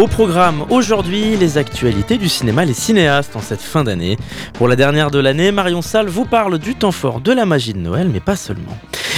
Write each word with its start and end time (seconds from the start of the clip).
Au 0.00 0.08
programme 0.08 0.64
aujourd'hui, 0.70 1.36
les 1.36 1.56
actualités 1.56 2.18
du 2.18 2.28
cinéma, 2.28 2.64
les 2.64 2.74
cinéastes 2.74 3.36
en 3.36 3.40
cette 3.40 3.60
fin 3.60 3.84
d'année. 3.84 4.16
Pour 4.54 4.66
la 4.66 4.74
dernière 4.74 5.12
de 5.12 5.20
l'année, 5.20 5.52
Marion 5.52 5.82
Salle 5.82 6.08
vous 6.08 6.24
parle 6.24 6.58
du 6.58 6.74
temps 6.74 6.90
fort 6.90 7.20
de 7.20 7.30
la 7.30 7.46
magie 7.46 7.74
de 7.74 7.78
Noël, 7.78 8.10
mais 8.12 8.18
pas 8.18 8.34
seulement. 8.34 8.76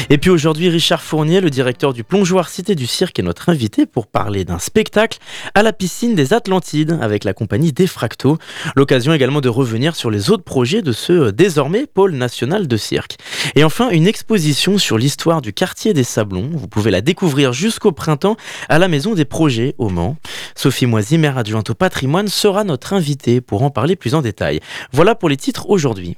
Et 0.09 0.19
puis 0.19 0.30
aujourd'hui, 0.30 0.69
Richard 0.69 1.02
Fournier, 1.02 1.41
le 1.41 1.51
directeur 1.51 1.92
du 1.92 2.05
plongeoir 2.05 2.48
Cité 2.48 2.74
du 2.74 2.87
Cirque, 2.87 3.19
est 3.19 3.23
notre 3.23 3.48
invité 3.48 3.87
pour 3.87 4.06
parler 4.06 4.45
d'un 4.45 4.59
spectacle 4.59 5.19
à 5.55 5.62
la 5.62 5.73
piscine 5.73 6.15
des 6.15 6.32
Atlantides 6.32 6.98
avec 7.01 7.24
la 7.24 7.32
compagnie 7.32 7.73
Defracto. 7.73 8.38
L'occasion 8.77 9.12
également 9.12 9.41
de 9.41 9.48
revenir 9.48 9.96
sur 9.96 10.10
les 10.10 10.30
autres 10.30 10.45
projets 10.45 10.82
de 10.82 10.92
ce 10.92 11.12
euh, 11.12 11.32
désormais 11.32 11.87
pôle 11.87 12.12
national 12.12 12.69
de 12.69 12.77
cirque. 12.77 13.16
Et 13.56 13.65
enfin, 13.65 13.91
une 13.91 14.06
exposition 14.06 14.79
sur 14.79 14.96
l'histoire 14.96 15.42
du 15.42 15.52
quartier 15.52 15.92
des 15.92 16.05
Sablons. 16.05 16.51
Vous 16.52 16.68
pouvez 16.68 16.91
la 16.91 17.01
découvrir 17.01 17.52
jusqu'au 17.52 17.93
printemps 17.93 18.37
à 18.68 18.79
la 18.79 18.87
Maison 18.88 19.15
des 19.15 19.24
Projets 19.24 19.74
au 19.79 19.88
Mans. 19.88 20.16
Sophie 20.54 20.87
Moisy, 20.87 21.18
maire 21.18 21.38
adjointe 21.38 21.70
au 21.70 21.74
patrimoine, 21.74 22.29
sera 22.29 22.62
notre 22.62 22.93
invitée 22.93 23.41
pour 23.41 23.62
en 23.62 23.70
parler 23.70 23.96
plus 23.96 24.15
en 24.15 24.23
détail. 24.23 24.60
Voilà 24.93 25.15
pour 25.15 25.29
les 25.29 25.37
titres 25.37 25.68
aujourd'hui. 25.68 26.16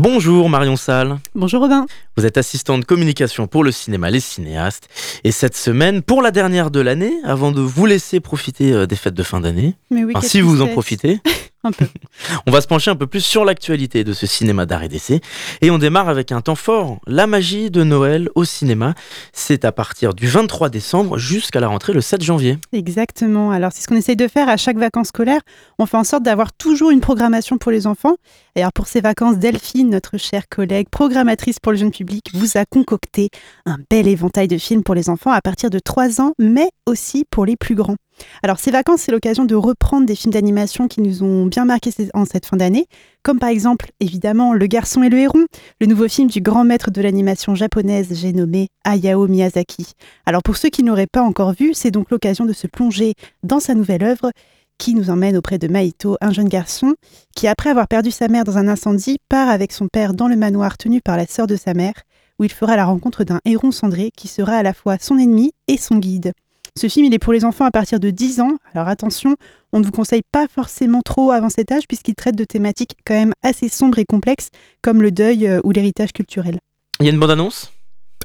Bonjour 0.00 0.48
Marion 0.48 0.76
Salle. 0.76 1.18
Bonjour 1.34 1.60
Robin. 1.60 1.84
Vous 2.16 2.24
êtes 2.24 2.38
assistante 2.38 2.82
de 2.82 2.84
communication 2.84 3.48
pour 3.48 3.64
le 3.64 3.72
cinéma 3.72 4.10
Les 4.10 4.20
Cinéastes. 4.20 4.88
Et 5.24 5.32
cette 5.32 5.56
semaine, 5.56 6.02
pour 6.02 6.22
la 6.22 6.30
dernière 6.30 6.70
de 6.70 6.78
l'année, 6.78 7.14
avant 7.24 7.50
de 7.50 7.60
vous 7.60 7.84
laisser 7.84 8.20
profiter 8.20 8.72
euh, 8.72 8.86
des 8.86 8.94
fêtes 8.94 9.14
de 9.14 9.24
fin 9.24 9.40
d'année, 9.40 9.74
si 10.22 10.40
vous 10.40 10.62
en 10.62 10.68
profitez, 10.68 11.18
on 12.46 12.50
va 12.50 12.60
se 12.60 12.66
pencher 12.66 12.90
un 12.90 12.96
peu 12.96 13.06
plus 13.06 13.20
sur 13.20 13.44
l'actualité 13.44 14.04
de 14.04 14.12
ce 14.12 14.26
cinéma 14.26 14.64
d'art 14.64 14.84
et 14.84 14.88
d'essai. 14.88 15.20
Et 15.60 15.70
on 15.70 15.78
démarre 15.78 16.08
avec 16.08 16.30
un 16.30 16.40
temps 16.40 16.54
fort, 16.54 16.98
la 17.06 17.26
magie 17.26 17.70
de 17.70 17.82
Noël 17.82 18.28
au 18.34 18.44
cinéma. 18.44 18.94
C'est 19.32 19.64
à 19.64 19.72
partir 19.72 20.14
du 20.14 20.28
23 20.28 20.68
décembre 20.68 21.18
jusqu'à 21.18 21.60
la 21.60 21.68
rentrée 21.68 21.92
le 21.92 22.00
7 22.00 22.22
janvier. 22.22 22.58
Exactement. 22.72 23.50
Alors 23.50 23.72
c'est 23.72 23.82
ce 23.82 23.88
qu'on 23.88 23.96
essaye 23.96 24.16
de 24.16 24.28
faire 24.28 24.48
à 24.48 24.56
chaque 24.56 24.78
vacances 24.78 25.08
scolaires. 25.08 25.40
On 25.78 25.86
fait 25.86 25.96
en 25.96 26.04
sorte 26.04 26.22
d'avoir 26.22 26.52
toujours 26.52 26.90
une 26.90 27.00
programmation 27.00 27.58
pour 27.58 27.72
les 27.72 27.86
enfants. 27.86 28.16
Et 28.54 28.60
alors 28.60 28.72
pour 28.72 28.86
ces 28.86 29.00
vacances, 29.00 29.38
Delphine, 29.38 29.90
notre 29.90 30.16
chère 30.16 30.48
collègue 30.48 30.88
programmatrice 30.90 31.58
pour 31.58 31.72
le 31.72 31.78
jeune 31.78 31.90
public, 31.90 32.30
vous 32.34 32.56
a 32.56 32.64
concocté 32.64 33.30
un 33.66 33.78
bel 33.90 34.06
éventail 34.06 34.48
de 34.48 34.58
films 34.58 34.82
pour 34.82 34.94
les 34.94 35.10
enfants 35.10 35.32
à 35.32 35.40
partir 35.40 35.70
de 35.70 35.78
3 35.78 36.20
ans, 36.20 36.32
mais 36.38 36.70
aussi 36.86 37.24
pour 37.30 37.44
les 37.46 37.56
plus 37.56 37.74
grands. 37.74 37.96
Alors 38.42 38.58
ces 38.58 38.70
vacances, 38.70 39.02
c'est 39.02 39.12
l'occasion 39.12 39.44
de 39.44 39.54
reprendre 39.54 40.06
des 40.06 40.14
films 40.14 40.32
d'animation 40.32 40.88
qui 40.88 41.00
nous 41.00 41.22
ont 41.22 41.46
bien 41.46 41.64
marqués 41.64 41.90
en 42.14 42.24
cette 42.24 42.46
fin 42.46 42.56
d'année, 42.56 42.86
comme 43.22 43.38
par 43.38 43.48
exemple 43.48 43.90
évidemment 44.00 44.52
Le 44.52 44.66
Garçon 44.66 45.02
et 45.02 45.08
le 45.08 45.18
Héron, 45.18 45.46
le 45.80 45.86
nouveau 45.86 46.08
film 46.08 46.28
du 46.28 46.40
grand 46.40 46.64
maître 46.64 46.90
de 46.90 47.02
l'animation 47.02 47.54
japonaise, 47.54 48.08
j'ai 48.12 48.32
nommé 48.32 48.68
Hayao 48.84 49.26
Miyazaki. 49.26 49.92
Alors 50.26 50.42
pour 50.42 50.56
ceux 50.56 50.68
qui 50.68 50.82
n'auraient 50.82 51.06
pas 51.06 51.22
encore 51.22 51.52
vu, 51.52 51.74
c'est 51.74 51.90
donc 51.90 52.10
l'occasion 52.10 52.44
de 52.44 52.52
se 52.52 52.66
plonger 52.66 53.14
dans 53.42 53.60
sa 53.60 53.74
nouvelle 53.74 54.04
œuvre 54.04 54.30
qui 54.78 54.94
nous 54.94 55.10
emmène 55.10 55.36
auprès 55.36 55.58
de 55.58 55.68
Maito, 55.68 56.16
un 56.20 56.32
jeune 56.32 56.48
garçon 56.48 56.94
qui, 57.34 57.48
après 57.48 57.70
avoir 57.70 57.88
perdu 57.88 58.10
sa 58.10 58.28
mère 58.28 58.44
dans 58.44 58.58
un 58.58 58.68
incendie, 58.68 59.18
part 59.28 59.48
avec 59.48 59.72
son 59.72 59.88
père 59.88 60.14
dans 60.14 60.28
le 60.28 60.36
manoir 60.36 60.78
tenu 60.78 61.00
par 61.00 61.16
la 61.16 61.26
sœur 61.26 61.46
de 61.46 61.56
sa 61.56 61.74
mère, 61.74 61.94
où 62.38 62.44
il 62.44 62.52
fera 62.52 62.76
la 62.76 62.84
rencontre 62.84 63.24
d'un 63.24 63.40
héron 63.44 63.72
cendré 63.72 64.10
qui 64.16 64.28
sera 64.28 64.56
à 64.56 64.62
la 64.62 64.72
fois 64.72 64.96
son 65.00 65.18
ennemi 65.18 65.52
et 65.66 65.76
son 65.76 65.96
guide. 65.96 66.32
Ce 66.78 66.88
film, 66.88 67.06
il 67.06 67.12
est 67.12 67.18
pour 67.18 67.32
les 67.32 67.44
enfants 67.44 67.64
à 67.64 67.72
partir 67.72 67.98
de 67.98 68.10
10 68.10 68.40
ans. 68.40 68.52
Alors 68.72 68.86
attention, 68.86 69.34
on 69.72 69.80
ne 69.80 69.84
vous 69.84 69.90
conseille 69.90 70.22
pas 70.30 70.46
forcément 70.46 71.00
trop 71.04 71.32
avant 71.32 71.48
cet 71.48 71.72
âge 71.72 71.88
puisqu'il 71.88 72.14
traite 72.14 72.36
de 72.36 72.44
thématiques 72.44 72.94
quand 73.04 73.14
même 73.14 73.32
assez 73.42 73.68
sombres 73.68 73.98
et 73.98 74.04
complexes 74.04 74.50
comme 74.80 75.02
le 75.02 75.10
deuil 75.10 75.48
euh, 75.48 75.60
ou 75.64 75.72
l'héritage 75.72 76.12
culturel. 76.12 76.60
Il 77.00 77.06
y 77.06 77.08
a 77.08 77.12
une 77.12 77.18
bande-annonce? 77.18 77.72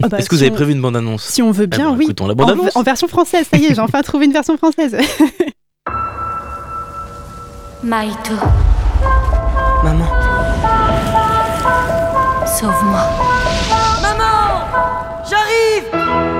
Ah 0.03 0.07
bah, 0.07 0.19
Est-ce 0.19 0.29
que 0.29 0.35
vous 0.35 0.43
avez 0.43 0.51
prévu 0.51 0.73
une 0.73 0.81
bande-annonce? 0.81 1.23
Si 1.23 1.41
on 1.41 1.49
veut 1.49 1.65
bien, 1.65 1.93
ben, 1.93 1.97
oui. 1.97 2.07
La 2.27 2.35
bande 2.35 2.51
en, 2.51 2.79
en, 2.79 2.83
version 2.83 3.07
française, 3.07 3.47
ça 3.51 3.57
y 3.57 3.65
est, 3.65 3.73
j'ai 3.73 3.81
enfin 3.81 4.03
trouvé 4.03 4.25
une 4.25 4.33
version 4.33 4.55
française. 4.55 4.95
Maito. 7.83 8.35
Maman. 9.83 10.05
Sauve-moi. 12.45 13.01
Maman 14.03 14.67
J'arrive 15.27 16.32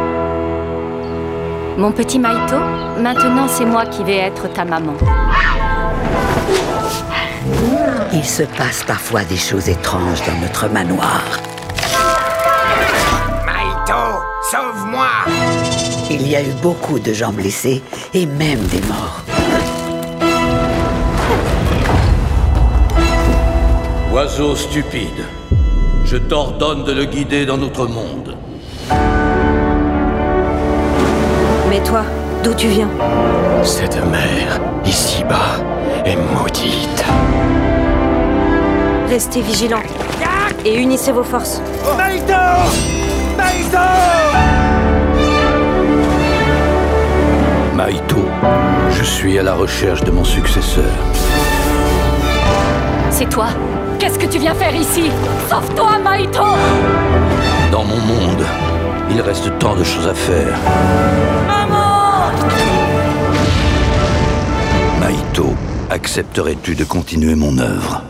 mon 1.78 1.92
petit 1.92 2.20
Maito, 2.20 2.58
maintenant 3.00 3.48
c'est 3.48 3.66
moi 3.66 3.86
qui 3.86 4.04
vais 4.04 4.18
être 4.18 4.52
ta 4.54 4.66
maman. 4.66 4.94
Il 8.14 8.24
se 8.24 8.44
passe 8.44 8.84
parfois 8.84 9.24
des 9.24 9.38
choses 9.38 9.70
étranges 9.70 10.22
dans 10.26 10.40
notre 10.40 10.70
manoir. 10.70 11.24
Maito, 13.46 14.22
sauve-moi 14.52 15.08
Il 16.10 16.28
y 16.28 16.36
a 16.36 16.42
eu 16.42 16.54
beaucoup 16.62 17.00
de 17.00 17.12
gens 17.14 17.34
blessés 17.34 17.82
et 18.14 18.26
même 18.26 18.62
des 18.68 18.82
morts. 18.82 19.22
Oiseau 24.14 24.56
stupide, 24.56 25.26
je 26.06 26.18
t'ordonne 26.18 26.84
de 26.84 26.92
le 26.92 27.06
guider 27.06 27.48
dans 27.48 27.58
notre 27.58 27.88
monde. 27.88 28.38
Mais 31.74 31.82
toi, 31.82 32.04
d'où 32.44 32.54
tu 32.54 32.68
viens 32.68 32.88
Cette 33.64 33.96
mer, 34.12 34.62
ici-bas, 34.86 35.58
est 36.06 36.16
maudite. 36.16 37.04
Restez 39.10 39.42
vigilants 39.42 39.82
et 40.64 40.76
unissez 40.76 41.12
vos 41.12 41.24
forces. 41.24 41.64
Maïto 41.98 42.34
Maïto 43.36 43.78
Maïto, 47.74 48.26
je 48.92 49.04
suis 49.04 49.40
à 49.40 49.44
la 49.44 49.56
recherche 49.56 50.04
de 50.04 50.12
mon 50.12 50.24
successeur. 50.24 50.94
C'est 53.10 53.30
toi? 53.30 53.48
Qu'est-ce 53.98 54.20
que 54.20 54.28
tu 54.28 54.38
viens 54.38 54.54
faire 54.54 54.76
ici? 54.76 55.10
Sauve-toi, 55.50 55.98
Maïto 56.04 56.44
Dans 57.72 57.84
mon 57.84 57.98
monde, 57.98 58.46
il 59.14 59.22
reste 59.22 59.52
tant 59.60 59.76
de 59.76 59.84
choses 59.84 60.08
à 60.08 60.16
faire. 60.16 60.58
Maito, 65.00 65.54
accepterais-tu 65.90 66.74
de 66.76 66.84
continuer 66.84 67.36
mon 67.36 67.58
œuvre? 67.60 68.02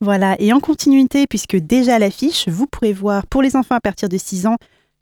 Voilà, 0.00 0.36
et 0.38 0.52
en 0.52 0.60
continuité, 0.60 1.26
puisque 1.26 1.56
déjà 1.56 1.98
l'affiche, 1.98 2.48
vous 2.48 2.66
pourrez 2.66 2.92
voir 2.92 3.26
pour 3.26 3.42
les 3.42 3.56
enfants 3.56 3.74
à 3.74 3.80
partir 3.80 4.08
de 4.08 4.16
6 4.16 4.46
ans 4.46 4.56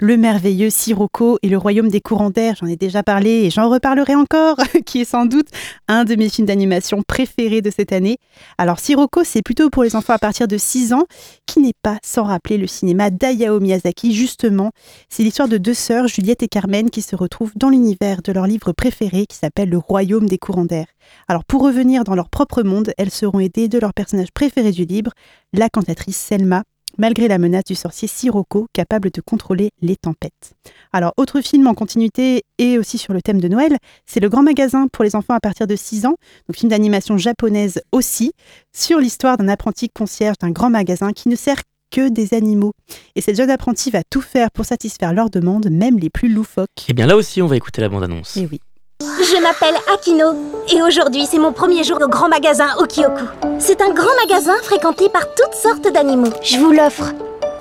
le 0.04 0.18
merveilleux 0.18 0.68
Sirocco 0.68 1.38
et 1.42 1.48
le 1.48 1.56
royaume 1.56 1.88
des 1.88 2.02
courants 2.02 2.28
d'air, 2.28 2.56
j'en 2.60 2.66
ai 2.66 2.76
déjà 2.76 3.02
parlé 3.02 3.44
et 3.44 3.50
j'en 3.50 3.70
reparlerai 3.70 4.14
encore, 4.14 4.58
qui 4.84 5.00
est 5.00 5.06
sans 5.06 5.24
doute 5.24 5.48
un 5.88 6.04
de 6.04 6.14
mes 6.14 6.28
films 6.28 6.46
d'animation 6.46 7.02
préférés 7.02 7.62
de 7.62 7.70
cette 7.70 7.90
année. 7.90 8.18
Alors 8.58 8.80
Sirocco, 8.80 9.24
c'est 9.24 9.40
plutôt 9.40 9.70
pour 9.70 9.82
les 9.82 9.96
enfants 9.96 10.12
à 10.12 10.18
partir 10.18 10.46
de 10.46 10.58
6 10.58 10.92
ans, 10.92 11.04
qui 11.46 11.60
n'est 11.60 11.72
pas 11.82 11.96
sans 12.04 12.24
rappeler 12.24 12.58
le 12.58 12.66
cinéma 12.66 13.08
d'Ayao 13.08 13.60
Miyazaki, 13.60 14.12
justement. 14.12 14.72
C'est 15.08 15.22
l'histoire 15.22 15.48
de 15.48 15.56
deux 15.56 15.72
sœurs, 15.72 16.06
Juliette 16.06 16.42
et 16.42 16.48
Carmen, 16.48 16.90
qui 16.90 17.00
se 17.00 17.16
retrouvent 17.16 17.52
dans 17.56 17.70
l'univers 17.70 18.20
de 18.20 18.30
leur 18.30 18.46
livre 18.46 18.72
préféré 18.72 19.24
qui 19.26 19.38
s'appelle 19.38 19.70
Le 19.70 19.78
royaume 19.78 20.26
des 20.26 20.38
courants 20.38 20.66
d'air. 20.66 20.84
Alors 21.28 21.46
pour 21.46 21.62
revenir 21.62 22.04
dans 22.04 22.14
leur 22.14 22.28
propre 22.28 22.62
monde, 22.62 22.92
elles 22.98 23.10
seront 23.10 23.40
aidées 23.40 23.68
de 23.68 23.78
leur 23.78 23.94
personnage 23.94 24.32
préféré 24.34 24.70
du 24.70 24.84
livre, 24.84 25.12
la 25.54 25.70
cantatrice 25.70 26.18
Selma, 26.18 26.62
malgré 26.98 27.28
la 27.28 27.38
menace 27.38 27.64
du 27.64 27.74
sorcier 27.74 28.08
Sirocco, 28.08 28.66
capable 28.72 29.10
de 29.10 29.20
contrôler 29.20 29.70
les 29.82 29.96
tempêtes. 29.96 30.54
Alors, 30.92 31.12
autre 31.16 31.40
film 31.40 31.66
en 31.66 31.74
continuité 31.74 32.42
et 32.58 32.78
aussi 32.78 32.98
sur 32.98 33.12
le 33.12 33.22
thème 33.22 33.40
de 33.40 33.48
Noël, 33.48 33.76
c'est 34.06 34.20
Le 34.20 34.28
Grand 34.28 34.42
Magasin 34.42 34.86
pour 34.92 35.04
les 35.04 35.16
enfants 35.16 35.34
à 35.34 35.40
partir 35.40 35.66
de 35.66 35.76
6 35.76 36.06
ans, 36.06 36.16
donc 36.48 36.56
film 36.56 36.70
d'animation 36.70 37.18
japonaise 37.18 37.80
aussi, 37.92 38.32
sur 38.72 38.98
l'histoire 38.98 39.36
d'un 39.36 39.48
apprenti 39.48 39.88
concierge 39.88 40.36
d'un 40.38 40.50
grand 40.50 40.70
magasin 40.70 41.12
qui 41.12 41.28
ne 41.28 41.36
sert 41.36 41.62
que 41.90 42.08
des 42.08 42.34
animaux. 42.34 42.72
Et 43.14 43.20
cette 43.20 43.36
jeune 43.36 43.50
apprentie 43.50 43.90
va 43.90 44.02
tout 44.08 44.20
faire 44.20 44.50
pour 44.50 44.64
satisfaire 44.64 45.12
leurs 45.12 45.30
demandes, 45.30 45.68
même 45.70 45.98
les 45.98 46.10
plus 46.10 46.28
loufoques. 46.28 46.68
Et 46.80 46.90
eh 46.90 46.92
bien 46.92 47.06
là 47.06 47.16
aussi, 47.16 47.40
on 47.40 47.46
va 47.46 47.56
écouter 47.56 47.80
la 47.80 47.88
bande-annonce. 47.88 48.36
Et 48.36 48.42
eh 48.42 48.48
oui. 48.50 48.60
Je 49.00 49.40
m'appelle 49.42 49.74
Akino 49.92 50.34
et 50.68 50.80
aujourd'hui 50.82 51.26
c'est 51.28 51.38
mon 51.38 51.52
premier 51.52 51.82
jour 51.82 51.98
au 52.00 52.08
grand 52.08 52.28
magasin 52.28 52.68
Okioku. 52.78 53.24
C'est 53.58 53.80
un 53.80 53.90
grand 53.90 54.14
magasin 54.24 54.54
fréquenté 54.62 55.08
par 55.08 55.22
toutes 55.34 55.54
sortes 55.54 55.92
d'animaux. 55.92 56.32
Je 56.42 56.58
vous 56.58 56.70
l'offre. 56.70 57.10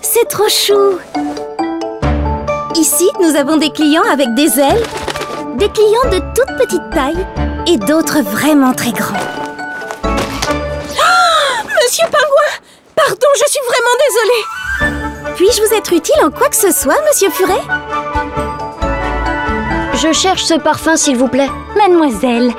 C'est 0.01 0.27
trop 0.27 0.47
chou 0.47 0.99
Ici, 2.75 3.09
nous 3.19 3.35
avons 3.35 3.57
des 3.57 3.71
clients 3.71 4.03
avec 4.11 4.33
des 4.35 4.59
ailes, 4.59 4.83
des 5.55 5.69
clients 5.69 6.09
de 6.11 6.19
toute 6.35 6.57
petite 6.59 6.89
taille 6.91 7.25
et 7.67 7.77
d'autres 7.77 8.21
vraiment 8.21 8.73
très 8.73 8.91
grands. 8.91 9.17
Ah 10.03 11.63
Monsieur 11.63 12.05
Pingouin 12.05 12.53
Pardon, 12.95 13.27
je 13.35 13.49
suis 13.49 13.61
vraiment 13.67 13.95
désolée 14.07 15.35
Puis-je 15.35 15.61
vous 15.65 15.73
être 15.73 15.93
utile 15.93 16.23
en 16.23 16.29
quoi 16.31 16.49
que 16.49 16.55
ce 16.55 16.71
soit, 16.71 16.97
Monsieur 17.07 17.29
Furet? 17.31 17.61
Je 20.03 20.11
cherche 20.11 20.43
ce 20.43 20.55
parfum, 20.55 20.97
s'il 20.97 21.15
vous 21.15 21.29
plaît. 21.29 21.49
Mademoiselle, 21.77 22.51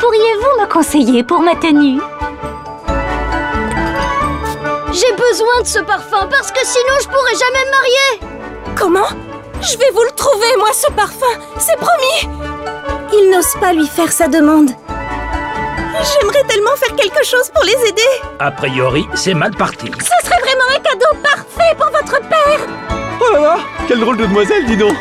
pourriez-vous 0.00 0.62
me 0.62 0.66
conseiller 0.66 1.22
pour 1.22 1.40
ma 1.42 1.54
tenue? 1.54 2.00
J'ai 4.92 5.12
besoin 5.12 5.60
de 5.60 5.66
ce 5.66 5.80
parfum 5.80 6.26
parce 6.30 6.50
que 6.50 6.64
sinon 6.64 6.94
je 7.02 7.08
pourrais 7.08 7.34
jamais 7.34 7.66
me 7.66 7.70
marier. 7.70 8.34
Comment? 8.74 9.08
Je 9.60 9.76
vais 9.76 9.90
vous 9.92 10.04
le 10.04 10.10
trouver, 10.12 10.56
moi, 10.56 10.68
ce 10.72 10.90
parfum. 10.92 11.38
C'est 11.58 11.76
promis. 11.76 12.34
Il 13.12 13.30
n'ose 13.30 13.60
pas 13.60 13.74
lui 13.74 13.86
faire 13.86 14.10
sa 14.10 14.28
demande. 14.28 14.70
J'aimerais 14.88 16.44
tellement 16.48 16.76
faire 16.76 16.96
quelque 16.96 17.26
chose 17.26 17.50
pour 17.54 17.64
les 17.64 17.88
aider. 17.90 18.10
A 18.38 18.50
priori, 18.50 19.06
c'est 19.12 19.34
mal 19.34 19.54
parti. 19.54 19.90
Ce 19.98 20.26
serait 20.26 20.40
vraiment 20.40 20.64
un 20.74 20.80
cadeau 20.80 21.20
parfait 21.22 21.76
pour 21.76 21.90
votre 21.90 22.26
père. 22.26 22.60
Oh 23.20 23.34
là 23.34 23.40
là 23.40 23.56
Quelle 23.86 24.00
drôle 24.00 24.16
de 24.16 24.24
demoiselle, 24.24 24.64
dis 24.64 24.78
donc 24.78 24.94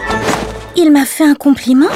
Il 0.77 0.91
m'a 0.91 1.05
fait 1.05 1.23
un 1.23 1.35
compliment 1.35 1.87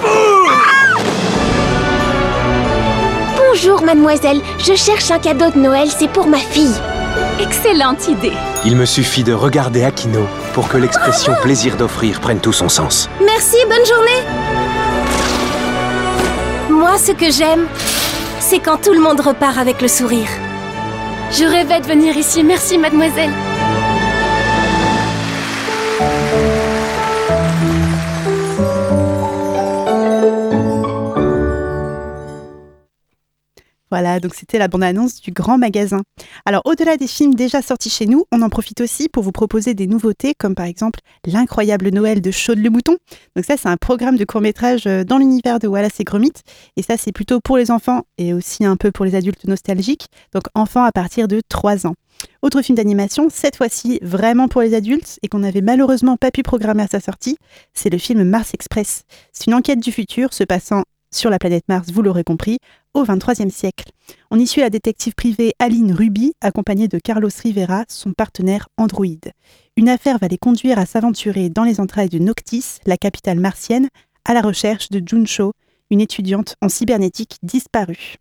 Bonjour, 3.38 3.81
mademoiselle. 3.81 4.42
Je 4.58 4.74
cherche 4.74 5.12
un 5.12 5.20
cadeau 5.20 5.50
de 5.50 5.60
Noël, 5.60 5.90
c'est 5.90 6.08
pour 6.08 6.28
ma 6.28 6.38
fille. 6.38 6.74
Excellente 7.42 8.08
idée. 8.08 8.31
Il 8.66 8.78
me 8.78 8.86
suffit 8.86 9.24
de 9.24 9.34
regarder 9.34 9.84
Akino 9.84 10.26
pour 10.54 10.70
que 10.70 10.78
l'expression 10.78 11.34
plaisir 11.42 11.76
d'offrir 11.76 12.22
prenne 12.22 12.40
tout 12.40 12.54
son 12.54 12.70
sens. 12.70 13.10
Merci, 13.24 13.58
bonne 13.68 13.86
journée 13.86 14.24
Moi, 16.70 16.98
ce 16.98 17.12
que 17.12 17.31
j'aime, 17.31 17.66
c'est 18.40 18.60
quand 18.60 18.78
tout 18.81 18.94
le 18.94 19.02
monde 19.02 19.20
repart 19.20 19.58
avec 19.58 19.81
le 19.81 19.90
sourire. 19.90 20.30
Je 21.31 21.44
rêvais 21.44 21.81
de 21.81 21.86
venir 21.86 22.16
ici, 22.16 22.44
merci 22.44 22.78
mademoiselle. 22.78 23.31
Voilà, 33.92 34.20
donc 34.20 34.36
c'était 34.36 34.60
la 34.60 34.68
bande-annonce 34.68 35.20
du 35.20 35.32
grand 35.32 35.58
magasin. 35.58 36.02
Alors, 36.46 36.62
au-delà 36.66 36.96
des 36.98 37.08
films 37.08 37.34
déjà 37.34 37.62
sortis 37.62 37.90
chez 37.90 38.06
nous, 38.06 38.26
on 38.32 38.42
en 38.44 38.50
profite 38.50 38.82
aussi 38.82 39.10
pour 39.10 39.24
vous 39.24 39.32
proposer 39.32 39.74
des 39.74 39.88
nouveautés, 39.88 40.34
comme 40.38 40.54
par 40.54 40.68
exemple 40.68 41.00
L'incroyable 41.26 41.90
Noël 41.90 42.22
de 42.22 42.30
Chaude 42.30 42.60
le 42.60 42.70
Mouton. 42.70 42.98
Donc 43.36 43.46
ça, 43.46 43.58
c'est 43.58 43.68
un 43.68 43.78
programme 43.78 44.16
de 44.16 44.26
court-métrage 44.26 44.86
euh, 44.86 45.04
dans 45.04 45.18
l'univers 45.18 45.58
de 45.58 45.68
Wallace 45.68 46.00
et 46.00 46.04
Gromit. 46.04 46.34
Et 46.78 46.84
ça, 46.84 46.98
c'est 46.98 47.12
plutôt 47.12 47.40
pour 47.40 47.58
les 47.58 47.72
enfants 47.72 48.04
et 48.20 48.34
aussi 48.34 48.64
un 48.64 48.76
peu 48.76 48.92
pour 48.92 49.06
les 49.06 49.16
adultes 49.16 49.46
nostalgiques. 49.46 50.08
Donc 50.34 50.44
enfants 50.54 50.84
à 50.84 50.92
partir 50.92 51.28
de 51.28 51.42
3 51.50 51.88
ans. 51.88 51.96
Autre 52.42 52.62
film 52.62 52.76
d'animation, 52.76 53.30
cette 53.32 53.56
fois-ci 53.56 54.00
vraiment 54.02 54.48
pour 54.48 54.62
les 54.62 54.74
adultes 54.74 55.20
et 55.24 55.30
qu'on 55.30 55.40
n'avait 55.40 55.62
malheureusement 55.62 56.18
pas 56.18 56.32
pu 56.32 56.44
programmer 56.44 56.84
à 56.84 56.88
sa 56.88 57.00
sortie, 57.00 57.38
c'est 57.74 57.90
le 57.90 57.98
film 57.98 58.24
Mars 58.24 58.54
Express. 58.54 59.04
C'est 59.32 59.48
une 59.48 59.54
enquête 59.54 59.80
du 59.80 59.92
futur 59.92 60.34
se 60.34 60.44
passant 60.44 60.84
sur 61.12 61.30
la 61.30 61.40
planète 61.40 61.64
Mars, 61.68 61.90
vous 61.92 62.02
l'aurez 62.02 62.24
compris, 62.24 62.60
au 62.94 63.04
XXIIIe 63.04 63.52
siècle. 63.52 63.92
On 64.32 64.40
y 64.40 64.48
suit 64.48 64.62
la 64.62 64.70
détective 64.70 65.14
privée 65.14 65.54
Aline 65.60 65.94
Ruby, 65.94 66.34
accompagnée 66.42 66.88
de 66.88 67.00
Carlos 67.00 67.30
Rivera, 67.42 67.86
son 67.88 68.14
partenaire 68.14 68.70
Android. 68.78 69.06
Une 69.78 69.90
affaire 69.90 70.18
va 70.20 70.28
les 70.28 70.38
conduire 70.38 70.80
à 70.80 70.86
s'aventurer 70.86 71.50
dans 71.50 71.64
les 71.64 71.80
entrailles 71.80 72.10
de 72.10 72.20
Noctis, 72.20 72.80
la 72.86 72.98
capitale 72.98 73.40
martienne, 73.40 73.90
à 74.26 74.34
la 74.34 74.42
recherche 74.42 74.90
de 74.90 75.02
Juncho, 75.06 75.54
une 75.90 76.02
étudiante 76.02 76.56
en 76.62 76.70
cybernétique 76.70 77.38
disparue. 77.44 78.16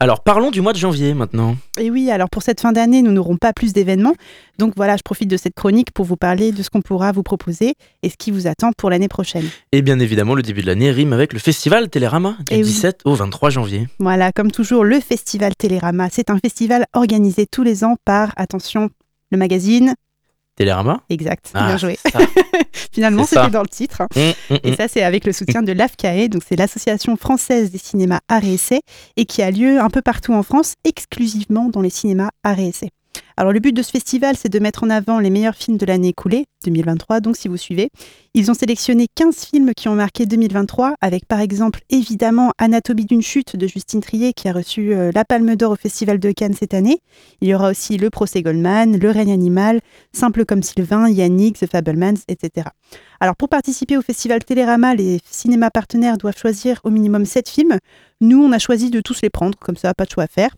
Alors 0.00 0.22
parlons 0.22 0.50
du 0.50 0.60
mois 0.60 0.72
de 0.72 0.78
janvier 0.78 1.14
maintenant. 1.14 1.56
Et 1.78 1.90
oui, 1.90 2.10
alors 2.10 2.28
pour 2.30 2.42
cette 2.42 2.60
fin 2.60 2.72
d'année, 2.72 3.02
nous 3.02 3.12
n'aurons 3.12 3.36
pas 3.36 3.52
plus 3.52 3.72
d'événements. 3.72 4.14
Donc 4.58 4.74
voilà, 4.76 4.96
je 4.96 5.02
profite 5.02 5.28
de 5.28 5.36
cette 5.36 5.54
chronique 5.54 5.92
pour 5.92 6.04
vous 6.04 6.16
parler 6.16 6.52
de 6.52 6.62
ce 6.62 6.70
qu'on 6.70 6.82
pourra 6.82 7.12
vous 7.12 7.22
proposer 7.22 7.74
et 8.02 8.08
ce 8.10 8.16
qui 8.16 8.30
vous 8.30 8.46
attend 8.46 8.72
pour 8.76 8.90
l'année 8.90 9.08
prochaine. 9.08 9.48
Et 9.72 9.82
bien 9.82 9.98
évidemment, 9.98 10.34
le 10.34 10.42
début 10.42 10.62
de 10.62 10.66
l'année 10.66 10.90
rime 10.90 11.12
avec 11.12 11.32
le 11.32 11.38
festival 11.38 11.88
Télérama 11.88 12.36
du 12.40 12.54
Eh 12.54 12.56
oui. 12.58 12.62
17 12.64 13.00
au 13.04 13.14
23 13.14 13.50
janvier. 13.50 13.88
Voilà, 13.98 14.32
comme 14.32 14.50
toujours, 14.50 14.84
le 14.84 15.00
festival 15.00 15.54
Télérama. 15.56 16.08
C'est 16.10 16.30
un 16.30 16.38
festival 16.38 16.86
organisé 16.92 17.46
tous 17.46 17.62
les 17.62 17.84
ans 17.84 17.96
par, 18.04 18.32
attention, 18.36 18.90
le 19.30 19.38
magazine. 19.38 19.94
Télérama 20.56 21.00
Exact, 21.08 21.50
Ah, 21.54 21.66
bien 21.68 21.76
joué. 21.78 21.98
Finalement, 22.92 23.24
c'était 23.24 23.50
dans 23.50 23.62
le 23.62 23.68
titre. 23.68 24.02
hein. 24.02 24.08
Hum, 24.16 24.32
hum, 24.50 24.58
Et 24.64 24.70
hum. 24.70 24.76
ça, 24.76 24.86
c'est 24.88 25.02
avec 25.02 25.24
le 25.24 25.32
soutien 25.32 25.62
de 25.62 25.72
l'AFCAE, 25.72 26.28
donc 26.28 26.42
c'est 26.46 26.56
l'Association 26.56 27.16
française 27.16 27.70
des 27.70 27.78
cinémas 27.78 28.20
arts 28.28 28.44
et 28.44 28.54
essais, 28.54 28.80
et 29.16 29.24
qui 29.24 29.42
a 29.42 29.50
lieu 29.50 29.80
un 29.80 29.88
peu 29.88 30.02
partout 30.02 30.34
en 30.34 30.42
France, 30.42 30.74
exclusivement 30.84 31.68
dans 31.68 31.80
les 31.80 31.90
cinémas 31.90 32.30
arts 32.44 32.58
et 32.58 32.68
essais. 32.68 32.90
Alors 33.36 33.52
le 33.52 33.60
but 33.60 33.72
de 33.72 33.82
ce 33.82 33.90
festival, 33.90 34.36
c'est 34.36 34.50
de 34.50 34.58
mettre 34.58 34.84
en 34.84 34.90
avant 34.90 35.18
les 35.18 35.30
meilleurs 35.30 35.54
films 35.54 35.78
de 35.78 35.86
l'année 35.86 36.08
écoulée, 36.08 36.44
2023, 36.64 37.20
donc 37.20 37.36
si 37.36 37.48
vous 37.48 37.56
suivez. 37.56 37.88
Ils 38.34 38.50
ont 38.50 38.54
sélectionné 38.54 39.06
15 39.14 39.44
films 39.46 39.72
qui 39.76 39.88
ont 39.88 39.94
marqué 39.94 40.26
2023, 40.26 40.94
avec 41.00 41.26
par 41.26 41.40
exemple 41.40 41.80
évidemment 41.90 42.52
Anatomie 42.58 43.04
d'une 43.04 43.22
chute 43.22 43.56
de 43.56 43.66
Justine 43.66 44.00
Trier, 44.00 44.32
qui 44.32 44.48
a 44.48 44.52
reçu 44.52 44.94
euh, 44.94 45.10
la 45.14 45.24
Palme 45.24 45.56
d'Or 45.56 45.72
au 45.72 45.76
Festival 45.76 46.18
de 46.18 46.30
Cannes 46.30 46.54
cette 46.54 46.74
année. 46.74 47.00
Il 47.40 47.48
y 47.48 47.54
aura 47.54 47.70
aussi 47.70 47.96
Le 47.96 48.10
Procès 48.10 48.42
Goldman, 48.42 48.98
Le 48.98 49.10
règne 49.10 49.32
animal, 49.32 49.80
Simple 50.12 50.44
comme 50.44 50.62
Sylvain, 50.62 51.08
Yannick, 51.08 51.58
The 51.58 51.66
Fablemans, 51.66 52.20
etc. 52.28 52.68
Alors 53.22 53.36
pour 53.36 53.48
participer 53.48 53.96
au 53.96 54.02
festival 54.02 54.42
Télérama, 54.42 54.96
les 54.96 55.20
cinémas 55.30 55.70
partenaires 55.70 56.18
doivent 56.18 56.36
choisir 56.36 56.80
au 56.82 56.90
minimum 56.90 57.24
7 57.24 57.48
films. 57.48 57.78
Nous, 58.20 58.42
on 58.42 58.50
a 58.50 58.58
choisi 58.58 58.90
de 58.90 59.00
tous 59.00 59.22
les 59.22 59.30
prendre, 59.30 59.56
comme 59.60 59.76
ça, 59.76 59.94
pas 59.94 60.06
de 60.06 60.10
choix 60.10 60.24
à 60.24 60.26
faire. 60.26 60.50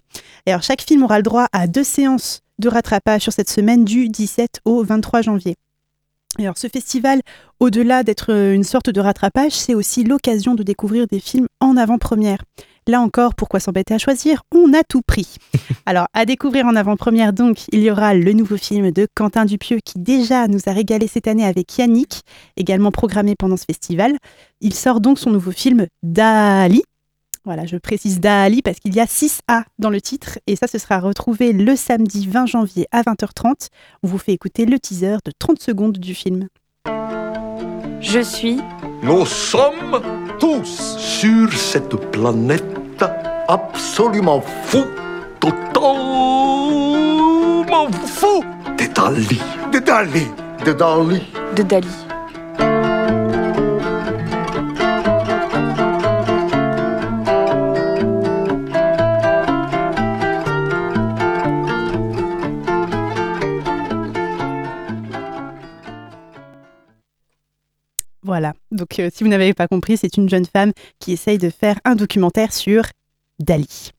Et 0.47 0.53
chaque 0.63 0.81
film 0.81 1.03
aura 1.03 1.19
le 1.19 1.25
droit 1.25 1.47
à 1.53 1.67
deux 1.67 1.85
séances 1.85 2.41
de 2.59 2.71
rattrapage 2.71 3.21
sur 3.21 3.35
cette 3.35 3.51
semaine 3.51 3.85
du 3.85 4.09
17 4.09 4.63
au 4.65 4.83
23 4.83 5.21
janvier. 5.21 5.57
Ce 6.39 6.69
festival, 6.69 7.21
au-delà 7.61 8.03
d'être 8.03 8.31
une 8.31 8.65
sorte 8.65 8.89
de 8.89 8.99
rattrapage, 8.99 9.53
c'est 9.53 9.75
aussi 9.75 10.03
l'occasion 10.03 10.55
de 10.55 10.63
découvrir 10.63 11.07
des 11.07 11.21
films 11.21 11.49
en 11.61 11.77
avant-première. 11.77 12.39
Là 12.87 13.01
encore, 13.01 13.35
pourquoi 13.35 13.61
s'embêter 13.61 13.95
à 13.95 13.99
choisir 13.99 14.43
On 14.55 14.75
a 14.75 14.83
tout 14.85 15.01
pris. 15.01 15.37
Alors, 15.87 16.07
à 16.13 16.27
découvrir 16.27 16.67
en 16.67 16.77
avant-première, 16.77 17.33
donc, 17.33 17.65
il 17.73 17.81
y 17.81 17.91
aura 17.91 18.15
le 18.15 18.33
nouveau 18.33 18.59
film 18.59 18.91
de 18.91 19.07
Quentin 19.15 19.47
Dupieux 19.47 19.79
qui 19.85 19.99
déjà 19.99 20.49
nous 20.49 20.61
a 20.67 20.73
régalé 20.73 21.07
cette 21.07 21.27
année 21.27 21.47
avec 21.47 21.79
Yannick, 21.79 22.23
également 22.57 22.91
programmé 22.91 23.37
pendant 23.39 23.57
ce 23.57 23.65
festival. 23.65 24.19
Il 24.61 24.75
sort 24.75 25.01
donc 25.01 25.19
son 25.19 25.31
nouveau 25.31 25.51
film 25.51 25.87
Dali. 26.03 26.83
Voilà, 27.47 27.67
je 27.67 27.77
précise 27.77 28.21
Dali 28.21 28.63
parce 28.63 28.79
qu'il 28.79 28.95
y 28.95 29.01
a 29.01 29.07
6 29.07 29.41
A 29.49 29.65
dans 29.79 29.91
le 29.91 30.01
titre 30.01 30.39
et 30.47 30.57
ça, 30.57 30.67
ce 30.67 30.79
sera 30.79 30.99
retrouvé 30.99 31.53
le 31.53 31.77
samedi 31.77 32.27
20 32.27 32.47
janvier 32.47 32.87
à 32.91 33.03
20h30. 33.03 33.69
On 34.03 34.09
vous 34.09 34.19
fait 34.19 34.33
écouter 34.33 34.65
le 34.65 34.79
teaser 34.79 35.17
de 35.25 35.33
30 35.39 35.61
secondes 35.61 35.99
du 35.99 36.15
film. 36.15 36.49
Je 38.01 38.21
suis 38.21 38.59
Nous 39.03 39.27
sommes 39.27 40.01
tous 40.39 40.97
sur 40.97 41.53
cette 41.53 41.97
planète 42.13 42.84
absolument 43.49 44.43
fou, 44.65 44.85
totalement 45.41 45.95
fou 48.07 48.45
de 48.77 48.87
Dali, 48.89 49.41
de 49.73 49.81
Dali, 49.81 50.31
de 50.65 50.73
Dali. 50.73 51.23
de 51.55 51.63
Dali. 51.63 52.14
Voilà, 68.25 68.55
donc 68.71 68.99
euh, 68.99 69.11
si 69.13 69.23
vous 69.23 69.29
n'avez 69.29 69.53
pas 69.53 69.69
compris, 69.69 69.99
c'est 69.99 70.17
une 70.17 70.29
jeune 70.31 70.47
femme 70.47 70.73
qui 70.99 71.13
essaye 71.13 71.37
de 71.39 71.51
faire 71.51 71.79
un 71.85 71.95
documentaire 71.95 72.53
sur 72.55 72.85
Dali. 73.39 73.91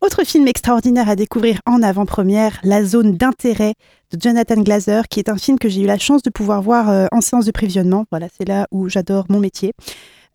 Autre 0.00 0.24
film 0.24 0.48
extraordinaire 0.48 1.08
à 1.08 1.14
découvrir 1.14 1.60
en 1.66 1.82
avant-première, 1.82 2.58
La 2.64 2.82
zone 2.84 3.16
d'intérêt 3.16 3.74
de 4.12 4.18
Jonathan 4.20 4.62
Glazer, 4.62 5.06
qui 5.08 5.20
est 5.20 5.28
un 5.28 5.36
film 5.36 5.58
que 5.58 5.68
j'ai 5.68 5.82
eu 5.82 5.86
la 5.86 5.98
chance 5.98 6.22
de 6.22 6.30
pouvoir 6.30 6.62
voir 6.62 6.88
euh, 6.88 7.06
en 7.12 7.20
séance 7.20 7.44
de 7.44 7.52
prévisionnement. 7.52 8.06
Voilà, 8.10 8.26
c'est 8.36 8.48
là 8.48 8.66
où 8.72 8.88
j'adore 8.88 9.26
mon 9.28 9.38
métier. 9.40 9.72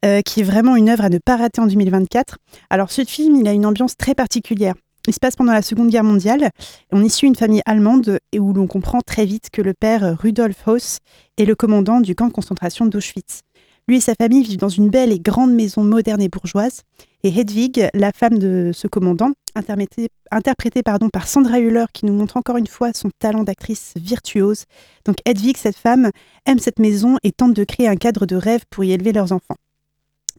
euh, 0.06 0.22
qui 0.22 0.42
est 0.42 0.44
vraiment 0.44 0.76
une 0.76 0.88
œuvre 0.90 1.04
à 1.04 1.10
ne 1.10 1.18
pas 1.18 1.36
rater 1.36 1.62
en 1.62 1.66
2024. 1.66 2.38
Alors 2.70 2.92
ce 2.92 3.04
film, 3.04 3.38
il 3.38 3.48
a 3.48 3.54
une 3.54 3.66
ambiance 3.66 3.98
très 3.98 4.14
particulière. 4.14 4.76
Il 5.08 5.14
se 5.14 5.20
passe 5.20 5.36
pendant 5.36 5.54
la 5.54 5.62
Seconde 5.64 5.90
Guerre 5.90 6.04
mondiale. 6.04 6.50
On 6.92 7.04
y 7.04 7.10
suit 7.10 7.28
une 7.28 7.36
famille 7.36 7.62
allemande 7.66 8.20
et 8.32 8.40
où 8.40 8.54
l'on 8.54 8.68
comprend 8.68 9.02
très 9.02 9.26
vite 9.26 9.50
que 9.52 9.64
le 9.64 9.74
père 9.74 10.16
Rudolf 10.20 10.68
Hauss 10.68 10.98
est 11.38 11.46
le 11.46 11.56
commandant 11.56 12.02
du 12.02 12.16
camp 12.16 12.28
de 12.28 12.34
concentration 12.34 12.86
d'Auschwitz. 12.86 13.42
Lui 13.88 13.98
et 13.98 14.02
sa 14.02 14.16
famille 14.16 14.44
vivent 14.44 14.58
dans 14.58 14.70
une 14.70 14.90
belle 14.90 15.12
et 15.12 15.20
grande 15.20 15.54
maison 15.54 15.84
moderne 15.84 16.22
et 16.22 16.30
bourgeoise. 16.30 16.82
Et 17.24 17.30
Hedwig, 17.30 17.88
la 17.94 18.12
femme 18.12 18.40
de 18.40 18.72
ce 18.74 18.88
commandant, 18.88 19.32
interprétée, 19.56 20.84
pardon, 20.84 21.10
par 21.10 21.28
Sandra 21.28 21.60
Hüller, 21.60 21.86
qui 21.94 22.06
nous 22.06 22.14
montre 22.14 22.38
encore 22.38 22.58
une 22.58 22.68
fois 22.68 22.94
son 22.94 23.10
talent 23.20 23.44
d'actrice 23.44 23.94
virtuose. 23.96 24.66
Donc 25.06 25.18
Hedwig, 25.26 25.58
cette 25.58 25.78
femme, 25.78 26.10
aime 26.46 26.60
cette 26.60 26.80
maison 26.80 27.18
et 27.24 27.32
tente 27.32 27.54
de 27.54 27.64
créer 27.64 27.88
un 27.88 27.96
cadre 27.96 28.26
de 28.26 28.36
rêve 28.36 28.64
pour 28.72 28.84
y 28.84 28.92
élever 28.92 29.12
leurs 29.12 29.32
enfants. 29.32 29.56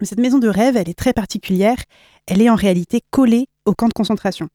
Mais 0.01 0.07
cette 0.07 0.21
maison 0.21 0.39
de 0.39 0.49
rêve, 0.49 0.77
elle 0.77 0.89
est 0.89 0.99
très 0.99 1.13
particulière. 1.13 1.79
Elle 2.27 2.43
est 2.43 2.51
en 2.51 2.57
réalité 2.57 3.01
collée 3.11 3.47
au 3.65 3.75
camp 3.75 3.89
de 3.89 3.95
concentration. 3.95 4.49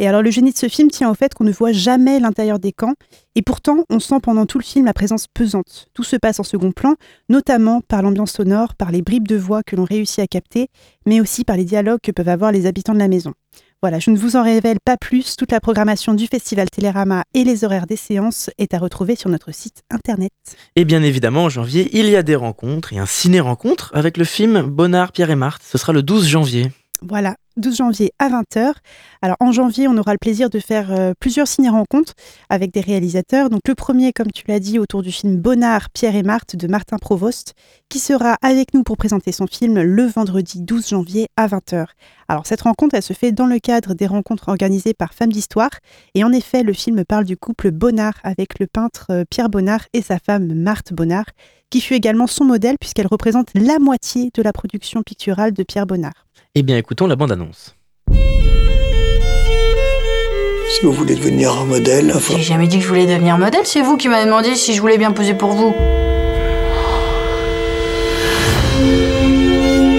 Et 0.00 0.08
alors 0.08 0.22
le 0.22 0.30
génie 0.30 0.50
de 0.50 0.56
ce 0.56 0.66
film 0.66 0.90
tient 0.90 1.10
au 1.10 1.14
fait 1.14 1.34
qu'on 1.34 1.44
ne 1.44 1.52
voit 1.52 1.72
jamais 1.72 2.20
l'intérieur 2.20 2.58
des 2.58 2.72
camps, 2.72 2.94
et 3.34 3.42
pourtant 3.42 3.84
on 3.90 4.00
sent 4.00 4.18
pendant 4.22 4.46
tout 4.46 4.56
le 4.56 4.64
film 4.64 4.86
la 4.86 4.94
présence 4.94 5.26
pesante. 5.26 5.88
Tout 5.92 6.04
se 6.04 6.16
passe 6.16 6.40
en 6.40 6.42
second 6.42 6.72
plan, 6.72 6.94
notamment 7.28 7.82
par 7.82 8.00
l'ambiance 8.00 8.32
sonore, 8.32 8.74
par 8.74 8.92
les 8.92 9.02
bribes 9.02 9.28
de 9.28 9.36
voix 9.36 9.62
que 9.62 9.76
l'on 9.76 9.84
réussit 9.84 10.20
à 10.20 10.26
capter, 10.26 10.68
mais 11.04 11.20
aussi 11.20 11.44
par 11.44 11.58
les 11.58 11.64
dialogues 11.64 12.00
que 12.02 12.12
peuvent 12.12 12.30
avoir 12.30 12.50
les 12.50 12.64
habitants 12.64 12.94
de 12.94 12.98
la 12.98 13.08
maison. 13.08 13.34
Voilà, 13.82 13.98
je 13.98 14.10
ne 14.10 14.16
vous 14.16 14.36
en 14.36 14.42
révèle 14.42 14.78
pas 14.82 14.96
plus, 14.96 15.36
toute 15.36 15.52
la 15.52 15.60
programmation 15.60 16.14
du 16.14 16.26
festival 16.26 16.70
Télérama 16.70 17.24
et 17.34 17.44
les 17.44 17.64
horaires 17.64 17.86
des 17.86 17.96
séances 17.96 18.48
est 18.56 18.72
à 18.72 18.78
retrouver 18.78 19.16
sur 19.16 19.28
notre 19.28 19.52
site 19.52 19.82
internet. 19.90 20.32
Et 20.76 20.86
bien 20.86 21.02
évidemment, 21.02 21.44
en 21.44 21.48
janvier, 21.50 21.90
il 21.92 22.08
y 22.08 22.16
a 22.16 22.22
des 22.22 22.36
rencontres 22.36 22.94
et 22.94 22.98
un 22.98 23.06
ciné-rencontre 23.06 23.90
avec 23.92 24.16
le 24.16 24.24
film 24.24 24.62
Bonnard, 24.62 25.12
Pierre 25.12 25.30
et 25.30 25.36
Marthe. 25.36 25.62
Ce 25.62 25.76
sera 25.76 25.92
le 25.92 26.02
12 26.02 26.26
janvier. 26.26 26.72
Voilà, 27.02 27.36
12 27.56 27.76
janvier 27.76 28.12
à 28.18 28.28
20h. 28.28 28.72
Alors 29.22 29.36
en 29.40 29.52
janvier, 29.52 29.88
on 29.88 29.96
aura 29.96 30.12
le 30.12 30.18
plaisir 30.18 30.50
de 30.50 30.58
faire 30.58 30.92
euh, 30.92 31.14
plusieurs 31.18 31.48
ciné-rencontres 31.48 32.12
avec 32.50 32.72
des 32.72 32.82
réalisateurs. 32.82 33.48
Donc 33.48 33.62
le 33.66 33.74
premier, 33.74 34.12
comme 34.12 34.30
tu 34.30 34.44
l'as 34.48 34.60
dit, 34.60 34.78
autour 34.78 35.02
du 35.02 35.10
film 35.10 35.36
Bonnard, 35.36 35.88
Pierre 35.90 36.14
et 36.14 36.22
Marthe 36.22 36.56
de 36.56 36.66
Martin 36.68 36.98
Provost, 36.98 37.54
qui 37.88 38.00
sera 38.00 38.36
avec 38.42 38.74
nous 38.74 38.82
pour 38.82 38.98
présenter 38.98 39.32
son 39.32 39.46
film 39.46 39.80
le 39.80 40.04
vendredi 40.04 40.60
12 40.60 40.88
janvier 40.90 41.28
à 41.38 41.46
20h. 41.46 41.86
Alors 42.28 42.46
cette 42.46 42.60
rencontre, 42.60 42.94
elle 42.94 43.02
se 43.02 43.14
fait 43.14 43.32
dans 43.32 43.46
le 43.46 43.58
cadre 43.58 43.94
des 43.94 44.06
rencontres 44.06 44.48
organisées 44.48 44.94
par 44.94 45.14
Femmes 45.14 45.32
d'Histoire. 45.32 45.70
Et 46.14 46.22
en 46.22 46.32
effet, 46.32 46.62
le 46.62 46.74
film 46.74 47.04
parle 47.06 47.24
du 47.24 47.38
couple 47.38 47.70
Bonnard 47.70 48.20
avec 48.24 48.58
le 48.58 48.66
peintre 48.66 49.06
euh, 49.10 49.24
Pierre 49.28 49.48
Bonnard 49.48 49.86
et 49.94 50.02
sa 50.02 50.18
femme 50.18 50.52
Marthe 50.52 50.92
Bonnard, 50.92 51.26
qui 51.70 51.80
fut 51.80 51.94
également 51.94 52.26
son 52.26 52.44
modèle 52.44 52.76
puisqu'elle 52.78 53.06
représente 53.06 53.48
la 53.54 53.78
moitié 53.78 54.30
de 54.34 54.42
la 54.42 54.52
production 54.52 55.02
picturale 55.02 55.52
de 55.52 55.62
Pierre 55.62 55.86
Bonnard. 55.86 56.26
Eh 56.56 56.64
bien, 56.64 56.76
écoutons 56.76 57.06
la 57.06 57.14
bande-annonce. 57.14 57.76
Si 60.68 60.80
vous 60.82 60.90
voulez 60.90 61.14
devenir 61.14 61.52
un 61.52 61.64
modèle, 61.64 62.10
enfin... 62.12 62.34
J'ai 62.36 62.42
jamais 62.42 62.66
dit 62.66 62.78
que 62.78 62.82
je 62.82 62.88
voulais 62.88 63.06
devenir 63.06 63.38
modèle, 63.38 63.60
c'est 63.64 63.82
vous 63.82 63.96
qui 63.96 64.08
m'avez 64.08 64.24
demandé 64.24 64.56
si 64.56 64.74
je 64.74 64.80
voulais 64.80 64.98
bien 64.98 65.12
poser 65.12 65.34
pour 65.34 65.52
vous. 65.52 65.72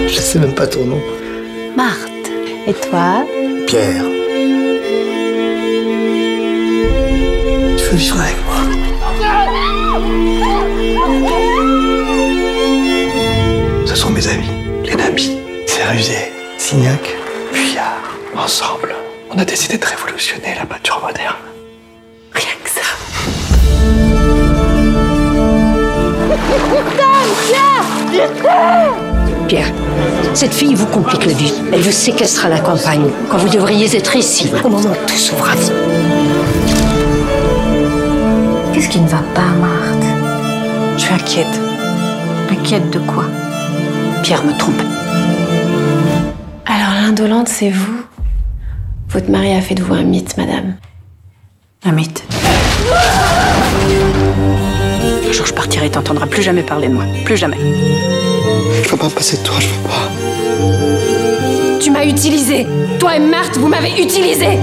Je 0.09 0.19
sais 0.19 0.39
même 0.39 0.53
pas 0.53 0.67
ton 0.67 0.83
nom. 0.83 1.01
Marthe. 1.77 2.09
Et 2.67 2.73
toi? 2.73 3.25
Pierre. 3.65 4.03
Tu 7.77 7.83
veux 7.85 7.95
vivre 7.95 8.19
avec 8.19 8.35
moi? 8.45 8.57
Ce 13.85 13.95
sont 13.95 14.09
mes 14.09 14.27
amis, 14.27 14.49
les 14.83 14.95
Nabi, 14.95 15.37
Cérusé, 15.65 16.30
Signac, 16.63 17.17
Puyard. 17.51 18.03
Ensemble, 18.37 18.93
on 19.31 19.39
a 19.39 19.43
décidé 19.43 19.79
de 19.79 19.85
révolutionner 19.85 20.53
la 20.59 20.67
peinture 20.67 21.01
moderne. 21.01 21.35
Rien 22.33 22.53
que 22.63 22.69
ça. 22.69 22.81
Pierre, 29.47 29.71
cette 30.35 30.53
fille 30.53 30.75
vous 30.75 30.85
complique 30.85 31.25
la 31.25 31.33
vie. 31.33 31.51
Elle 31.73 31.81
veut 31.81 31.91
séquestrer 31.91 32.49
la 32.49 32.59
campagne, 32.59 33.09
quand 33.31 33.37
vous 33.37 33.49
devriez 33.49 33.97
être 33.97 34.15
ici, 34.15 34.51
au 34.63 34.69
moment 34.69 34.91
où 34.91 35.07
tout 35.07 35.17
s'ouvre 35.17 35.49
à 35.49 35.55
vous. 35.55 35.71
Qu'est-ce 38.71 38.87
qui 38.87 38.99
ne 38.99 39.09
va 39.09 39.23
pas, 39.33 39.49
Marthe? 39.59 40.05
Je 40.95 41.01
suis 41.01 41.13
inquiète. 41.13 41.59
Inquiète 42.51 42.91
de 42.91 42.99
quoi? 42.99 43.25
Pierre 44.21 44.43
me 44.43 44.55
trompe. 44.55 45.00
Alors 47.11 47.23
l'indolente, 47.23 47.49
c'est 47.49 47.69
vous 47.69 48.05
Votre 49.09 49.29
mari 49.29 49.53
a 49.53 49.59
fait 49.59 49.75
de 49.75 49.83
vous 49.83 49.93
un 49.93 50.03
mythe, 50.03 50.37
madame. 50.37 50.77
Un 51.83 51.91
mythe. 51.91 52.23
Un 55.27 55.31
jour, 55.33 55.45
je 55.45 55.53
partirai 55.53 55.87
et 55.87 55.91
t'entendras 55.91 56.25
plus 56.27 56.41
jamais 56.41 56.63
parler 56.63 56.87
de 56.87 56.93
moi. 56.93 57.03
Plus 57.25 57.35
jamais. 57.35 57.57
Je 58.83 58.89
veux 58.89 58.97
pas 58.97 59.09
passer 59.09 59.35
de 59.35 59.43
toi, 59.43 59.55
je 59.59 59.67
veux 59.67 59.83
pas. 59.83 60.09
Tu 61.81 61.91
m'as 61.91 62.05
utilisé 62.05 62.65
Toi 62.97 63.17
et 63.17 63.19
Marthe, 63.19 63.57
vous 63.57 63.67
m'avez 63.67 64.01
utilisé 64.01 64.57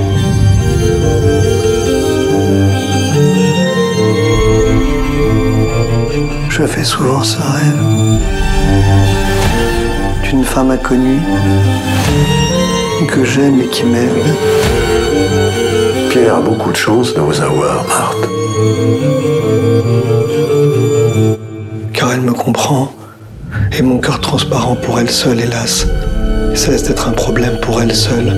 Je 6.49 6.67
fais 6.67 6.85
souvent 6.85 7.23
ce 7.23 7.37
rêve 7.37 9.18
d'une 10.29 10.45
femme 10.45 10.71
inconnue 10.71 11.21
que 13.09 13.25
j'aime 13.25 13.61
et 13.61 13.69
qui 13.69 13.85
m'aime. 13.85 14.23
Pierre 16.11 16.37
a 16.37 16.41
beaucoup 16.41 16.71
de 16.71 16.77
chance 16.77 17.15
de 17.15 17.21
vous 17.21 17.41
avoir, 17.41 17.87
Marthe. 17.87 18.29
Car 21.95 22.13
elle 22.13 22.21
me 22.21 22.33
comprend 22.33 22.93
et 23.79 23.83
mon 23.83 23.99
cœur 23.99 24.21
transparent 24.21 24.77
pour 24.77 25.01
elle 25.01 25.11
seule, 25.11 25.41
hélas, 25.41 25.87
cesse 26.55 26.83
d'être 26.83 27.09
un 27.09 27.13
problème 27.13 27.59
pour 27.61 27.81
elle 27.81 27.95
seule. 27.95 28.33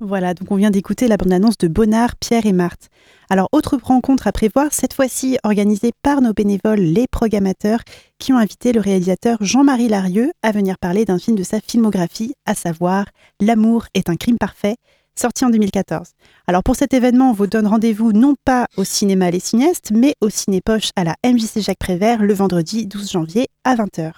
Voilà, 0.00 0.34
donc 0.34 0.50
on 0.50 0.56
vient 0.56 0.72
d'écouter 0.72 1.06
la 1.06 1.16
bande-annonce 1.16 1.56
de 1.58 1.68
Bonnard, 1.68 2.16
Pierre 2.16 2.46
et 2.46 2.52
Marthe. 2.52 2.88
Alors, 3.32 3.48
autre 3.52 3.78
rencontre 3.80 4.26
à 4.26 4.32
prévoir, 4.32 4.72
cette 4.72 4.92
fois-ci 4.92 5.38
organisée 5.44 5.92
par 6.02 6.20
nos 6.20 6.32
bénévoles, 6.32 6.80
les 6.80 7.06
programmateurs, 7.06 7.78
qui 8.18 8.32
ont 8.32 8.36
invité 8.36 8.72
le 8.72 8.80
réalisateur 8.80 9.38
Jean-Marie 9.40 9.86
Larieux 9.86 10.32
à 10.42 10.50
venir 10.50 10.78
parler 10.78 11.04
d'un 11.04 11.20
film 11.20 11.36
de 11.36 11.44
sa 11.44 11.60
filmographie, 11.60 12.34
à 12.44 12.56
savoir 12.56 13.04
L'amour 13.40 13.86
est 13.94 14.10
un 14.10 14.16
crime 14.16 14.36
parfait, 14.36 14.74
sorti 15.20 15.44
en 15.44 15.50
2014. 15.50 16.08
Alors 16.46 16.62
pour 16.62 16.76
cet 16.76 16.94
événement, 16.94 17.30
on 17.30 17.32
vous 17.34 17.46
donne 17.46 17.66
rendez-vous 17.66 18.12
non 18.12 18.34
pas 18.44 18.66
au 18.76 18.84
cinéma 18.84 19.30
Les 19.30 19.38
Cinéastes, 19.38 19.92
mais 19.94 20.14
au 20.22 20.30
Cinépoche 20.30 20.90
à 20.96 21.04
la 21.04 21.14
MJC 21.24 21.60
Jacques 21.60 21.78
Prévert 21.78 22.22
le 22.22 22.32
vendredi 22.32 22.86
12 22.86 23.10
janvier 23.10 23.48
à 23.64 23.76
20h. 23.76 24.12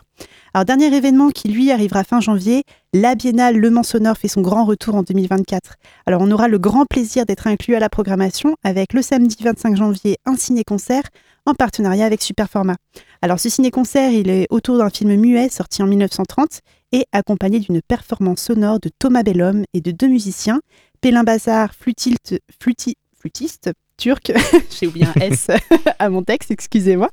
Alors 0.54 0.64
dernier 0.64 0.94
événement 0.94 1.30
qui 1.30 1.48
lui 1.48 1.72
arrivera 1.72 2.04
fin 2.04 2.20
janvier, 2.20 2.62
la 2.92 3.16
Biennale 3.16 3.56
Le 3.56 3.70
Mans 3.70 3.82
Sonore 3.82 4.16
fait 4.16 4.28
son 4.28 4.42
grand 4.42 4.64
retour 4.64 4.94
en 4.94 5.02
2024. 5.02 5.74
Alors 6.06 6.22
on 6.22 6.30
aura 6.30 6.46
le 6.46 6.58
grand 6.58 6.86
plaisir 6.86 7.26
d'être 7.26 7.48
inclus 7.48 7.74
à 7.74 7.80
la 7.80 7.88
programmation 7.88 8.54
avec 8.62 8.92
le 8.92 9.02
samedi 9.02 9.36
25 9.42 9.76
janvier 9.76 10.18
un 10.24 10.36
ciné-concert 10.36 11.02
en 11.46 11.54
partenariat 11.54 12.06
avec 12.06 12.22
Superformat. 12.22 12.76
Alors 13.24 13.38
ce 13.38 13.48
ciné-concert, 13.48 14.10
il 14.10 14.28
est 14.30 14.48
autour 14.50 14.78
d'un 14.78 14.90
film 14.90 15.14
muet 15.14 15.48
sorti 15.48 15.80
en 15.80 15.86
1930 15.86 16.58
et 16.90 17.06
accompagné 17.12 17.60
d'une 17.60 17.80
performance 17.80 18.40
sonore 18.40 18.80
de 18.80 18.90
Thomas 18.98 19.22
Bellhomme 19.22 19.62
et 19.74 19.80
de 19.80 19.92
deux 19.92 20.08
musiciens, 20.08 20.60
Pélin 21.00 21.22
Bazar, 21.22 21.72
flûtiste, 21.72 22.40
fluti, 22.60 22.96
flûtiste 23.16 23.70
turc, 23.96 24.32
j'ai 24.80 24.88
oublié 24.88 25.06
un 25.06 25.20
S 25.20 25.46
à 26.00 26.08
mon 26.10 26.24
texte, 26.24 26.50
excusez-moi, 26.50 27.10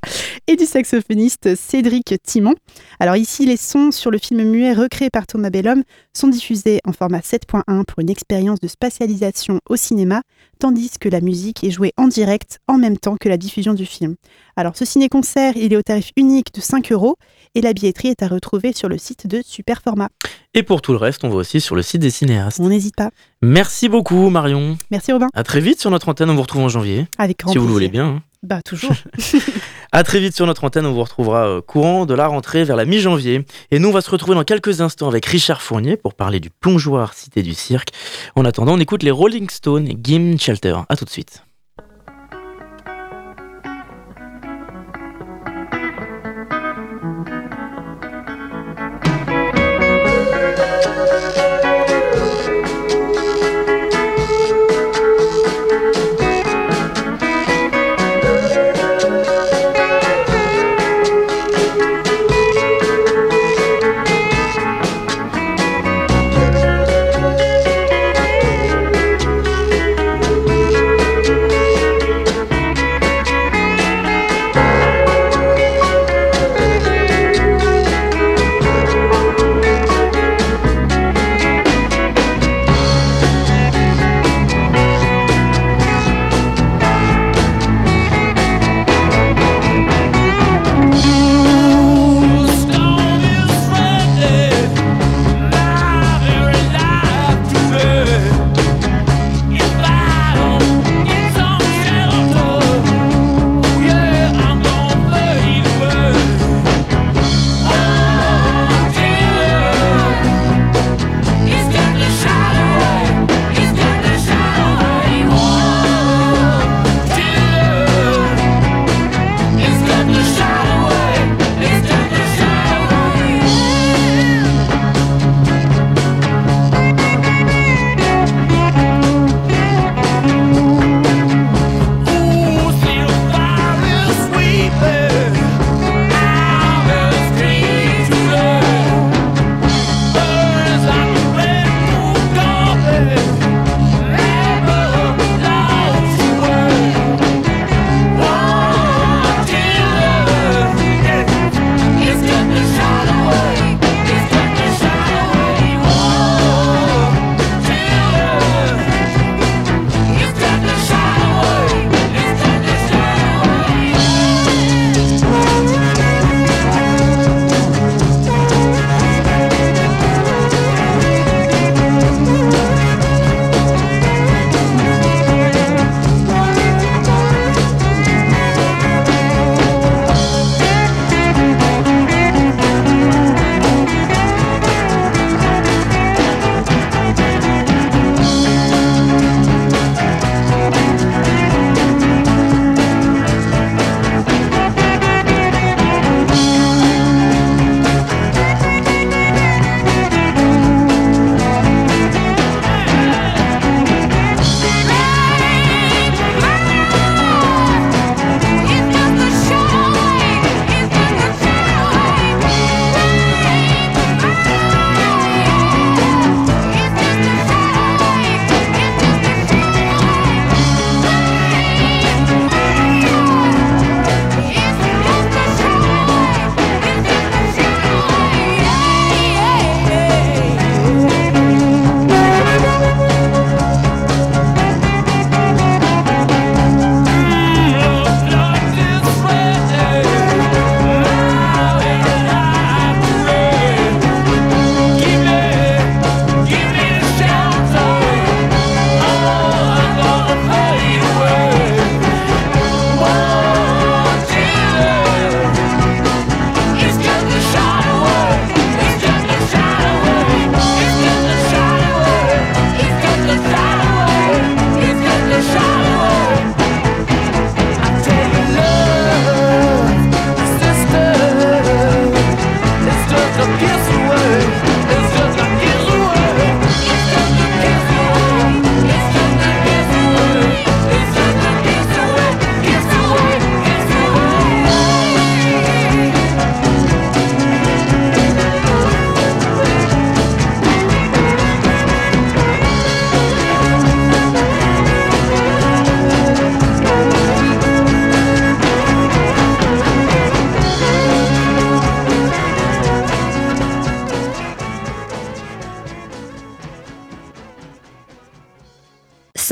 et 0.48 0.56
du 0.56 0.66
saxophoniste 0.66 1.56
Cédric 1.56 2.16
Timon. 2.24 2.56
Alors 3.00 3.16
ici, 3.16 3.46
les 3.46 3.58
sons 3.58 3.92
sur 3.92 4.10
le 4.10 4.18
film 4.18 4.44
muet 4.50 4.74
recréé 4.74 5.12
par 5.12 5.28
Thomas 5.28 5.52
Bellhomme 5.52 5.84
sont 6.20 6.28
diffusés 6.28 6.82
en 6.86 6.92
format 6.92 7.20
7.1 7.20 7.86
pour 7.86 8.00
une 8.00 8.10
expérience 8.10 8.60
de 8.60 8.68
spatialisation 8.68 9.62
au 9.70 9.78
cinéma, 9.78 10.22
tandis 10.60 10.92
que 11.00 11.08
la 11.08 11.22
musique 11.22 11.64
est 11.64 11.72
jouée 11.72 11.94
en 11.96 12.08
direct 12.08 12.60
en 12.68 12.78
même 12.78 12.98
temps 12.98 13.16
que 13.18 13.30
la 13.30 13.38
diffusion 13.38 13.74
du 13.74 13.86
film. 13.86 14.16
Alors 14.58 14.76
ce 14.76 14.84
ciné-concert, 14.84 15.56
il 15.56 15.72
est 15.72 15.78
au 15.78 15.82
tarif 15.82 16.12
unique 16.18 16.54
de 16.54 16.60
5 16.60 16.92
euros 16.92 17.16
et 17.56 17.62
la 17.62 17.72
billetterie 17.72 18.10
est 18.10 18.22
à 18.22 18.28
retrouver 18.28 18.74
sur 18.74 18.90
le 18.90 18.98
site 18.98 19.28
de 19.28 19.42
Superformat. 19.46 20.10
Et 20.54 20.64
pour 20.64 20.82
tout 20.82 20.92
le 20.92 20.98
reste, 20.98 21.24
on 21.24 21.30
va 21.30 21.38
aussi 21.38 21.62
sur 21.62 21.76
le 21.76 21.82
site 21.82 22.02
des 22.02 22.12
cinéastes. 22.12 22.60
On 22.60 22.68
n'hésite 22.68 22.98
pas. 22.98 23.12
Merci 23.42 23.88
beaucoup 23.88 24.30
Marion. 24.30 24.78
Merci 24.92 25.14
Robin. 25.14 25.30
À 25.34 25.44
très 25.44 25.62
vite 25.62 25.80
sur 25.80 25.90
notre 25.90 26.10
antenne, 26.10 26.30
on 26.30 26.36
vous 26.36 26.42
retrouve 26.42 26.64
en 26.64 26.70
janvier. 26.70 27.08
Avec 27.18 27.40
grand 27.40 27.54
Si 27.54 27.58
vous 27.58 27.68
le 27.68 27.74
voulez 27.74 27.88
bien. 27.88 28.22
Bah 28.42 28.62
toujours. 28.62 28.94
À 29.92 30.04
très 30.04 30.20
vite 30.20 30.36
sur 30.36 30.46
notre 30.46 30.64
antenne, 30.64 30.86
on 30.86 30.94
vous 30.94 31.04
retrouvera 31.04 31.48
euh, 31.48 31.62
courant 31.62 32.06
de 32.06 32.14
la 32.14 32.28
rentrée 32.28 32.64
vers 32.64 32.76
la 32.76 32.86
mi-janvier. 32.86 33.46
Et 33.72 33.80
nous, 33.80 33.90
on 33.90 33.92
va 33.92 34.02
se 34.02 34.10
retrouver 34.10 34.36
dans 34.36 34.44
quelques 34.44 34.82
instants 34.82 35.10
avec 35.10 35.26
Richard 35.26 35.62
Fournier 35.62 35.98
pour 35.98 36.14
parler 36.14 36.40
du 36.40 36.50
plongeoir 36.50 37.14
Cité 37.14 37.44
du 37.44 37.54
Cirque. 37.54 37.90
En 38.36 38.46
attendant, 38.46 38.76
on 38.76 38.80
écoute 38.80 39.04
les 39.04 39.12
Rolling 39.12 39.50
Stones 39.50 39.88
et 39.88 39.98
Gim 40.02 40.38
Shelter. 40.38 40.76
À 40.88 40.96
tout 40.96 41.06
de 41.06 41.10
suite. 41.10 41.44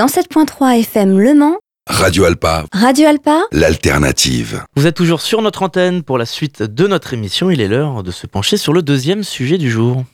107.3 0.07 0.79
FM 0.79 1.19
Le 1.19 1.33
Mans. 1.33 1.57
Radio 1.85 2.23
Alpa. 2.23 2.63
Radio 2.71 3.07
Alpa. 3.09 3.41
L'alternative. 3.51 4.63
Vous 4.77 4.87
êtes 4.87 4.95
toujours 4.95 5.19
sur 5.19 5.41
notre 5.41 5.63
antenne 5.63 6.01
pour 6.01 6.17
la 6.17 6.25
suite 6.25 6.63
de 6.63 6.87
notre 6.87 7.13
émission. 7.13 7.51
Il 7.51 7.59
est 7.59 7.67
l'heure 7.67 8.03
de 8.03 8.11
se 8.11 8.25
pencher 8.25 8.55
sur 8.55 8.71
le 8.71 8.81
deuxième 8.81 9.23
sujet 9.23 9.57
du 9.57 9.69
jour. 9.69 10.05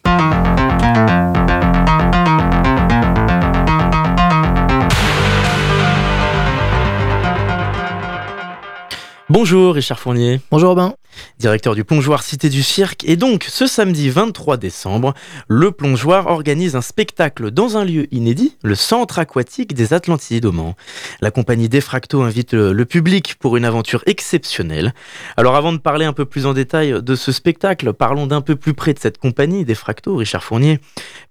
Bonjour 9.33 9.73
Richard 9.73 9.99
Fournier. 9.99 10.41
Bonjour 10.51 10.69
Robin. 10.69 10.93
Directeur 11.39 11.75
du 11.75 11.83
plongeoir 11.83 12.23
Cité 12.23 12.49
du 12.49 12.63
Cirque. 12.63 13.03
Et 13.05 13.15
donc, 13.15 13.45
ce 13.49 13.67
samedi 13.67 14.09
23 14.09 14.57
décembre, 14.57 15.13
le 15.47 15.71
plongeoir 15.71 16.27
organise 16.27 16.75
un 16.75 16.81
spectacle 16.81 17.51
dans 17.51 17.77
un 17.77 17.83
lieu 17.83 18.07
inédit, 18.13 18.57
le 18.63 18.75
centre 18.75 19.19
aquatique 19.19 19.73
des 19.73 19.93
Atlantides 19.93 20.45
au 20.45 20.51
Mans. 20.51 20.75
La 21.21 21.31
compagnie 21.31 21.69
Defracto 21.69 22.21
invite 22.21 22.53
le, 22.53 22.85
public 22.85 23.35
pour 23.39 23.57
une 23.57 23.65
aventure 23.65 24.03
exceptionnelle. 24.05 24.93
Alors, 25.37 25.55
avant 25.55 25.73
de 25.73 25.77
parler 25.77 26.05
un 26.05 26.13
peu 26.13 26.25
plus 26.25 26.45
en 26.45 26.53
détail 26.53 27.01
de 27.01 27.15
ce 27.15 27.31
spectacle, 27.31 27.93
parlons 27.93 28.27
d'un 28.27 28.41
peu 28.41 28.55
plus 28.55 28.73
près 28.73 28.93
de 28.93 28.99
cette 28.99 29.17
compagnie 29.17 29.65
Defracto, 29.65 30.15
Richard 30.15 30.43
Fournier, 30.43 30.79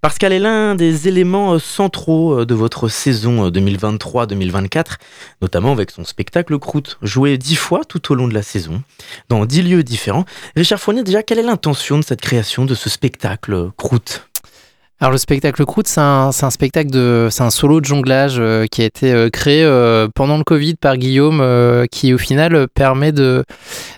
parce 0.01 0.17
qu'elle 0.17 0.33
est 0.33 0.39
l'un 0.39 0.75
des 0.75 1.07
éléments 1.07 1.59
centraux 1.59 2.43
de 2.43 2.53
votre 2.53 2.89
saison 2.89 3.49
2023-2024, 3.49 4.97
notamment 5.41 5.71
avec 5.71 5.91
son 5.91 6.03
spectacle 6.03 6.57
Croûte, 6.59 6.97
joué 7.01 7.37
dix 7.37 7.55
fois 7.55 7.81
tout 7.99 8.11
au 8.11 8.15
long 8.15 8.27
de 8.27 8.33
la 8.33 8.41
saison, 8.41 8.81
dans 9.29 9.45
dix 9.45 9.61
lieux 9.61 9.83
différents. 9.83 10.25
Richard 10.55 10.79
Fournier, 10.79 11.03
déjà, 11.03 11.23
quelle 11.23 11.39
est 11.39 11.43
l'intention 11.43 11.99
de 11.99 12.03
cette 12.03 12.21
création 12.21 12.65
de 12.65 12.75
ce 12.75 12.89
spectacle 12.89 13.71
Croûte? 13.77 14.27
Alors 15.03 15.11
le 15.11 15.17
spectacle 15.17 15.65
Croûte, 15.65 15.89
c'est 15.89 15.99
un, 15.99 16.31
spectacle 16.31 16.89
de, 16.89 17.27
c'est 17.29 17.43
un 17.43 17.49
solo 17.49 17.81
de 17.81 17.85
jonglage 17.85 18.37
euh, 18.39 18.67
qui 18.71 18.83
a 18.83 18.85
été 18.85 19.11
euh, 19.11 19.29
créé 19.29 19.61
euh, 19.61 20.07
pendant 20.15 20.37
le 20.37 20.45
Covid 20.45 20.75
par 20.75 20.95
Guillaume, 20.95 21.43
qui 21.91 22.13
au 22.13 22.17
final 22.17 22.69
permet 22.69 23.11
de, 23.11 23.43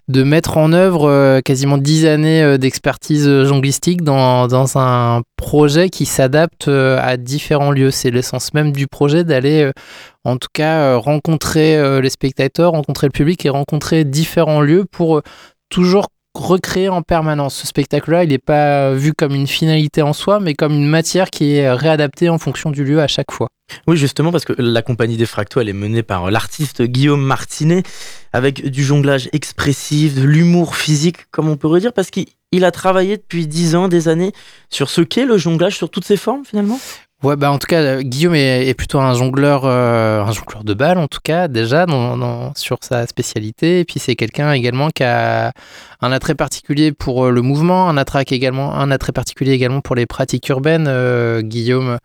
mettre 0.09 0.57
en 0.57 0.73
œuvre 0.73 1.41
quasiment 1.41 1.77
dix 1.77 2.07
années 2.07 2.57
d'expertise 2.57 3.43
jonglistique 3.43 4.01
dans, 4.01 4.47
dans, 4.47 4.79
un 4.79 5.21
projet 5.35 5.89
qui 5.89 6.07
s'adapte 6.07 6.69
à 6.69 7.17
différents 7.17 7.69
lieux. 7.69 7.91
C'est 7.91 8.09
l'essence 8.09 8.55
même 8.55 8.71
du 8.71 8.87
projet 8.87 9.23
d'aller 9.23 9.69
en 10.23 10.37
tout 10.37 10.49
cas 10.51 10.95
rencontrer 10.95 12.01
les 12.01 12.09
spectateurs, 12.09 12.71
rencontrer 12.71 13.05
le 13.05 13.11
public 13.11 13.45
et 13.45 13.49
rencontrer 13.49 14.05
différents 14.05 14.61
lieux 14.61 14.85
pour 14.91 15.21
toujours 15.69 16.07
recréer 16.35 16.89
en 16.89 17.01
permanence. 17.01 17.55
Ce 17.55 17.67
spectacle-là, 17.67 18.23
il 18.23 18.29
n'est 18.29 18.37
pas 18.37 18.93
vu 18.93 19.13
comme 19.13 19.33
une 19.33 19.47
finalité 19.47 20.01
en 20.01 20.13
soi, 20.13 20.39
mais 20.39 20.53
comme 20.53 20.73
une 20.73 20.87
matière 20.87 21.29
qui 21.29 21.55
est 21.55 21.71
réadaptée 21.71 22.29
en 22.29 22.37
fonction 22.37 22.71
du 22.71 22.83
lieu 22.83 23.01
à 23.01 23.07
chaque 23.07 23.31
fois. 23.31 23.47
Oui, 23.87 23.97
justement, 23.97 24.31
parce 24.31 24.45
que 24.45 24.53
la 24.57 24.81
compagnie 24.81 25.17
des 25.17 25.25
Fractaux, 25.25 25.59
elle 25.59 25.69
est 25.69 25.73
menée 25.73 26.03
par 26.03 26.29
l'artiste 26.29 26.83
Guillaume 26.83 27.23
Martinet, 27.23 27.81
avec 28.31 28.69
du 28.69 28.83
jonglage 28.83 29.27
expressif, 29.33 30.15
de 30.15 30.21
l'humour 30.21 30.75
physique, 30.75 31.31
comme 31.31 31.49
on 31.49 31.57
pourrait 31.57 31.79
dire, 31.79 31.93
parce 31.93 32.11
qu'il 32.11 32.63
a 32.63 32.71
travaillé 32.71 33.17
depuis 33.17 33.47
dix 33.47 33.75
ans, 33.75 33.87
des 33.87 34.07
années, 34.07 34.33
sur 34.69 34.89
ce 34.89 35.01
qu'est 35.01 35.25
le 35.25 35.37
jonglage, 35.37 35.75
sur 35.75 35.89
toutes 35.89 36.05
ses 36.05 36.17
formes, 36.17 36.45
finalement? 36.45 36.79
Ouais, 37.23 37.37
bah 37.37 37.49
en 37.49 37.57
tout 37.57 37.65
cas, 37.67 37.81
euh, 37.81 38.01
Guillaume 38.01 38.35
est, 38.35 38.73
plutôt 38.75 38.99
un 38.99 39.13
jongleur, 39.13 39.63
euh, 39.65 40.21
un 40.21 40.31
jongleur 40.33 40.63
de 40.65 40.73
balles 40.73 40.97
en 40.97 41.07
tout 41.07 41.21
cas 41.23 41.47
déjà 41.47 41.85
sur 42.55 42.77
sa 42.81 43.07
spécialité. 43.07 43.79
Et 43.79 43.85
puis 43.85 43.99
c'est 43.99 44.15
quelqu'un 44.15 44.51
également 44.51 44.89
qui 44.89 45.03
a 45.03 45.53
un 46.01 46.11
attrait 46.11 46.35
particulier 46.35 46.91
pour 46.91 47.25
euh, 47.25 47.31
le 47.31 47.41
mouvement, 47.41 47.87
un 47.89 47.97
attrait 47.97 48.25
également, 48.29 48.75
un 48.75 48.91
attrait 48.91 49.13
particulier 49.13 49.53
également 49.53 49.79
pour 49.81 49.95
les 49.95 50.05
pratiques 50.05 50.49
urbaines. 50.49 50.89
Guillaume 51.41 51.97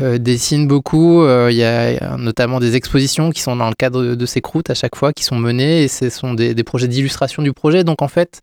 dessine 0.00 0.68
beaucoup. 0.68 1.26
Il 1.26 1.56
y 1.56 1.64
a 1.64 2.16
notamment 2.16 2.60
des 2.60 2.76
expositions 2.76 3.30
qui 3.30 3.42
sont 3.42 3.56
dans 3.56 3.68
le 3.68 3.74
cadre 3.74 4.14
de, 4.14 4.26
ses 4.26 4.40
croûtes 4.40 4.70
à 4.70 4.74
chaque 4.74 4.96
fois, 4.96 5.12
qui 5.12 5.24
sont 5.24 5.36
menées 5.36 5.82
et 5.82 5.88
ce 5.88 6.08
sont 6.10 6.32
des, 6.32 6.54
des 6.54 6.64
projets 6.64 6.88
d'illustration 6.88 7.42
du 7.42 7.52
projet. 7.52 7.84
Donc 7.84 8.02
en 8.02 8.08
fait, 8.08 8.40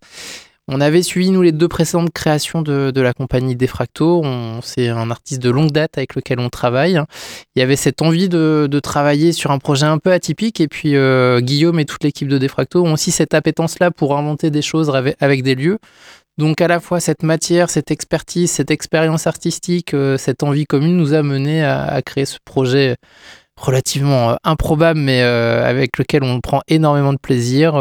on 0.73 0.79
avait 0.79 1.03
suivi, 1.03 1.31
nous, 1.31 1.41
les 1.41 1.51
deux 1.51 1.67
précédentes 1.67 2.12
créations 2.13 2.62
de, 2.62 3.01
la 3.01 3.13
compagnie 3.13 3.57
Defracto. 3.57 4.23
C'est 4.63 4.88
un 4.88 5.12
artiste 5.12 5.41
de 5.41 5.49
longue 5.49 5.71
date 5.71 5.97
avec 5.97 6.15
lequel 6.15 6.39
on 6.39 6.49
travaille. 6.49 7.01
Il 7.55 7.60
y 7.60 7.62
avait 7.62 7.75
cette 7.75 8.01
envie 8.01 8.29
de, 8.29 8.79
travailler 8.81 9.34
sur 9.34 9.51
un 9.51 9.60
projet 9.60 9.86
un 9.86 9.97
peu 9.97 10.13
atypique. 10.13 10.62
Et 10.62 10.69
puis, 10.69 10.95
euh, 10.95 11.41
Guillaume 11.41 11.77
et 11.79 11.86
toute 11.86 12.03
l'équipe 12.05 12.29
de 12.29 12.38
Defracto 12.38 12.86
ont 12.86 12.93
aussi 12.93 13.12
cette 13.12 13.34
appétence-là 13.34 13.91
pour 13.91 14.17
inventer 14.17 14.49
des 14.49 14.62
choses 14.62 14.89
avec, 15.19 15.43
des 15.43 15.55
lieux. 15.55 15.77
Donc, 16.38 16.62
à 16.62 16.69
la 16.69 16.79
fois, 16.79 17.01
cette 17.01 17.23
matière, 17.23 17.69
cette 17.69 17.91
expertise, 17.91 18.49
cette 18.49 18.71
expérience 18.71 19.27
artistique, 19.27 19.93
euh, 19.93 20.17
cette 20.17 20.41
envie 20.41 20.63
commune 20.63 20.95
nous 20.95 21.13
a 21.13 21.21
mené 21.21 21.65
à, 21.65 22.01
créer 22.01 22.25
ce 22.25 22.38
projet 22.45 22.95
relativement 23.60 24.31
euh, 24.31 24.36
improbable, 24.45 25.01
mais 25.01 25.21
avec 25.21 25.97
lequel 25.97 26.23
on 26.23 26.39
prend 26.39 26.62
énormément 26.69 27.12
de 27.12 27.19
plaisir 27.19 27.73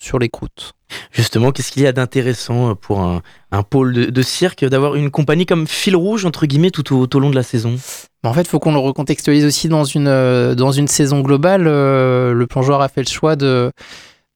sur 0.00 0.18
les 0.18 0.30
croûtes. 0.30 0.72
Justement, 1.12 1.52
qu'est-ce 1.52 1.72
qu'il 1.72 1.82
y 1.82 1.86
a 1.86 1.92
d'intéressant 1.92 2.74
pour 2.74 3.00
un, 3.00 3.62
pôle 3.62 3.92
de, 3.92 4.22
cirque 4.22 4.64
d'avoir 4.64 4.94
une 4.94 5.10
compagnie 5.10 5.46
comme 5.46 5.66
fil 5.66 5.96
rouge, 5.96 6.24
entre 6.24 6.46
guillemets, 6.46 6.70
tout 6.70 6.92
au, 6.94 7.20
long 7.20 7.30
de 7.30 7.34
la 7.34 7.42
saison? 7.42 7.76
En 8.24 8.32
fait, 8.32 8.42
il 8.42 8.48
faut 8.48 8.58
qu'on 8.58 8.72
le 8.72 8.78
recontextualise 8.78 9.44
aussi 9.44 9.68
dans 9.68 9.84
une, 9.84 10.08
euh, 10.08 10.54
dans 10.54 10.72
une 10.72 10.88
saison 10.88 11.20
globale. 11.20 11.66
Euh, 11.66 12.32
le 12.32 12.46
plongeoir 12.46 12.80
a 12.80 12.88
fait 12.88 13.02
le 13.02 13.08
choix 13.08 13.36
de, 13.36 13.70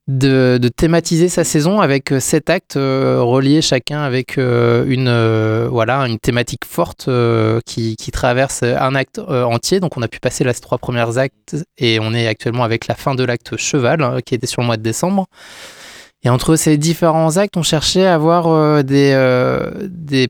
de, 0.09 0.69
thématiser 0.69 1.29
sa 1.29 1.43
saison 1.43 1.81
avec 1.81 2.13
euh, 2.13 2.21
sept 2.21 2.49
actes 2.49 2.75
reliés 2.75 3.61
chacun 3.61 4.03
avec 4.03 4.37
une, 4.37 5.67
voilà, 5.69 6.01
une 6.07 6.19
thématique 6.19 6.65
forte 6.65 7.09
qui, 7.67 7.97
qui, 7.97 8.11
traverse 8.13 8.63
un 8.63 8.95
acte 8.95 9.19
entier. 9.19 9.81
Donc 9.81 9.97
on 9.97 10.03
a 10.03 10.09
pu 10.09 10.21
passer 10.21 10.45
les 10.45 10.55
trois 10.55 10.79
premières 10.79 11.19
actes 11.19 11.57
et 11.77 11.99
on 12.01 12.15
est 12.15 12.29
actuellement 12.29 12.65
avec 12.65 12.87
la 12.87 12.95
fin 12.95 13.15
de 13.15 13.25
l'acte 13.25 13.57
cheval 13.57 14.03
hein, 14.03 14.19
qui 14.25 14.35
était 14.35 14.47
sur 14.47 14.63
le 14.63 14.67
mois 14.67 14.77
de 14.77 14.83
décembre. 14.83 15.27
Et 16.25 16.31
entre 16.31 16.57
ces 16.57 16.79
différents 16.79 17.37
actes, 17.37 17.57
on 17.57 17.63
cherchait 17.63 18.07
à 18.07 18.15
avoir 18.15 18.47
euh, 18.47 18.83
des, 18.83 19.13
euh, 19.13 19.71
des, 19.89 20.29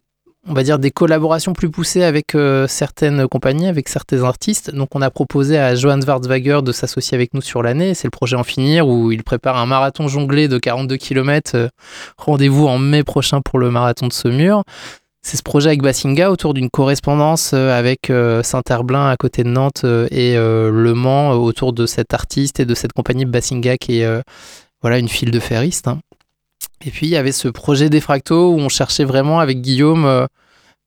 collaborations 0.90 1.52
plus 1.52 1.70
poussées 1.70 2.02
avec 2.02 2.34
euh, 2.34 2.66
certaines 2.66 3.28
compagnies, 3.28 3.68
avec 3.68 3.88
certains 3.90 4.22
artistes. 4.22 4.74
Donc 4.74 4.88
on 4.94 5.02
a 5.02 5.10
proposé 5.10 5.58
à 5.58 5.74
Johan 5.74 6.00
Schwarzwager 6.00 6.60
de 6.62 6.72
s'associer 6.72 7.14
avec 7.14 7.34
nous 7.34 7.42
sur 7.42 7.62
l'année. 7.62 7.92
C'est 7.92 8.06
le 8.06 8.10
projet 8.10 8.36
En 8.36 8.42
Finir 8.42 8.88
où 8.88 9.12
il 9.12 9.22
prépare 9.22 9.58
un 9.58 9.66
marathon 9.66 10.08
jonglé 10.08 10.48
de 10.48 10.58
42 10.58 10.96
km. 10.96 11.68
Rendez-vous 12.16 12.66
en 12.66 12.78
mai 12.78 13.04
prochain 13.04 13.42
pour 13.42 13.58
le 13.58 13.70
marathon 13.70 14.08
de 14.08 14.14
Saumur. 14.14 14.64
C'est 15.24 15.36
ce 15.36 15.42
projet 15.44 15.68
avec 15.68 15.82
Bassinga 15.82 16.32
autour 16.32 16.52
d'une 16.52 16.68
correspondance 16.68 17.52
avec 17.52 18.10
Saint-Herblain 18.42 19.08
à 19.08 19.16
côté 19.16 19.44
de 19.44 19.50
Nantes 19.50 19.84
et 20.10 20.34
Le 20.34 20.92
Mans 20.94 21.34
autour 21.34 21.72
de 21.72 21.86
cet 21.86 22.12
artiste 22.12 22.58
et 22.58 22.64
de 22.64 22.74
cette 22.74 22.92
compagnie 22.92 23.24
Bassinga 23.24 23.76
qui 23.76 24.00
est 24.00 24.22
voilà, 24.82 24.98
une 24.98 25.08
file 25.08 25.30
de 25.30 25.40
ferriste. 25.40 25.88
Hein. 25.88 26.00
Et 26.84 26.90
puis 26.90 27.06
il 27.06 27.10
y 27.10 27.16
avait 27.16 27.32
ce 27.32 27.48
projet 27.48 27.88
Defracto 27.88 28.52
où 28.52 28.58
on 28.58 28.68
cherchait 28.68 29.04
vraiment 29.04 29.40
avec 29.40 29.60
Guillaume 29.60 30.04
euh, 30.04 30.26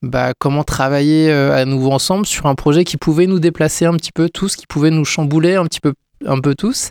bah, 0.02 0.34
comment 0.38 0.64
travailler 0.64 1.32
euh, 1.32 1.56
à 1.56 1.66
nouveau 1.66 1.92
ensemble 1.92 2.26
sur 2.26 2.46
un 2.46 2.56
projet 2.56 2.84
qui 2.84 2.98
pouvait 2.98 3.28
nous 3.28 3.40
déplacer 3.40 3.86
un 3.86 3.94
petit 3.94 4.12
peu 4.12 4.30
tous, 4.30 4.56
qui 4.56 4.68
pouvait 4.68 4.92
nous 4.92 5.06
chambouler 5.06 5.56
un 5.56 5.66
petit 5.66 5.80
peu, 5.80 5.94
un 6.26 6.40
peu 6.40 6.54
tous. 6.54 6.90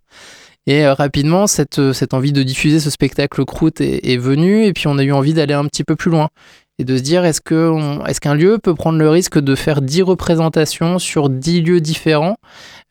Et 0.67 0.87
euh, 0.87 0.95
rapidement, 0.95 1.47
cette, 1.47 1.79
envie 2.14 2.33
de 2.33 2.43
diffuser 2.43 2.81
ce 2.81 2.88
spectacle 2.88 3.45
croûte 3.45 3.83
est 3.83 4.17
venue, 4.17 4.64
et 4.64 4.73
puis 4.73 4.87
on 4.87 4.97
a 4.97 5.05
eu 5.05 5.12
envie 5.12 5.35
d'aller 5.35 5.53
un 5.53 5.67
petit 5.67 5.85
peu 5.85 5.95
plus 5.95 6.11
loin 6.11 6.31
et 6.79 6.85
de 6.85 6.97
se 6.97 7.03
dire 7.03 7.25
est-ce 7.25 7.41
que 7.41 8.09
est-ce 8.09 8.21
qu'un 8.21 8.35
lieu 8.35 8.59
peut 8.59 8.75
prendre 8.75 8.99
le 8.99 9.09
risque 9.09 9.39
de 9.39 9.55
faire 9.55 9.81
10 9.81 10.03
représentations 10.03 10.99
sur 10.99 11.29
10 11.31 11.61
lieux 11.63 11.81
différents? 11.81 12.37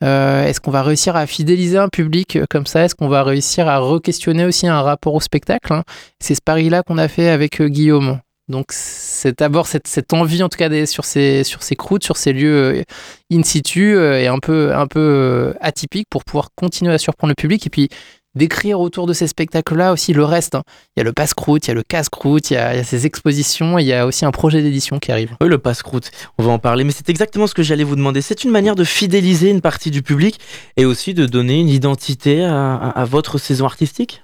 Euh, 0.04 0.46
Est-ce 0.46 0.62
qu'on 0.62 0.72
va 0.72 0.84
réussir 0.84 1.16
à 1.16 1.28
fidéliser 1.28 1.78
un 1.78 1.90
public 1.90 2.40
comme 2.50 2.66
ça? 2.66 2.86
Est-ce 2.86 2.96
qu'on 2.96 3.10
va 3.10 3.24
réussir 3.24 3.68
à 3.68 3.80
re-questionner 3.80 4.46
aussi 4.46 4.68
un 4.68 4.82
rapport 4.82 5.14
au 5.14 5.22
spectacle 5.22 5.74
hein? 5.74 5.84
C'est 6.20 6.36
ce 6.36 6.42
pari-là 6.44 6.84
qu'on 6.84 6.98
a 6.98 7.08
fait 7.08 7.30
avec 7.30 7.62
euh, 7.62 7.68
Guillaume. 7.68 8.20
Donc 8.50 8.68
c'est 8.70 9.40
d'abord 9.40 9.68
cette, 9.68 9.88
cette, 9.88 10.12
envie 10.14 10.44
en 10.44 10.50
tout 10.50 10.58
cas 10.58 10.68
d'aller 10.68 10.86
sur 10.86 11.06
ces, 11.06 11.46
sur 11.46 11.64
ces 11.64 11.76
croûtes, 11.76 12.04
sur 12.04 12.18
ces 12.18 12.34
lieux 12.34 12.76
euh, 12.80 12.84
in 13.32 13.44
situ 13.44 13.98
et 13.98 14.28
un 14.28 14.40
peu, 14.40 14.74
un 14.76 14.88
peu 14.88 15.54
atypiques 15.62 16.08
pour 16.10 16.26
pouvoir 16.26 16.50
continuer 16.56 16.94
à 16.94 16.98
surprendre 16.98 17.32
le 17.32 17.42
public. 17.42 17.66
Et 17.66 17.70
puis 17.70 17.90
d'écrire 18.36 18.80
autour 18.80 19.08
de 19.08 19.14
ces 19.14 19.28
spectacles-là 19.28 19.94
aussi 19.94 20.14
le 20.14 20.24
reste. 20.24 20.56
Hein. 20.56 20.64
Il 20.96 21.00
y 21.00 21.02
a 21.02 21.04
le 21.04 21.14
passe-croûte, 21.14 21.68
il 21.68 21.70
y 21.70 21.72
a 21.72 21.74
le 21.74 21.84
casse-croûte, 21.84 22.52
il, 22.52 22.56
y 22.56 22.58
a 22.58 22.84
ces 22.84 23.06
expositions, 23.06 23.78
il 23.78 23.86
y 23.86 23.94
a 23.94 24.06
aussi 24.06 24.26
un 24.26 24.32
projet 24.32 24.62
d'édition 24.62 25.00
qui 25.00 25.12
arrive. 25.12 25.36
Oui, 25.42 25.48
le 25.48 25.58
passe-croûte, 25.58 26.12
on 26.38 26.44
va 26.44 26.52
en 26.52 26.60
parler, 26.60 26.84
mais 26.84 26.92
c'est 26.92 27.10
exactement 27.10 27.48
ce 27.48 27.54
que 27.54 27.64
j'allais 27.64 27.84
vous 27.84 27.96
demander. 27.96 28.22
C'est 28.22 28.44
une 28.44 28.52
manière 28.52 28.76
de 28.76 28.84
fidéliser 28.84 29.50
une 29.50 29.62
partie 29.62 29.92
du 29.92 30.02
public 30.02 30.40
et 30.78 30.86
aussi 30.86 31.14
de 31.14 31.26
donner 31.26 31.60
une 31.60 31.70
identité 31.70 32.44
à 32.44 33.06
votre 33.10 33.38
saison 33.38 33.66
artistique? 33.66 34.24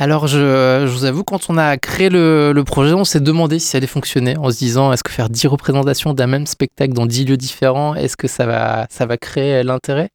Alors, 0.00 0.28
je, 0.28 0.86
vous 0.86 1.04
avoue, 1.06 1.24
quand 1.24 1.50
on 1.50 1.58
a 1.58 1.76
créé 1.76 2.08
le, 2.08 2.62
projet, 2.62 2.94
on 2.94 3.04
s'est 3.04 3.18
demandé 3.18 3.58
si 3.58 3.66
ça 3.66 3.78
allait 3.78 3.88
fonctionner, 3.88 4.36
en 4.36 4.48
se 4.48 4.58
disant 4.58 4.92
est-ce 4.92 5.02
que 5.02 5.10
faire 5.10 5.28
10 5.28 5.48
représentations 5.48 6.14
d'un 6.14 6.28
même 6.28 6.46
spectacle 6.46 6.92
dans 6.92 7.04
10 7.04 7.24
lieux 7.24 7.36
différents, 7.36 7.96
est-ce 7.96 8.16
que 8.16 8.28
ça 8.28 8.46
va, 8.46 9.16
créer 9.16 9.64
l'intérêt? 9.64 10.10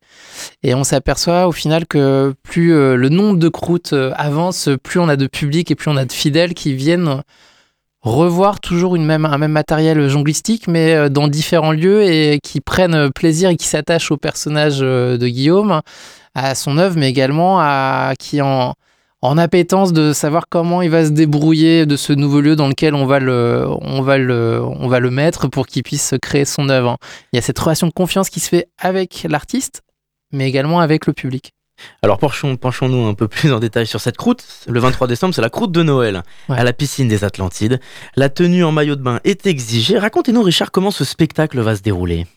Et 0.64 0.74
on 0.74 0.86
s'aperçoit 0.86 1.50
au 1.50 1.52
final 1.52 1.86
que 1.86 2.34
plus 2.44 2.74
euh, 2.74 2.96
le 2.96 3.10
nombre 3.10 3.38
de 3.38 3.50
croûtes 3.50 3.92
euh, 3.92 4.14
avance, 4.16 4.70
plus 4.84 5.02
on 5.02 5.10
a 5.10 5.18
de 5.18 5.28
public 5.28 5.70
et 5.70 5.76
plus 5.76 5.92
on 5.92 5.98
a 5.98 6.06
de 6.06 6.14
fidèles 6.14 6.54
qui 6.54 6.74
viennent 6.74 7.22
revoir 8.02 8.62
toujours 8.62 8.96
un 8.96 9.00
même 9.00 9.52
matériel 9.52 10.08
jonglistique, 10.08 10.70
mais 10.70 10.94
euh, 10.94 11.10
dans 11.10 11.28
différents 11.28 11.74
lieux 11.74 12.04
et 12.04 12.40
qui 12.42 12.62
prennent 12.62 13.12
plaisir 13.12 13.50
et 13.50 13.58
qui 13.58 13.68
s'attachent 13.68 14.12
au 14.12 14.18
personnage 14.18 14.80
de 14.80 15.28
Guillaume, 15.28 15.82
à 16.36 16.56
son 16.56 16.78
œuvre, 16.78 16.96
mais 16.98 17.10
également 17.10 17.60
à 17.60 18.14
qui 18.18 18.42
en, 18.42 18.76
en 19.24 19.38
appétence 19.38 19.94
de 19.94 20.12
savoir 20.12 20.50
comment 20.50 20.82
il 20.82 20.90
va 20.90 21.06
se 21.06 21.12
débrouiller 21.12 21.86
de 21.86 21.96
ce 21.96 22.12
nouveau 22.12 22.42
lieu 22.42 22.58
dans 22.58 22.68
lequel 22.68 22.94
on 22.94 23.06
va 23.06 23.20
le, 23.20 23.66
on 23.80 24.02
va 24.02 24.18
le, 24.18 24.62
on 24.62 24.90
va 24.90 25.00
le 25.00 25.10
mettre 25.12 25.48
pour 25.48 25.66
qu'il 25.66 25.82
puisse 25.82 26.14
créer 26.22 26.44
son 26.44 26.68
œuvre. 26.68 26.98
Il 27.32 27.38
y 27.38 27.40
a 27.40 27.42
cette 27.42 27.58
relation 27.58 27.88
de 27.88 27.94
confiance 27.94 28.30
qui 28.30 28.42
se 28.42 28.50
fait 28.50 28.68
avec 28.78 29.26
l'artiste, 29.30 29.82
mais 30.34 30.46
également 30.50 30.82
avec 30.82 31.08
le 31.08 31.14
public. 31.14 31.54
Alors 32.02 32.18
penchons-nous 32.18 33.06
un 33.08 33.14
peu 33.14 33.30
plus 33.30 33.54
en 33.54 33.60
détail 33.60 33.88
sur 33.88 34.02
cette 34.02 34.18
croûte. 34.18 34.44
Le 34.68 34.80
23 34.82 35.08
décembre, 35.08 35.34
c'est 35.34 35.42
la 35.42 35.50
croûte 35.50 35.72
de 35.72 35.84
Noël 35.84 36.24
à 36.50 36.66
la 36.66 36.74
piscine 36.74 37.08
des 37.08 37.24
Atlantides. 37.24 37.80
La 38.18 38.28
tenue 38.28 38.66
en 38.66 38.74
maillot 38.74 38.98
de 38.98 39.02
bain 39.02 39.22
est 39.24 39.48
exigée. 39.48 39.98
Racontez-nous, 39.98 40.44
Richard, 40.44 40.72
comment 40.72 40.92
ce 40.92 41.06
spectacle 41.06 41.62
va 41.62 41.78
se 41.78 41.82
dérouler? 41.82 42.28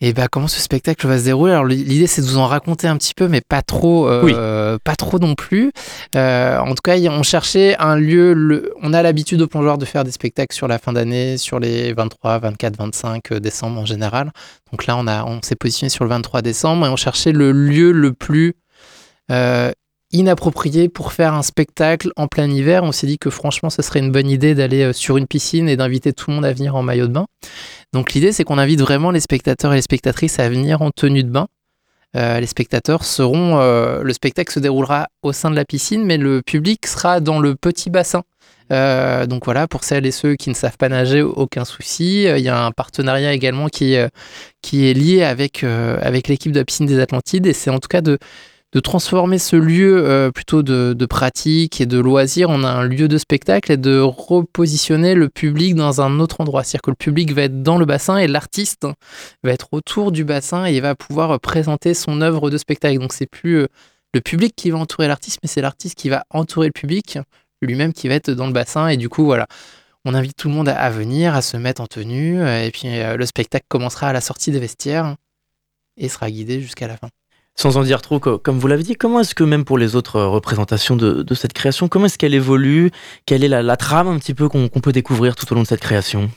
Et 0.00 0.12
bah 0.12 0.28
comment 0.28 0.48
ce 0.48 0.60
spectacle 0.60 1.06
va 1.06 1.18
se 1.18 1.24
dérouler? 1.24 1.52
Alors 1.52 1.64
l'idée 1.64 2.06
c'est 2.06 2.20
de 2.20 2.26
vous 2.26 2.38
en 2.38 2.46
raconter 2.46 2.88
un 2.88 2.96
petit 2.96 3.14
peu, 3.14 3.28
mais 3.28 3.40
pas 3.40 3.62
trop, 3.62 4.08
euh, 4.08 4.76
pas 4.82 4.96
trop 4.96 5.18
non 5.18 5.34
plus. 5.34 5.72
Euh, 6.16 6.58
en 6.58 6.74
tout 6.74 6.82
cas, 6.82 6.96
on 6.96 7.22
cherchait 7.22 7.76
un 7.78 7.96
lieu. 7.96 8.34
Le... 8.34 8.74
On 8.82 8.92
a 8.92 9.02
l'habitude 9.02 9.40
au 9.40 9.46
plongeoir 9.46 9.78
de 9.78 9.84
faire 9.84 10.04
des 10.04 10.10
spectacles 10.10 10.54
sur 10.54 10.68
la 10.68 10.78
fin 10.78 10.92
d'année, 10.92 11.38
sur 11.38 11.60
les 11.60 11.92
23, 11.92 12.38
24, 12.38 12.76
25 12.76 13.34
décembre 13.34 13.80
en 13.80 13.86
général. 13.86 14.32
Donc 14.72 14.86
là, 14.86 14.96
on 14.96 15.06
a, 15.06 15.24
on 15.24 15.40
s'est 15.42 15.56
positionné 15.56 15.90
sur 15.90 16.04
le 16.04 16.10
23 16.10 16.42
décembre 16.42 16.86
et 16.86 16.88
on 16.88 16.96
cherchait 16.96 17.32
le 17.32 17.52
lieu 17.52 17.92
le 17.92 18.12
plus 18.12 18.54
euh, 19.30 19.70
inapproprié 20.14 20.88
pour 20.88 21.12
faire 21.12 21.34
un 21.34 21.42
spectacle 21.42 22.10
en 22.16 22.28
plein 22.28 22.48
hiver. 22.48 22.84
On 22.84 22.92
s'est 22.92 23.06
dit 23.06 23.18
que 23.18 23.28
franchement, 23.28 23.68
ce 23.68 23.82
serait 23.82 24.00
une 24.00 24.12
bonne 24.12 24.30
idée 24.30 24.54
d'aller 24.54 24.92
sur 24.94 25.18
une 25.18 25.26
piscine 25.26 25.68
et 25.68 25.76
d'inviter 25.76 26.12
tout 26.12 26.30
le 26.30 26.36
monde 26.36 26.44
à 26.46 26.52
venir 26.52 26.76
en 26.76 26.82
maillot 26.82 27.08
de 27.08 27.12
bain. 27.12 27.26
Donc 27.92 28.12
l'idée, 28.12 28.32
c'est 28.32 28.44
qu'on 28.44 28.58
invite 28.58 28.80
vraiment 28.80 29.10
les 29.10 29.20
spectateurs 29.20 29.72
et 29.72 29.76
les 29.76 29.82
spectatrices 29.82 30.38
à 30.38 30.48
venir 30.48 30.80
en 30.80 30.90
tenue 30.90 31.22
de 31.22 31.30
bain. 31.30 31.48
Euh, 32.16 32.40
les 32.40 32.46
spectateurs 32.46 33.04
seront. 33.04 33.58
Euh, 33.58 34.02
le 34.02 34.12
spectacle 34.12 34.52
se 34.52 34.60
déroulera 34.60 35.08
au 35.22 35.32
sein 35.32 35.50
de 35.50 35.56
la 35.56 35.64
piscine, 35.64 36.04
mais 36.04 36.16
le 36.16 36.42
public 36.42 36.86
sera 36.86 37.20
dans 37.20 37.40
le 37.40 37.56
petit 37.56 37.90
bassin. 37.90 38.22
Euh, 38.72 39.26
donc 39.26 39.44
voilà, 39.44 39.68
pour 39.68 39.84
celles 39.84 40.06
et 40.06 40.10
ceux 40.10 40.36
qui 40.36 40.48
ne 40.48 40.54
savent 40.54 40.78
pas 40.78 40.88
nager, 40.88 41.22
aucun 41.22 41.64
souci. 41.64 42.24
Il 42.24 42.38
y 42.38 42.48
a 42.48 42.64
un 42.64 42.70
partenariat 42.70 43.32
également 43.32 43.68
qui, 43.68 43.96
qui 44.62 44.88
est 44.88 44.94
lié 44.94 45.22
avec, 45.22 45.64
avec 45.64 46.28
l'équipe 46.28 46.52
de 46.52 46.58
la 46.60 46.64
piscine 46.64 46.86
des 46.86 47.00
Atlantides, 47.00 47.46
et 47.46 47.52
c'est 47.52 47.70
en 47.70 47.78
tout 47.78 47.88
cas 47.88 48.00
de 48.00 48.18
de 48.74 48.80
transformer 48.80 49.38
ce 49.38 49.54
lieu 49.54 50.04
euh, 50.04 50.32
plutôt 50.32 50.64
de, 50.64 51.06
pratique 51.06 51.80
et 51.80 51.86
de 51.86 51.98
loisir 51.98 52.50
en 52.50 52.64
un 52.64 52.82
lieu 52.84 53.06
de 53.06 53.18
spectacle 53.18 53.70
et 53.70 53.76
de 53.76 54.00
repositionner 54.00 55.14
le 55.14 55.28
public 55.28 55.76
dans 55.76 56.00
un 56.00 56.18
autre 56.18 56.40
endroit. 56.40 56.64
C'est-à-dire 56.64 56.82
que 56.82 56.90
le 56.90 56.96
public 56.96 57.32
va 57.32 57.42
être 57.42 57.62
dans 57.62 57.78
le 57.78 57.86
bassin 57.86 58.18
et 58.18 58.26
l'artiste 58.26 58.86
va 59.44 59.52
être 59.52 59.68
autour 59.72 60.10
du 60.10 60.24
bassin 60.24 60.66
et 60.66 60.74
il 60.74 60.82
va 60.82 60.96
pouvoir 60.96 61.38
présenter 61.38 61.94
son 61.94 62.20
œuvre 62.20 62.50
de 62.50 62.58
spectacle. 62.58 62.98
Donc 62.98 63.12
c'est 63.12 63.30
plus 63.30 63.58
euh, 63.58 63.68
le 64.12 64.20
public 64.20 64.54
qui 64.56 64.70
va 64.70 64.78
entourer 64.78 65.06
l'artiste, 65.06 65.38
mais 65.42 65.48
c'est 65.48 65.60
l'artiste 65.60 65.96
qui 65.96 66.08
va 66.08 66.24
entourer 66.30 66.66
le 66.66 66.72
public, 66.72 67.18
lui-même 67.62 67.92
qui 67.92 68.08
va 68.08 68.14
être 68.14 68.32
dans 68.32 68.46
le 68.46 68.52
bassin. 68.52 68.88
Et 68.88 68.96
du 68.96 69.08
coup, 69.08 69.24
voilà. 69.24 69.46
On 70.04 70.14
invite 70.14 70.36
tout 70.36 70.48
le 70.48 70.54
monde 70.54 70.68
à, 70.68 70.90
venir, 70.90 71.34
à 71.34 71.40
se 71.40 71.56
mettre 71.56 71.80
en 71.80 71.86
tenue, 71.86 72.46
et 72.46 72.70
puis 72.70 72.82
euh, 72.88 73.16
le 73.16 73.24
spectacle 73.24 73.64
commencera 73.70 74.08
à 74.08 74.12
la 74.12 74.20
sortie 74.20 74.50
des 74.50 74.58
vestiaires 74.58 75.16
et 75.96 76.10
sera 76.10 76.30
guidé 76.30 76.60
jusqu'à 76.60 76.86
la 76.86 76.98
fin. 76.98 77.08
Sans 77.56 77.76
en 77.76 77.84
dire 77.84 78.02
trop, 78.02 78.18
comme 78.18 78.58
vous 78.58 78.66
l'avez 78.66 78.82
dit, 78.82 78.94
comment 78.94 79.20
est-ce 79.20 79.34
que 79.34 79.44
même 79.44 79.64
pour 79.64 79.78
les 79.78 79.94
autres 79.94 80.16
euh, 80.16 80.28
représentations 80.28 80.96
de, 80.96 81.34
cette 81.34 81.52
création, 81.52 81.86
comment 81.86 82.06
est-ce 82.06 82.18
qu'elle 82.18 82.34
évolue? 82.34 82.90
Quelle 83.26 83.44
est 83.44 83.48
la, 83.48 83.76
trame 83.76 84.08
un 84.08 84.18
petit 84.18 84.34
peu 84.34 84.48
qu'on 84.48 84.68
peut 84.68 84.92
découvrir 84.92 85.36
tout 85.36 85.50
au 85.52 85.54
long 85.54 85.62
de 85.62 85.66
cette 85.66 85.80
création? 85.80 86.30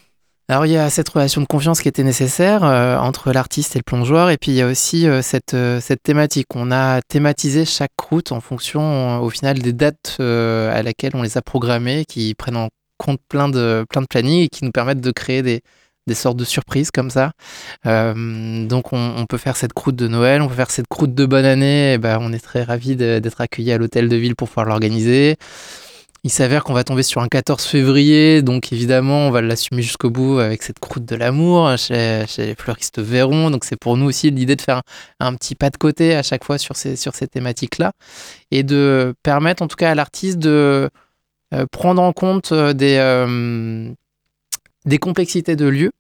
Alors 0.50 0.66
il 0.66 0.72
y 0.72 0.78
a 0.78 0.90
cette 0.90 1.10
relation 1.10 1.42
de 1.42 1.46
confiance 1.48 1.82
qui 1.82 1.90
était 1.90 2.04
nécessaire 2.04 2.64
euh, 2.64 2.98
entre 2.98 3.34
l'artiste 3.34 3.76
et 3.76 3.80
le 3.80 3.84
plongeoir, 3.84 4.30
et 4.30 4.38
puis 4.38 4.52
il 4.52 4.56
y 4.56 4.62
a 4.62 4.68
aussi 4.68 5.08
euh, 5.08 5.22
cette, 5.22 5.58
cette 5.82 6.04
thématique. 6.04 6.48
On 6.56 6.72
a 6.72 7.02
thématisé 7.02 7.66
chaque 7.66 7.92
croûte 7.98 8.32
en 8.32 8.40
fonction 8.40 9.20
au 9.20 9.30
final 9.30 9.60
des 9.60 9.74
dates 9.74 10.18
à 10.20 10.84
laquelle 10.84 11.16
on 11.16 11.24
les 11.24 11.38
a 11.38 11.42
programmées, 11.42 12.06
qui 12.08 12.36
prennent 12.36 12.58
en 12.58 12.70
compte 12.98 13.20
plein 13.28 13.50
de, 13.50 13.86
plein 13.90 14.02
de 14.02 14.08
plannings 14.08 14.44
et 14.44 14.50
qui 14.50 14.66
nous 14.66 14.72
permettent 14.72 15.02
de 15.02 15.12
créer 15.12 15.42
des, 15.42 15.62
des 16.08 16.16
sortes 16.16 16.38
de 16.38 16.46
surprises 16.46 16.92
comme 16.92 17.10
ça. 17.10 17.32
Euh, 17.86 18.66
donc 18.66 18.94
on, 18.94 19.26
peut 19.28 19.38
faire 19.38 19.58
cette 19.58 19.74
croûte 19.74 19.96
de 19.96 20.08
Noël, 20.08 20.42
on 20.42 20.48
peut 20.48 20.56
faire 20.56 20.72
cette 20.72 20.88
croûte 20.88 21.14
de 21.14 21.26
bonne 21.26 21.46
année. 21.46 21.94
Et 21.94 21.98
ben, 21.98 22.18
on 22.22 22.34
est 22.34 22.40
très 22.40 22.64
ravis 22.64 22.96
d'être 22.96 23.42
accueillis 23.42 23.74
à 23.74 23.78
l'hôtel 23.78 24.10
de 24.10 24.16
ville 24.16 24.36
pour 24.36 24.48
pouvoir 24.48 24.66
l'organiser. 24.66 25.38
Il 26.24 26.32
s'avère 26.32 26.64
qu'on 26.64 26.74
va 26.74 26.84
tomber 26.84 27.04
sur 27.04 27.22
un 27.22 27.28
14 27.28 27.64
février, 27.64 28.42
donc 28.42 28.74
évidemment 28.74 29.28
on 29.28 29.32
va 29.32 29.42
l'assumer 29.42 29.82
jusqu'au 29.82 30.10
bout 30.10 30.40
avec 30.40 30.64
cette 30.64 30.80
croûte 30.80 31.06
de 31.06 31.16
l'amour 31.16 31.78
chez, 31.78 32.26
chez 32.28 32.48
les 32.48 32.56
fleuristes 32.56 33.00
Véron. 33.00 33.52
Donc 33.52 33.64
c'est 33.64 33.80
pour 33.80 33.98
nous 33.98 34.08
aussi 34.08 34.32
l'idée 34.32 34.56
de 34.56 34.62
faire 34.62 34.82
un, 35.20 35.36
petit 35.36 35.56
pas 35.56 35.70
de 35.70 35.78
côté 35.78 36.16
à 36.16 36.24
chaque 36.24 36.44
fois 36.44 36.58
sur 36.58 36.76
ces, 36.76 36.96
sur 36.96 37.16
ces 37.16 37.28
thématiques-là 37.28 37.92
et 38.52 38.64
de 38.64 39.14
permettre 39.24 39.62
en 39.62 39.68
tout 39.68 39.76
cas 39.76 39.92
à 39.92 39.96
l'artiste 39.96 40.40
de 40.40 40.90
euh, 41.54 41.66
prendre 41.72 42.02
en 42.02 42.12
compte 42.12 42.52
euh, 42.52 42.74
des, 44.88 44.98
complexités 44.98 45.56
de 45.56 45.66
lieux 45.66 45.92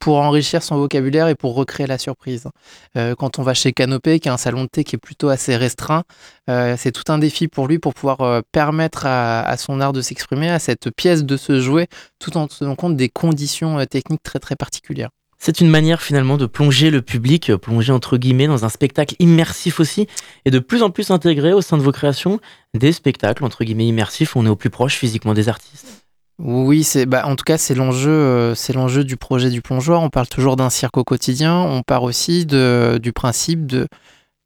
pour 0.00 0.16
enrichir 0.16 0.62
son 0.62 0.76
vocabulaire 0.78 1.28
et 1.28 1.34
pour 1.34 1.54
recréer 1.54 1.86
la 1.86 1.98
surprise. 1.98 2.48
Euh, 2.96 3.14
quand 3.14 3.38
on 3.38 3.42
va 3.42 3.54
chez 3.54 3.72
Canopé, 3.72 4.18
qui 4.18 4.28
est 4.28 4.32
un 4.32 4.38
salon 4.38 4.62
de 4.64 4.68
thé 4.68 4.82
qui 4.82 4.96
est 4.96 4.98
plutôt 4.98 5.28
assez 5.28 5.56
restreint, 5.56 6.04
euh, 6.48 6.74
c'est 6.78 6.90
tout 6.90 7.12
un 7.12 7.18
défi 7.18 7.48
pour 7.48 7.68
lui 7.68 7.78
pour 7.78 7.94
pouvoir 7.94 8.22
euh, 8.22 8.40
permettre 8.50 9.04
à, 9.06 9.56
son 9.58 9.80
art 9.80 9.92
de 9.92 10.00
s'exprimer, 10.00 10.48
à 10.48 10.58
cette 10.58 10.90
pièce 10.90 11.24
de 11.24 11.36
se 11.36 11.60
jouer, 11.60 11.86
tout 12.18 12.36
en 12.36 12.48
tenant 12.48 12.74
compte 12.74 12.96
des 12.96 13.10
conditions 13.10 13.84
techniques 13.86 14.22
très 14.22 14.38
très 14.38 14.56
particulières. 14.56 15.10
C'est 15.42 15.60
une 15.60 15.70
manière 15.70 16.02
finalement 16.02 16.36
de 16.36 16.44
plonger 16.44 16.90
le 16.90 17.00
public, 17.00 17.54
plonger 17.56 17.92
entre 17.92 18.18
guillemets 18.18 18.46
dans 18.46 18.66
un 18.66 18.68
spectacle 18.68 19.16
immersif 19.20 19.80
aussi, 19.80 20.06
et 20.44 20.50
de 20.50 20.58
plus 20.58 20.82
en 20.82 20.90
plus 20.90 21.10
intégrer 21.10 21.54
au 21.54 21.62
sein 21.62 21.78
de 21.78 21.82
vos 21.82 21.92
créations 21.92 22.40
des 22.74 22.92
spectacles 22.92 23.44
entre 23.44 23.64
guillemets 23.64 23.86
immersifs 23.86 24.36
où 24.36 24.40
on 24.40 24.46
est 24.46 24.50
au 24.50 24.56
plus 24.56 24.68
proche 24.68 24.96
physiquement 24.96 25.32
des 25.32 25.48
artistes. 25.48 26.04
Oui, 26.42 26.84
c'est 26.84 27.04
bah, 27.04 27.26
en 27.26 27.36
tout 27.36 27.44
cas 27.44 27.58
c'est 27.58 27.74
l'enjeu, 27.74 28.10
euh, 28.10 28.54
c'est 28.54 28.72
l'enjeu 28.72 29.04
du 29.04 29.16
projet 29.18 29.50
du 29.50 29.60
plongeoir. 29.60 30.00
On 30.02 30.08
parle 30.08 30.26
toujours 30.26 30.56
d'un 30.56 30.70
cirque 30.70 30.96
au 30.96 31.04
quotidien. 31.04 31.54
On 31.60 31.82
part 31.82 32.02
aussi 32.02 32.46
de, 32.46 32.98
du 33.02 33.12
principe 33.12 33.66
de 33.66 33.86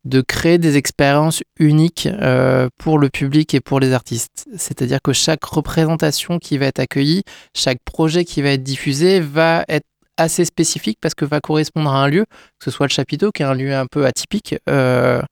de 0.05 0.21
créer 0.21 0.59
des 0.59 0.77
expériences 0.77 1.43
uniques 1.59 2.07
euh, 2.07 2.69
pour 2.79 2.99
le 2.99 3.09
public 3.09 3.55
et 3.55 3.61
pour 3.61 3.81
les 3.81 3.93
artistes. 3.93 4.47
C'est-à-dire 4.57 4.99
que 5.03 5.13
chaque 5.13 5.45
représentation 5.45 6.39
qui 6.39 6.59
va 6.59 6.67
être 6.67 6.81
accueillie, 6.81 7.23
chaque 7.55 7.79
projet 7.85 8.25
qui 8.25 8.43
va 8.43 8.51
être 8.51 8.63
diffusé 8.63 9.21
va 9.21 9.65
être 9.69 9.87
assez 10.17 10.45
spécifique 10.45 10.99
parce 11.01 11.15
que 11.15 11.25
va 11.25 11.41
correspondre 11.41 11.91
à 11.91 12.03
un 12.03 12.09
lieu, 12.09 12.25
que 12.59 12.65
ce 12.65 12.71
soit 12.71 12.87
le 12.87 12.93
chapiteau 12.93 13.31
qui 13.33 13.43
est 13.43 13.47
un 13.47 13.55
lieu 13.55 13.75
un 13.75 13.87
peu 13.87 14.05
atypique, 14.05 14.57
euh, 14.69 15.23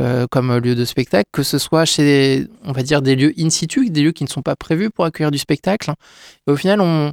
euh, 0.00 0.26
comme 0.28 0.56
lieu 0.58 0.74
de 0.74 0.84
spectacle, 0.84 1.28
que 1.30 1.44
ce 1.44 1.56
soit 1.56 1.84
chez, 1.84 2.48
on 2.64 2.72
va 2.72 2.82
dire, 2.82 3.00
des 3.00 3.14
lieux 3.14 3.32
in 3.38 3.48
situ, 3.48 3.90
des 3.90 4.02
lieux 4.02 4.10
qui 4.10 4.24
ne 4.24 4.28
sont 4.28 4.42
pas 4.42 4.56
prévus 4.56 4.90
pour 4.90 5.04
accueillir 5.04 5.30
du 5.30 5.38
spectacle. 5.38 5.92
Et 6.48 6.50
au 6.50 6.56
final, 6.56 6.80
on, 6.80 7.12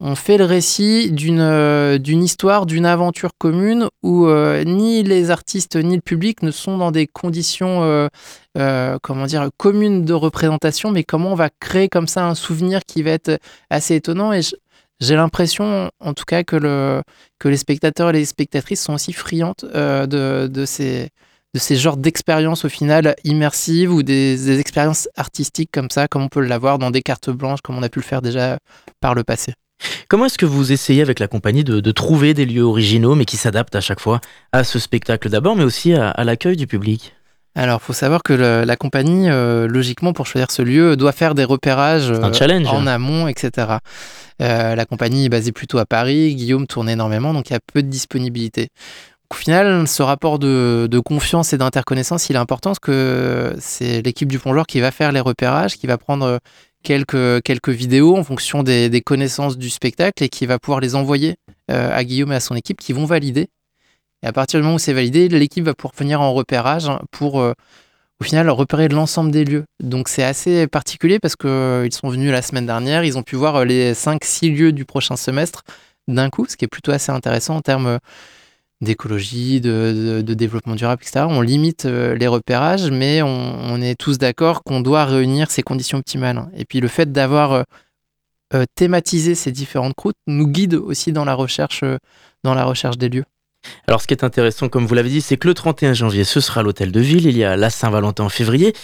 on 0.00 0.14
fait 0.14 0.38
le 0.38 0.46
récit 0.46 1.12
d'une 1.12 1.40
euh, 1.40 1.98
histoire, 2.02 2.64
d'une 2.64 2.86
aventure 2.86 3.32
commune 3.36 3.86
où 4.02 4.26
euh, 4.26 4.64
ni 4.64 5.02
les 5.02 5.30
artistes 5.30 5.76
ni 5.76 5.94
le 5.96 6.00
public 6.00 6.42
ne 6.42 6.50
sont 6.50 6.78
dans 6.78 6.90
des 6.90 7.06
conditions 7.06 8.08
comment 9.02 9.26
dire 9.26 9.50
communes 9.58 10.06
de 10.06 10.14
représentation, 10.14 10.90
mais 10.90 11.04
comment 11.04 11.32
on 11.32 11.36
va 11.36 11.50
créer 11.60 11.90
comme 11.90 12.08
ça 12.08 12.26
un 12.26 12.34
souvenir 12.34 12.80
qui 12.86 13.02
va 13.02 13.10
être 13.10 13.38
assez 13.68 13.94
étonnant. 13.96 14.32
Et 14.32 14.40
j'ai 15.00 15.16
l'impression, 15.16 15.90
en 16.00 16.14
tout 16.14 16.24
cas, 16.24 16.44
que, 16.44 16.56
le, 16.56 17.02
que 17.38 17.48
les 17.48 17.56
spectateurs 17.58 18.10
et 18.10 18.12
les 18.12 18.24
spectatrices 18.24 18.82
sont 18.82 18.94
aussi 18.94 19.12
friandes 19.12 19.54
de, 19.62 20.46
de 20.46 20.64
ces 20.64 21.10
de 21.54 21.58
ces 21.58 21.76
genres 21.76 21.96
d'expériences 21.96 22.64
au 22.64 22.68
final 22.68 23.14
immersives 23.24 23.92
ou 23.92 24.02
des, 24.02 24.58
expériences 24.58 25.08
artistiques 25.16 25.70
comme 25.72 25.90
ça, 25.90 26.08
comme 26.08 26.22
on 26.22 26.28
peut 26.28 26.40
l'avoir 26.40 26.78
dans 26.78 26.90
des 26.90 27.02
cartes 27.02 27.30
blanches, 27.30 27.60
comme 27.62 27.76
on 27.76 27.82
a 27.82 27.88
pu 27.88 27.98
le 27.98 28.04
faire 28.04 28.22
déjà 28.22 28.58
par 29.00 29.14
le 29.14 29.24
passé? 29.24 29.52
Comment 30.08 30.26
est-ce 30.26 30.38
que 30.38 30.46
vous 30.46 30.72
essayez 30.72 31.02
avec 31.02 31.18
la 31.18 31.26
compagnie 31.26 31.64
de, 31.64 31.90
trouver 31.90 32.34
des 32.34 32.46
lieux 32.46 32.62
originaux, 32.62 33.14
mais 33.14 33.24
qui 33.24 33.36
s'adaptent 33.36 33.74
à 33.74 33.80
chaque 33.80 34.00
fois 34.00 34.20
à 34.52 34.64
ce 34.64 34.78
spectacle 34.78 35.28
d'abord, 35.28 35.56
mais 35.56 35.64
aussi 35.64 35.92
à, 35.94 36.24
l'accueil 36.24 36.56
du 36.56 36.66
public? 36.66 37.14
Alors, 37.54 37.80
il 37.82 37.84
faut 37.84 37.92
savoir 37.92 38.22
que 38.22 38.32
la 38.32 38.76
compagnie, 38.76 39.28
euh, 39.28 39.66
logiquement, 39.66 40.14
pour 40.14 40.26
choisir 40.26 40.50
ce 40.50 40.62
lieu, 40.62 40.96
doit 40.96 41.12
faire 41.12 41.34
des 41.34 41.44
repérages 41.44 42.10
euh, 42.10 42.64
en 42.66 42.86
amont, 42.86 43.28
etc. 43.28 43.76
Euh, 44.40 44.74
la 44.74 44.84
compagnie 44.86 45.26
est 45.26 45.28
basée 45.28 45.52
plutôt 45.52 45.76
à 45.78 45.84
Paris, 45.84 46.34
Guillaume 46.34 46.66
tourne 46.66 46.88
énormément, 46.88 47.34
donc 47.34 47.50
il 47.50 47.52
y 47.52 47.56
a 47.56 47.60
peu 47.72 47.82
de 47.82 47.88
disponibilité 47.88 48.68
au 49.32 49.34
final, 49.34 49.88
ce 49.88 50.02
rapport 50.02 50.38
de, 50.38 51.00
confiance 51.02 51.54
et 51.54 51.58
d'interconnaissance, 51.58 52.28
il 52.28 52.36
est 52.36 52.38
important 52.38 52.70
parce 52.70 52.80
que 52.80 53.56
c'est 53.58 54.02
l'équipe 54.02 54.28
du 54.28 54.38
plongeur 54.38 54.66
qui 54.66 54.78
va 54.80 54.90
faire 54.90 55.10
les 55.10 55.20
repérages, 55.20 55.78
qui 55.78 55.86
va 55.86 55.96
prendre 55.96 56.38
quelques, 56.82 57.42
quelques 57.42 57.70
vidéos 57.70 58.14
en 58.18 58.24
fonction 58.24 58.62
des, 58.62 59.00
connaissances 59.00 59.56
du 59.56 59.70
spectacle 59.70 60.22
et 60.22 60.28
qui 60.28 60.44
va 60.44 60.58
pouvoir 60.58 60.80
les 60.80 60.94
envoyer 60.96 61.36
euh, 61.70 61.90
à 61.96 62.04
Guillaume 62.04 62.30
et 62.32 62.34
à 62.34 62.40
son 62.40 62.54
équipe 62.56 62.78
qui 62.78 62.92
vont 62.92 63.06
valider. 63.06 63.48
Et 64.22 64.26
à 64.26 64.32
partir 64.32 64.60
du 64.60 64.64
moment 64.64 64.74
où 64.76 64.78
c'est 64.78 64.92
validé, 64.92 65.28
l'équipe 65.28 65.64
va 65.64 65.72
pouvoir 65.72 65.94
venir 65.96 66.20
en 66.20 66.34
repérage 66.34 66.90
pour 67.10 67.40
euh, 67.40 67.54
au 68.20 68.24
final 68.24 68.50
repérer 68.50 68.88
l'ensemble 68.88 69.30
des 69.30 69.46
lieux. 69.46 69.64
Donc 69.82 70.08
c'est 70.08 70.24
assez 70.24 70.66
particulier 70.66 71.18
parce 71.18 71.36
qu'ils 71.36 71.92
sont 71.94 72.10
venus 72.10 72.30
la 72.30 72.42
semaine 72.42 72.66
dernière, 72.66 73.02
ils 73.02 73.16
ont 73.16 73.22
pu 73.22 73.36
voir 73.36 73.64
les 73.64 73.94
5-6 73.94 74.54
lieux 74.54 74.72
du 74.72 74.84
prochain 74.84 75.16
semestre 75.16 75.62
d'un 76.06 76.28
coup, 76.28 76.44
ce 76.46 76.58
qui 76.58 76.66
est 76.66 76.68
plutôt 76.68 76.92
assez 76.92 77.12
intéressant 77.12 77.56
en 77.56 77.62
termes 77.62 77.98
d'écologie, 78.82 79.60
de, 79.60 80.20
développement 80.20 80.74
durable, 80.74 81.02
etc. 81.02 81.26
On 81.28 81.40
limite 81.40 81.84
les 81.84 82.26
repérages, 82.26 82.90
mais 82.90 83.22
on, 83.22 83.80
est 83.80 83.94
tous 83.94 84.18
d'accord 84.18 84.62
qu'on 84.62 84.80
doit 84.80 85.06
réunir 85.06 85.50
ces 85.50 85.62
conditions 85.62 85.98
optimales. 85.98 86.48
Et 86.54 86.64
puis 86.64 86.80
le 86.80 86.88
fait 86.88 87.10
d'avoir 87.10 87.64
thématisé 88.74 89.34
ces 89.34 89.52
différentes 89.52 89.94
croûtes 89.94 90.16
nous 90.26 90.46
guide 90.46 90.74
aussi 90.74 91.12
dans 91.12 91.24
la 91.24 91.34
recherche, 91.34 91.84
dans 92.44 92.54
la 92.54 92.64
recherche 92.64 92.98
des 92.98 93.08
lieux. 93.08 93.24
Alors 93.86 94.00
ce 94.00 94.06
qui 94.06 94.14
est 94.14 94.24
intéressant, 94.24 94.68
comme 94.68 94.86
vous 94.86 94.94
l'avez 94.94 95.08
dit, 95.08 95.20
c'est 95.20 95.36
que 95.36 95.46
le 95.46 95.54
31 95.54 95.92
janvier, 95.92 96.24
ce 96.24 96.40
sera 96.40 96.62
l'hôtel 96.62 96.92
de 96.92 97.00
ville, 97.00 97.26
il 97.26 97.36
y 97.36 97.44
a 97.44 97.56
la 97.56 97.70
Saint-Valentin 97.70 98.24
en 98.24 98.28
février, 98.28 98.74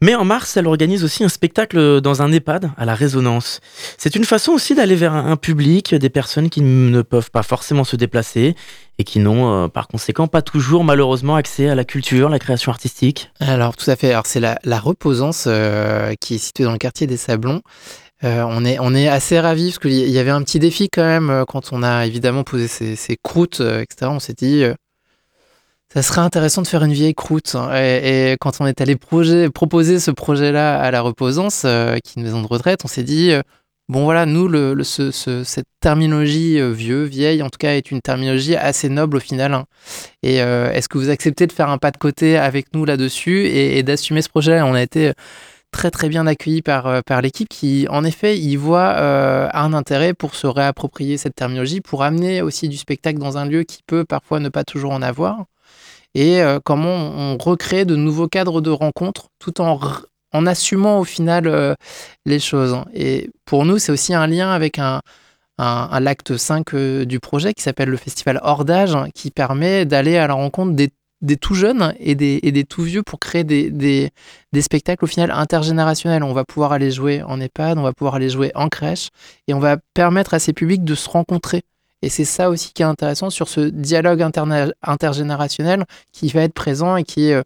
mais 0.00 0.14
en 0.14 0.24
mars, 0.24 0.56
elle 0.56 0.66
organise 0.66 1.04
aussi 1.04 1.24
un 1.24 1.28
spectacle 1.28 2.00
dans 2.00 2.22
un 2.22 2.32
EHPAD 2.32 2.70
à 2.76 2.84
la 2.84 2.94
Résonance. 2.94 3.60
C'est 3.98 4.16
une 4.16 4.24
façon 4.24 4.52
aussi 4.52 4.74
d'aller 4.74 4.96
vers 4.96 5.14
un 5.14 5.36
public, 5.36 5.94
des 5.94 6.10
personnes 6.10 6.50
qui 6.50 6.60
ne 6.60 7.02
peuvent 7.02 7.30
pas 7.30 7.42
forcément 7.42 7.84
se 7.84 7.96
déplacer 7.96 8.54
et 8.98 9.04
qui 9.04 9.18
n'ont 9.18 9.64
euh, 9.64 9.68
par 9.68 9.88
conséquent 9.88 10.26
pas 10.26 10.42
toujours 10.42 10.84
malheureusement 10.84 11.36
accès 11.36 11.68
à 11.68 11.74
la 11.74 11.84
culture, 11.84 12.28
la 12.28 12.38
création 12.38 12.72
artistique. 12.72 13.30
Alors 13.40 13.76
tout 13.76 13.90
à 13.90 13.96
fait, 13.96 14.10
alors 14.10 14.26
c'est 14.26 14.40
la, 14.40 14.56
Reposance 14.78 15.44
euh, 15.46 16.14
qui 16.20 16.36
est 16.36 16.38
située 16.38 16.64
dans 16.64 16.72
le 16.72 16.78
quartier 16.78 17.06
des 17.06 17.16
Sablons. 17.16 17.62
Euh, 18.24 18.44
on, 18.48 18.64
est, 18.64 18.78
on 18.80 18.94
est 18.94 19.08
assez 19.08 19.38
ravis 19.38 19.70
parce 19.70 19.78
qu'il 19.78 19.92
y 19.92 20.18
avait 20.18 20.30
un 20.30 20.42
petit 20.42 20.58
défi 20.58 20.88
quand 20.88 21.02
même 21.02 21.44
quand 21.48 21.72
on 21.72 21.82
a 21.82 22.06
évidemment 22.06 22.44
posé 22.44 22.68
ces, 22.68 23.16
croûtes, 23.22 23.60
etc. 23.60 24.10
On 24.10 24.20
s'est 24.20 24.34
dit, 24.34 24.64
ça 25.92 26.02
serait 26.02 26.22
intéressant 26.22 26.62
de 26.62 26.66
faire 26.66 26.82
une 26.82 26.92
vieille 26.92 27.14
croûte. 27.14 27.56
Et, 27.74 28.36
quand 28.40 28.60
on 28.60 28.66
est 28.66 28.80
allé 28.80 28.96
proposer 28.96 29.98
ce 29.98 30.10
projet-là 30.10 30.80
à 30.80 30.90
la 30.90 31.02
Reposance, 31.02 31.62
qui 31.62 31.66
est 31.66 32.16
une 32.16 32.22
maison 32.22 32.40
de 32.40 32.46
retraite, 32.46 32.80
on 32.84 32.88
s'est 32.88 33.02
dit, 33.02 33.32
bon 33.88 34.04
voilà, 34.04 34.26
nous, 34.26 34.48
le, 34.48 34.82
cette 34.82 35.66
terminologie 35.80 36.60
vieux, 36.72 37.04
vieille, 37.04 37.42
en 37.42 37.50
tout 37.50 37.58
cas, 37.58 37.74
est 37.74 37.90
une 37.90 38.00
terminologie 38.00 38.56
assez 38.56 38.88
noble 38.88 39.16
au 39.16 39.20
final. 39.20 39.54
Hein. 39.54 39.64
Et 40.22 40.36
est-ce 40.36 40.88
que 40.88 40.98
vous 40.98 41.10
acceptez 41.10 41.46
de 41.46 41.52
faire 41.52 41.70
un 41.70 41.78
pas 41.78 41.90
de 41.90 41.96
côté 41.96 42.36
avec 42.36 42.74
nous 42.74 42.84
là-dessus 42.84 43.46
et, 43.46 43.82
d'assumer 43.82 44.22
ce 44.22 44.28
projet? 44.28 44.60
On 44.62 44.74
a 44.74 44.82
été 44.82 45.12
très 45.76 45.90
très 45.90 46.08
bien 46.08 46.26
accueilli 46.26 46.62
par, 46.62 46.86
euh, 46.86 47.00
l'équipe 47.22 47.48
qui, 47.48 47.86
en 47.90 48.02
effet, 48.04 48.38
y 48.38 48.56
voit 48.56 48.94
euh, 48.96 49.48
un 49.52 49.74
intérêt 49.74 50.14
pour 50.14 50.34
se 50.34 50.46
réapproprier 50.46 51.18
cette 51.18 51.34
terminologie, 51.34 51.82
pour 51.82 52.02
amener 52.02 52.40
aussi 52.40 52.68
du 52.68 52.78
spectacle 52.78 53.18
dans 53.18 53.36
un 53.36 53.44
lieu 53.44 53.62
qui 53.62 53.80
peut 53.86 54.04
parfois 54.04 54.40
ne 54.40 54.48
pas 54.48 54.64
toujours 54.64 54.92
en 54.92 55.02
avoir. 55.02 55.44
Et 56.14 56.42
euh, 56.42 56.60
comment 56.64 56.94
on, 56.94 57.36
recrée 57.36 57.84
de 57.84 57.94
nouveaux 57.94 58.28
cadres 58.28 58.62
de 58.62 58.70
rencontres 58.70 59.28
tout 59.38 59.60
en, 59.60 59.78
en 60.36 60.46
assumant 60.46 61.00
au 61.00 61.04
final 61.04 61.76
les 62.26 62.38
choses. 62.38 62.76
Et 62.94 63.30
pour 63.44 63.64
nous, 63.64 63.78
c'est 63.78 63.92
aussi 63.92 64.14
un 64.14 64.26
lien 64.26 64.50
avec 64.50 64.78
un, 64.78 65.00
un, 65.58 66.00
l'acte 66.00 66.36
5 66.36 66.74
du 67.04 67.20
projet 67.20 67.54
qui 67.54 67.62
s'appelle 67.62 67.88
le 67.88 67.96
festival 67.96 68.40
Hordage, 68.42 68.96
qui 69.14 69.30
permet 69.30 69.84
d'aller 69.84 70.16
à 70.16 70.26
la 70.26 70.34
rencontre 70.34 70.74
des 70.74 71.36
tout 71.36 71.54
jeunes 71.54 71.94
et 71.98 72.14
des, 72.14 72.64
tout 72.64 72.82
vieux 72.82 73.02
pour 73.02 73.18
créer 73.18 73.44
des, 73.44 74.12
spectacles 74.60 75.04
au 75.04 75.08
final 75.08 75.30
intergénérationnels. 75.30 76.22
On 76.22 76.32
va 76.32 76.44
pouvoir 76.44 76.72
aller 76.72 76.90
jouer 76.90 77.22
en 77.22 77.40
EHPAD, 77.40 77.78
on 77.78 77.82
va 77.82 77.92
pouvoir 77.92 78.16
aller 78.16 78.30
jouer 78.30 78.52
en 78.54 78.68
crèche 78.68 79.08
et 79.48 79.54
on 79.54 79.58
va 79.58 79.78
permettre 79.94 80.34
à 80.34 80.38
ces 80.38 80.52
publics 80.52 80.84
de 80.84 80.94
se 80.94 81.08
rencontrer. 81.08 81.62
Et 82.02 82.10
c'est 82.10 82.26
ça 82.26 82.50
aussi 82.50 82.72
qui 82.72 82.82
est 82.82 82.86
intéressant 82.86 83.30
sur 83.30 83.48
ce 83.48 83.60
dialogue 83.60 84.22
intergénérationnel 84.82 85.84
qui 86.12 86.28
va 86.28 86.42
être 86.42 86.52
présent 86.52 86.96
et 86.96 87.04
qui 87.04 87.28
est 87.28 87.34
euh, 87.34 87.42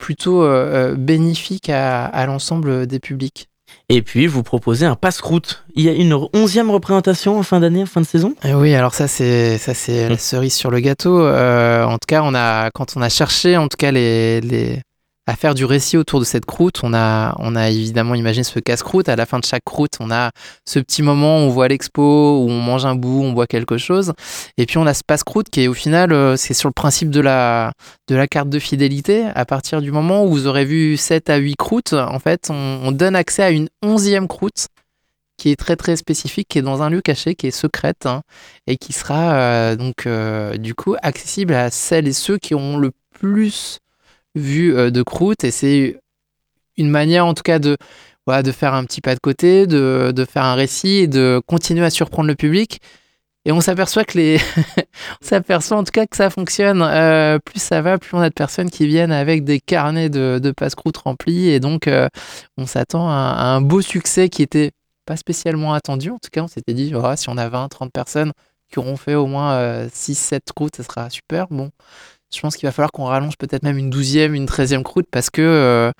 plutôt 0.00 0.42
euh, 0.42 0.92
euh, 0.92 0.94
bénéfique 0.96 1.68
à, 1.68 2.06
à 2.06 2.26
l'ensemble 2.26 2.88
des 2.88 2.98
publics. 2.98 3.48
Et 3.88 4.02
puis, 4.02 4.26
vous 4.26 4.42
proposez 4.42 4.86
un 4.86 4.96
passe-croûte. 4.96 5.64
Il 5.74 5.84
y 5.84 5.88
a 5.88 5.92
une 5.92 6.16
onzième 6.32 6.70
représentation 6.70 7.38
en 7.38 7.42
fin 7.44 7.60
d'année, 7.60 7.82
en 7.82 7.86
fin 7.86 8.00
de 8.00 8.06
saison? 8.06 8.34
Eh 8.44 8.54
Oui, 8.54 8.74
alors 8.74 8.94
ça, 8.94 9.06
c'est 9.06 9.58
ça 9.58 9.74
c'est 9.74 10.08
la 10.08 10.18
cerise 10.18 10.54
sur 10.54 10.70
le 10.70 10.80
gâteau. 10.80 11.20
Euh, 11.20 11.84
en 11.84 11.92
tout 11.92 12.06
cas, 12.08 12.22
on 12.24 12.34
a, 12.34 12.70
quand 12.70 12.96
on 12.96 13.02
a 13.02 13.08
cherché, 13.08 13.56
en 13.56 13.68
tout 13.68 13.76
cas, 13.76 13.92
les, 13.92 14.40
les, 14.40 14.80
à 15.26 15.36
faire 15.36 15.54
du 15.54 15.64
récit 15.64 15.96
autour 15.96 16.18
de 16.18 16.24
cette 16.24 16.44
croûte. 16.44 16.80
On 16.82 16.94
a, 16.94 17.34
on 17.38 17.54
a 17.54 17.70
évidemment 17.70 18.14
imaginé 18.14 18.42
ce 18.42 18.58
casse-croûte. 18.58 19.08
À 19.08 19.16
la 19.16 19.26
fin 19.26 19.38
de 19.38 19.44
chaque 19.44 19.64
croûte, 19.64 19.92
on 20.00 20.10
a 20.10 20.30
ce 20.66 20.78
petit 20.78 21.02
moment 21.02 21.38
où 21.38 21.40
on 21.42 21.48
voit 21.50 21.68
l'expo, 21.68 22.40
où 22.40 22.50
on 22.50 22.60
mange 22.60 22.86
un 22.86 22.94
bout, 22.94 23.22
on 23.22 23.32
boit 23.32 23.46
quelque 23.46 23.78
chose. 23.78 24.12
Et 24.56 24.66
puis 24.66 24.78
on 24.78 24.86
a 24.86 24.94
ce 24.94 25.02
passe-croûte 25.06 25.48
qui 25.50 25.62
est 25.62 25.68
au 25.68 25.74
final, 25.74 26.12
euh, 26.12 26.36
c'est 26.36 26.54
sur 26.54 26.68
le 26.68 26.72
principe 26.72 27.10
de 27.10 27.20
la, 27.20 27.72
de 28.08 28.16
la 28.16 28.26
carte 28.26 28.48
de 28.48 28.58
fidélité. 28.58 29.26
À 29.34 29.44
partir 29.44 29.80
du 29.82 29.92
moment 29.92 30.24
où 30.24 30.30
vous 30.30 30.46
aurez 30.46 30.64
vu 30.64 30.96
7 30.96 31.30
à 31.30 31.36
8 31.36 31.56
croûtes, 31.56 31.92
en 31.92 32.18
fait, 32.18 32.48
on, 32.50 32.90
donne 32.90 33.14
accès 33.14 33.44
à 33.44 33.50
une 33.50 33.68
onzième 33.82 34.26
croûte 34.26 34.66
qui 35.36 35.50
est 35.50 35.56
très 35.56 35.76
très 35.76 35.96
spécifique, 35.96 36.48
qui 36.48 36.58
est 36.58 36.62
dans 36.62 36.82
un 36.82 36.90
lieu 36.90 37.00
caché, 37.00 37.34
qui 37.34 37.46
est 37.46 37.52
secrète, 37.52 38.04
hein, 38.04 38.22
et 38.66 38.76
qui 38.76 38.92
sera 38.92 39.34
euh, 39.34 39.76
donc 39.76 40.06
euh, 40.06 40.56
du 40.56 40.74
coup 40.74 40.96
accessible 41.02 41.54
à 41.54 41.70
celles 41.70 42.08
et 42.08 42.12
ceux 42.12 42.36
qui 42.36 42.54
ont 42.54 42.76
le 42.76 42.90
plus 43.14 43.78
vu 44.34 44.76
euh, 44.76 44.90
de 44.90 45.02
croûte 45.02 45.44
et 45.44 45.50
c'est 45.50 45.98
une 46.76 46.90
manière 46.90 47.26
en 47.26 47.34
tout 47.34 47.42
cas 47.42 47.58
de, 47.58 47.76
voilà, 48.26 48.42
de 48.42 48.52
faire 48.52 48.74
un 48.74 48.84
petit 48.84 49.00
pas 49.00 49.14
de 49.14 49.20
côté, 49.20 49.66
de, 49.66 50.12
de, 50.14 50.24
faire 50.24 50.44
un 50.44 50.54
récit 50.54 50.98
et 50.98 51.06
de 51.06 51.40
continuer 51.46 51.84
à 51.84 51.90
surprendre 51.90 52.28
le 52.28 52.34
public. 52.34 52.80
Et 53.46 53.52
on 53.52 53.60
s'aperçoit 53.60 54.04
que 54.04 54.18
les, 54.18 54.38
on 55.22 55.24
s'aperçoit 55.24 55.78
en 55.78 55.84
tout 55.84 55.92
cas 55.92 56.06
que 56.06 56.16
ça 56.16 56.28
fonctionne. 56.28 56.82
Euh, 56.82 57.38
plus 57.38 57.60
ça 57.60 57.80
va, 57.80 57.98
plus 57.98 58.14
on 58.14 58.20
a 58.20 58.28
de 58.28 58.34
personnes 58.34 58.70
qui 58.70 58.86
viennent 58.86 59.12
avec 59.12 59.44
des 59.44 59.60
carnets 59.60 60.10
de, 60.10 60.38
de 60.42 60.50
passe-croûte 60.50 60.98
remplis. 60.98 61.48
Et 61.48 61.58
donc, 61.58 61.88
euh, 61.88 62.08
on 62.58 62.66
s'attend 62.66 63.08
à, 63.08 63.12
un 63.12 63.60
beau 63.62 63.80
succès 63.80 64.28
qui 64.28 64.42
était 64.42 64.72
pas 65.06 65.16
spécialement 65.16 65.72
attendu. 65.72 66.10
En 66.10 66.18
tout 66.18 66.28
cas, 66.30 66.42
on 66.42 66.48
s'était 66.48 66.74
dit, 66.74 66.92
voilà, 66.92 67.16
si 67.16 67.30
on 67.30 67.38
a 67.38 67.48
20, 67.48 67.68
30 67.68 67.92
personnes 67.92 68.32
qui 68.70 68.78
auront 68.78 68.96
fait 68.96 69.14
au 69.14 69.26
moins 69.26 69.88
6, 69.92 70.14
7 70.14 70.52
croûtes, 70.54 70.76
ça 70.76 70.84
sera 70.84 71.10
super. 71.10 71.48
Bon, 71.48 71.70
je 72.34 72.40
pense 72.40 72.56
qu'il 72.56 72.66
va 72.66 72.72
falloir 72.72 72.92
qu'on 72.92 73.04
rallonge 73.04 73.36
peut-être 73.36 73.62
même 73.62 73.78
une 73.78 73.90
douzième, 73.90 74.34
une 74.34 74.46
treizième 74.46 74.82
croûte 74.82 75.06
parce 75.10 75.30
que 75.30 75.42
euh, 75.42 75.92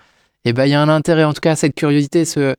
eh 0.45 0.53
ben, 0.53 0.65
il 0.65 0.71
y 0.71 0.75
a 0.75 0.81
un 0.81 0.89
intérêt, 0.89 1.25
en 1.25 1.33
tout 1.33 1.41
cas, 1.41 1.53
à 1.53 1.57
cette 1.57 1.75
curiosité, 1.75 2.25
ce, 2.25 2.55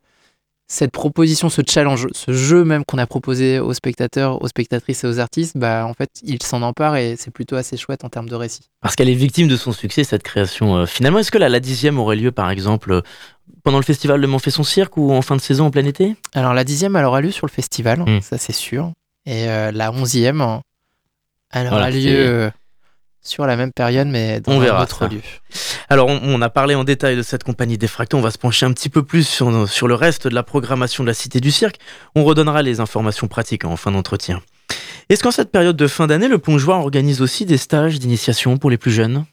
cette 0.67 0.91
proposition, 0.91 1.49
ce 1.49 1.61
challenge, 1.67 2.07
ce 2.13 2.31
jeu 2.31 2.63
même 2.63 2.85
qu'on 2.85 2.97
a 2.97 3.07
proposé 3.07 3.59
aux 3.59 3.73
spectateurs, 3.73 4.41
aux 4.41 4.47
spectatrices 4.47 5.03
et 5.03 5.07
aux 5.07 5.19
artistes, 5.19 5.57
bah, 5.57 5.85
en 5.85 5.93
fait, 5.93 6.09
ils 6.23 6.41
s'en 6.43 6.61
emparent 6.61 6.97
et 6.97 7.15
c'est 7.17 7.31
plutôt 7.31 7.55
assez 7.55 7.77
chouette 7.77 8.03
en 8.03 8.09
termes 8.09 8.29
de 8.29 8.35
récit. 8.35 8.69
Parce 8.81 8.95
qu'elle 8.95 9.09
est 9.09 9.15
victime 9.15 9.47
de 9.47 9.57
son 9.57 9.71
succès, 9.71 10.03
cette 10.03 10.23
création. 10.23 10.77
Euh, 10.77 10.85
finalement, 10.85 11.19
est-ce 11.19 11.31
que 11.31 11.37
la, 11.37 11.49
la 11.49 11.59
dixième 11.59 11.99
aurait 11.99 12.15
lieu, 12.15 12.31
par 12.31 12.51
exemple, 12.51 12.91
euh, 12.91 13.01
pendant 13.63 13.79
le 13.79 13.83
festival 13.83 14.21
de 14.21 14.27
Montfait 14.27 14.51
son 14.51 14.63
cirque 14.63 14.95
ou 14.97 15.11
en 15.11 15.21
fin 15.21 15.35
de 15.35 15.41
saison 15.41 15.65
en 15.65 15.71
plein 15.71 15.85
été? 15.85 16.15
Alors, 16.33 16.53
la 16.53 16.63
dixième, 16.63 16.95
elle 16.95 17.05
aura 17.05 17.21
lieu 17.21 17.31
sur 17.31 17.47
le 17.47 17.51
festival, 17.51 18.01
hmm. 18.01 18.21
ça 18.21 18.37
c'est 18.37 18.53
sûr. 18.53 18.91
Et 19.25 19.45
la 19.45 19.91
onzième, 19.91 20.61
elle 21.51 21.67
aura 21.67 21.91
lieu 21.91 22.51
sur 23.21 23.45
la 23.45 23.55
même 23.55 23.71
période, 23.71 24.07
mais 24.07 24.39
dans 24.41 24.53
on 24.53 24.61
un 24.61 24.81
autre 24.81 25.07
lieu. 25.07 25.21
Alors, 25.89 26.07
on, 26.07 26.41
a 26.41 26.49
parlé 26.49 26.75
en 26.75 26.83
détail 26.83 27.15
de 27.15 27.21
cette 27.21 27.43
compagnie 27.43 27.77
défractée. 27.77 28.15
On 28.15 28.21
va 28.21 28.31
se 28.31 28.37
pencher 28.37 28.65
un 28.65 28.71
petit 28.71 28.89
peu 28.89 29.03
plus 29.03 29.27
sur, 29.27 29.69
sur 29.69 29.87
le 29.87 29.95
reste 29.95 30.27
de 30.27 30.33
la 30.33 30.43
programmation 30.43 31.03
de 31.03 31.07
la 31.07 31.13
Cité 31.13 31.39
du 31.39 31.51
Cirque. 31.51 31.77
On 32.15 32.23
redonnera 32.23 32.61
les 32.61 32.79
informations 32.79 33.27
pratiques 33.27 33.65
en 33.65 33.75
fin 33.75 33.91
d'entretien. 33.91 34.41
Est-ce 35.09 35.23
qu'en 35.23 35.31
cette 35.31 35.51
période 35.51 35.75
de 35.75 35.87
fin 35.87 36.07
d'année, 36.07 36.27
le 36.27 36.37
Plongeoir 36.37 36.79
organise 36.79 37.21
aussi 37.21 37.45
des 37.45 37.57
stages 37.57 37.99
d'initiation 37.99 38.57
pour 38.57 38.69
les 38.69 38.77
plus 38.77 38.91
jeunes? 38.91 39.25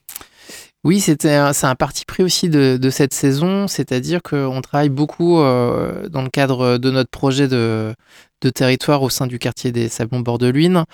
Oui, 0.85 1.01
c'est 1.01 1.27
un 1.27 1.75
parti 1.75 2.05
pris 2.05 2.23
aussi 2.23 2.49
de, 2.49 2.91
cette 2.91 3.13
saison, 3.13 3.67
c'est-à-dire 3.67 4.23
qu'on 4.23 4.61
travaille 4.61 4.89
beaucoup 4.89 5.41
euh, 5.41 6.09
dans 6.09 6.23
le 6.23 6.31
cadre 6.31 6.79
de 6.79 6.91
notre 6.91 7.11
projet 7.11 7.49
de, 7.49 7.95
de 8.41 8.51
territoire 8.51 9.03
au 9.03 9.11
sein 9.11 9.27
du 9.27 9.39
quartier 9.39 9.73
des 9.73 9.89
Sablons 9.89 10.21
Bordeluines. 10.21 10.85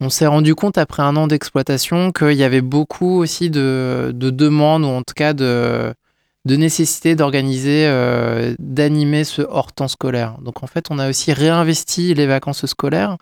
On 0.00 0.10
s'est 0.10 0.26
rendu 0.26 0.54
compte 0.54 0.78
après 0.78 1.02
un 1.02 1.16
an 1.16 1.26
d'exploitation 1.26 2.12
qu'il 2.12 2.32
y 2.32 2.44
avait 2.44 2.62
beaucoup 2.62 3.18
aussi 3.20 3.50
de, 3.50 4.12
demandes, 4.14 4.84
ou 4.84 4.88
en 4.88 5.02
tout 5.02 5.14
cas 5.14 5.32
de, 5.32 5.94
nécessité 6.46 7.14
d'organiser, 7.14 7.86
euh, 7.86 8.54
d'animer 8.58 9.24
ce 9.24 9.42
hors 9.42 9.72
temps 9.72 9.88
scolaire. 9.88 10.38
Donc 10.40 10.62
en 10.62 10.66
fait, 10.66 10.86
on 10.90 10.98
a 10.98 11.08
aussi 11.08 11.32
réinvesti 11.32 12.14
les 12.14 12.26
vacances 12.26 12.66
scolaires 12.66 13.16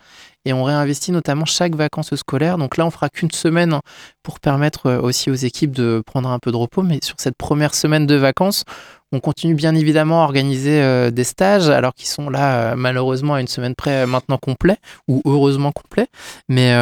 et 0.44 0.52
on 0.52 0.64
réinvestit 0.64 1.12
notamment 1.12 1.44
chaque 1.44 1.74
vacances 1.74 2.14
scolaires. 2.16 2.58
Donc 2.58 2.76
là, 2.76 2.86
on 2.86 2.90
fera 2.90 3.08
qu'une 3.08 3.30
semaine 3.30 3.80
pour 4.22 4.40
permettre 4.40 4.86
euh, 4.86 5.00
aussi 5.00 5.30
aux 5.30 5.34
équipes 5.34 5.72
de 5.72 6.02
prendre 6.04 6.28
un 6.28 6.38
peu 6.38 6.50
de 6.50 6.56
repos. 6.56 6.82
Mais 6.82 6.98
sur 7.02 7.16
cette 7.18 7.36
première 7.36 7.74
semaine 7.74 8.06
de 8.06 8.16
vacances, 8.16 8.64
on 9.12 9.20
continue 9.20 9.54
bien 9.54 9.74
évidemment 9.74 10.22
à 10.22 10.24
organiser 10.24 10.80
euh, 10.82 11.10
des 11.10 11.24
stages, 11.24 11.68
alors 11.68 11.94
qu'ils 11.94 12.08
sont 12.08 12.30
là 12.30 12.72
euh, 12.72 12.76
malheureusement 12.76 13.34
à 13.34 13.40
une 13.40 13.48
semaine 13.48 13.74
près 13.74 14.06
maintenant 14.06 14.38
complet, 14.38 14.76
ou 15.08 15.22
heureusement 15.24 15.72
complet. 15.72 16.06
Mais 16.48 16.72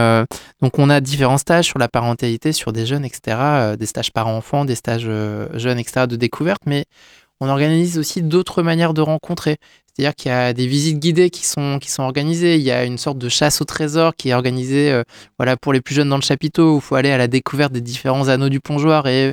donc 0.62 0.78
on 0.78 0.88
a 0.90 1.00
différents 1.00 1.38
stages 1.38 1.66
sur 1.66 1.78
la 1.78 1.88
parentalité, 1.88 2.52
sur 2.52 2.72
des 2.72 2.86
jeunes, 2.86 3.04
etc., 3.04 3.76
des 3.78 3.86
stages 3.86 4.12
parents-enfants, 4.12 4.64
des 4.64 4.74
stages 4.74 5.08
jeunes, 5.54 5.78
etc., 5.78 6.06
de 6.06 6.16
découverte. 6.16 6.62
Mais 6.66 6.84
on 7.40 7.48
organise 7.48 7.98
aussi 7.98 8.22
d'autres 8.22 8.62
manières 8.62 8.94
de 8.94 9.00
rencontrer. 9.00 9.56
C'est-à-dire 9.86 10.14
qu'il 10.14 10.30
y 10.30 10.34
a 10.34 10.52
des 10.52 10.66
visites 10.66 10.98
guidées 10.98 11.30
qui 11.30 11.46
sont, 11.46 11.78
organisées. 11.98 12.56
Il 12.56 12.62
y 12.62 12.70
a 12.70 12.84
une 12.84 12.98
sorte 12.98 13.18
de 13.18 13.28
chasse 13.28 13.60
au 13.60 13.64
trésor 13.64 14.14
qui 14.16 14.30
est 14.30 14.34
organisée 14.34 14.92
euh, 14.92 15.02
voilà, 15.38 15.56
pour 15.56 15.72
les 15.72 15.80
plus 15.80 15.94
jeunes 15.94 16.08
dans 16.08 16.16
le 16.16 16.22
chapiteau 16.22 16.74
où 16.74 16.76
il 16.76 16.80
faut 16.80 16.94
aller 16.94 17.10
à 17.10 17.18
la 17.18 17.28
découverte 17.28 17.72
des 17.72 17.80
différents 17.80 18.28
anneaux 18.28 18.48
du 18.48 18.60
plongeoir 18.60 19.08
et 19.08 19.32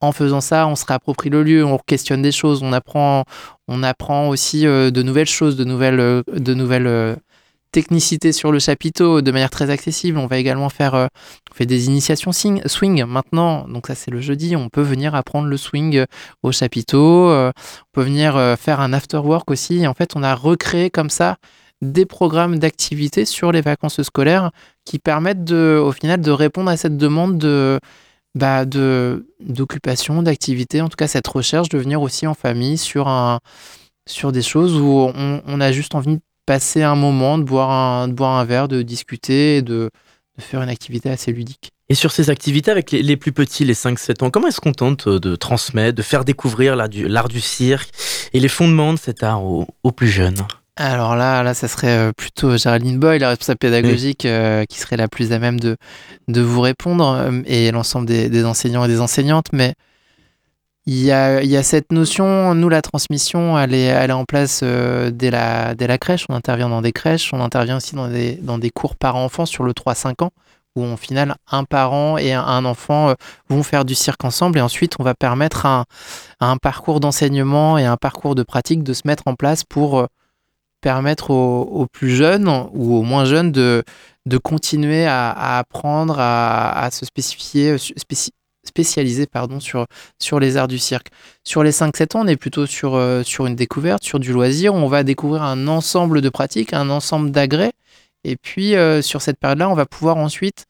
en 0.00 0.12
faisant 0.12 0.40
ça, 0.40 0.66
on 0.66 0.76
se 0.76 0.84
réapproprie 0.86 1.30
le 1.30 1.42
lieu, 1.42 1.64
on 1.64 1.78
questionne 1.78 2.22
des 2.22 2.32
choses, 2.32 2.62
on 2.62 2.72
apprend, 2.72 3.24
on 3.68 3.82
apprend 3.82 4.28
aussi 4.28 4.62
de 4.62 5.02
nouvelles 5.02 5.26
choses, 5.28 5.56
de 5.56 5.64
nouvelles, 5.64 6.22
de 6.26 6.54
nouvelles 6.54 7.18
technicité 7.72 8.32
sur 8.32 8.52
le 8.52 8.58
chapiteau 8.58 9.20
de 9.20 9.30
manière 9.30 9.50
très 9.50 9.70
accessible. 9.70 10.18
On 10.18 10.26
va 10.26 10.38
également 10.38 10.68
faire 10.68 10.94
euh, 10.94 11.06
des 11.60 11.86
initiations 11.86 12.32
swing 12.32 13.04
maintenant. 13.04 13.68
Donc 13.68 13.86
ça 13.86 13.94
c'est 13.94 14.10
le 14.10 14.20
jeudi. 14.20 14.56
On 14.56 14.68
peut 14.68 14.82
venir 14.82 15.14
apprendre 15.14 15.48
le 15.48 15.56
swing 15.56 15.98
euh, 15.98 16.06
au 16.42 16.52
chapiteau. 16.52 17.30
Euh, 17.30 17.50
on 17.50 17.90
peut 17.92 18.02
venir 18.02 18.56
faire 18.58 18.80
un 18.80 18.92
after 18.92 19.18
work 19.18 19.50
aussi. 19.50 19.86
en 19.86 19.94
fait, 19.94 20.16
on 20.16 20.22
a 20.22 20.34
recréé 20.34 20.90
comme 20.90 21.10
ça 21.10 21.36
des 21.82 22.04
programmes 22.04 22.58
d'activité 22.58 23.24
sur 23.24 23.52
les 23.52 23.62
vacances 23.62 24.02
scolaires 24.02 24.50
qui 24.84 24.98
permettent 24.98 25.44
de, 25.44 25.80
au 25.82 25.92
final 25.92 26.20
de 26.20 26.30
répondre 26.30 26.70
à 26.70 26.76
cette 26.76 26.96
demande 26.96 27.38
de 27.38 27.80
bah 28.34 28.64
de 28.64 29.26
d'occupation, 29.40 30.22
d'activité, 30.22 30.80
en 30.80 30.88
tout 30.88 30.96
cas 30.96 31.08
cette 31.08 31.26
recherche 31.26 31.68
de 31.68 31.78
venir 31.78 32.00
aussi 32.00 32.26
en 32.26 32.34
famille 32.34 32.78
sur 32.78 33.08
un 33.08 33.40
sur 34.08 34.32
des 34.32 34.42
choses 34.42 34.76
où 34.76 35.10
on, 35.14 35.42
on 35.46 35.60
a 35.60 35.72
juste 35.72 35.94
envie 35.94 36.18
passer 36.50 36.82
un 36.82 36.96
moment, 36.96 37.38
de 37.38 37.44
boire 37.44 37.70
un, 37.70 38.08
de 38.08 38.12
boire 38.12 38.32
un 38.32 38.44
verre, 38.44 38.66
de 38.66 38.82
discuter, 38.82 39.62
de, 39.62 39.88
de 40.36 40.42
faire 40.42 40.60
une 40.62 40.68
activité 40.68 41.08
assez 41.08 41.32
ludique. 41.32 41.70
Et 41.88 41.94
sur 41.94 42.10
ces 42.10 42.28
activités 42.28 42.72
avec 42.72 42.90
les, 42.90 43.16
plus 43.16 43.30
petits, 43.30 43.64
les 43.64 43.74
5-7 43.74 44.24
ans, 44.24 44.30
comment 44.30 44.48
est-ce 44.48 44.60
qu'on 44.60 44.72
tente 44.72 45.08
de 45.08 45.36
transmettre, 45.36 45.94
de 45.96 46.02
faire 46.02 46.24
découvrir 46.24 46.74
l'art 46.74 46.88
du, 46.88 47.06
du, 47.28 47.40
cirque 47.40 47.90
et 48.32 48.40
les 48.40 48.48
fondements 48.48 48.92
de 48.92 48.98
cet 48.98 49.22
art 49.22 49.44
aux, 49.44 49.92
plus 49.92 50.08
jeunes? 50.08 50.44
Alors 50.80 51.14
là, 51.14 51.42
là, 51.42 51.52
ça 51.52 51.68
serait 51.68 52.08
euh, 52.08 52.12
plutôt 52.12 52.56
Géraldine 52.56 52.98
Boy, 52.98 53.18
la 53.18 53.28
responsable 53.28 53.58
pédagogique, 53.58 54.24
euh, 54.24 54.64
qui 54.64 54.78
serait 54.78 54.96
la 54.96 55.08
plus 55.08 55.30
à 55.32 55.38
même 55.38 55.60
de, 55.60 55.76
de 56.28 56.40
vous 56.40 56.62
répondre, 56.62 57.06
euh, 57.06 57.42
et 57.44 57.70
l'ensemble 57.70 58.06
des, 58.06 58.30
des, 58.30 58.46
enseignants 58.46 58.84
et 58.86 58.88
des 58.88 59.00
enseignantes. 59.02 59.48
Mais 59.52 59.74
il 60.86 61.02
y, 61.02 61.12
a, 61.12 61.42
il 61.42 61.50
y 61.50 61.58
a, 61.58 61.62
cette 61.62 61.92
notion, 61.92 62.54
nous, 62.54 62.70
la 62.70 62.80
transmission, 62.80 63.58
elle 63.58 63.74
est, 63.74 63.84
elle 63.84 64.08
est 64.08 64.14
en 64.14 64.24
place 64.24 64.60
euh, 64.62 65.10
dès, 65.10 65.30
la, 65.30 65.74
dès 65.74 65.86
la 65.86 65.98
crèche. 65.98 66.24
On 66.30 66.34
intervient 66.34 66.70
dans 66.70 66.80
des 66.80 66.92
crèches, 66.92 67.34
on 67.34 67.40
intervient 67.42 67.76
aussi 67.76 67.94
dans 67.94 68.08
des, 68.08 68.36
dans 68.36 68.56
des 68.56 68.70
cours 68.70 68.96
parents-enfants 68.96 69.44
sur 69.46 69.64
le 69.64 69.72
3-5 69.72 70.24
ans, 70.24 70.30
où 70.76 70.82
au 70.82 70.96
final, 70.96 71.36
un 71.50 71.64
parent 71.64 72.16
et 72.16 72.32
un, 72.32 72.64
enfant 72.64 73.14
vont 73.50 73.62
faire 73.62 73.84
du 73.84 73.94
cirque 73.94 74.24
ensemble. 74.24 74.58
Et 74.58 74.62
ensuite, 74.62 74.94
on 74.98 75.04
va 75.04 75.14
permettre 75.14 75.66
à 75.66 75.84
un, 76.40 76.56
parcours 76.56 77.00
d'enseignement 77.00 77.76
et 77.76 77.84
un 77.84 77.98
parcours 77.98 78.34
de 78.34 78.42
pratique 78.42 78.82
de 78.82 78.94
se 78.94 79.02
mettre 79.04 79.24
en 79.26 79.34
place 79.34 79.64
pour 79.64 80.08
permettre 80.80 81.30
aux, 81.30 81.86
plus 81.86 82.10
jeunes 82.10 82.48
ou 82.48 82.96
aux 82.96 83.02
moins 83.02 83.24
jeunes 83.24 83.52
de, 83.52 83.82
de 84.26 84.38
continuer 84.38 85.06
à, 85.06 85.58
apprendre, 85.58 86.16
à, 86.18 86.88
se 86.92 87.04
spécifier, 87.06 87.76
spécialisé 88.64 89.26
pardon, 89.26 89.58
sur, 89.60 89.86
les 90.40 90.56
arts 90.56 90.68
du 90.68 90.78
cirque. 90.78 91.08
Sur 91.44 91.62
les 91.62 91.72
5-7 91.72 92.16
ans, 92.16 92.24
on 92.24 92.26
est 92.26 92.36
plutôt 92.36 92.66
sur, 92.66 92.94
euh, 92.94 93.22
sur 93.22 93.46
une 93.46 93.56
découverte, 93.56 94.04
sur 94.04 94.20
du 94.20 94.32
loisir. 94.32 94.74
On 94.74 94.88
va 94.88 95.02
découvrir 95.02 95.42
un 95.42 95.68
ensemble 95.68 96.20
de 96.20 96.28
pratiques, 96.28 96.72
un 96.72 96.90
ensemble 96.90 97.30
d'agrès. 97.30 97.72
Et 98.24 98.36
puis, 98.36 98.76
euh, 98.76 99.02
sur 99.02 99.22
cette 99.22 99.38
période-là, 99.38 99.70
on 99.70 99.74
va 99.74 99.86
pouvoir 99.86 100.16
ensuite 100.16 100.66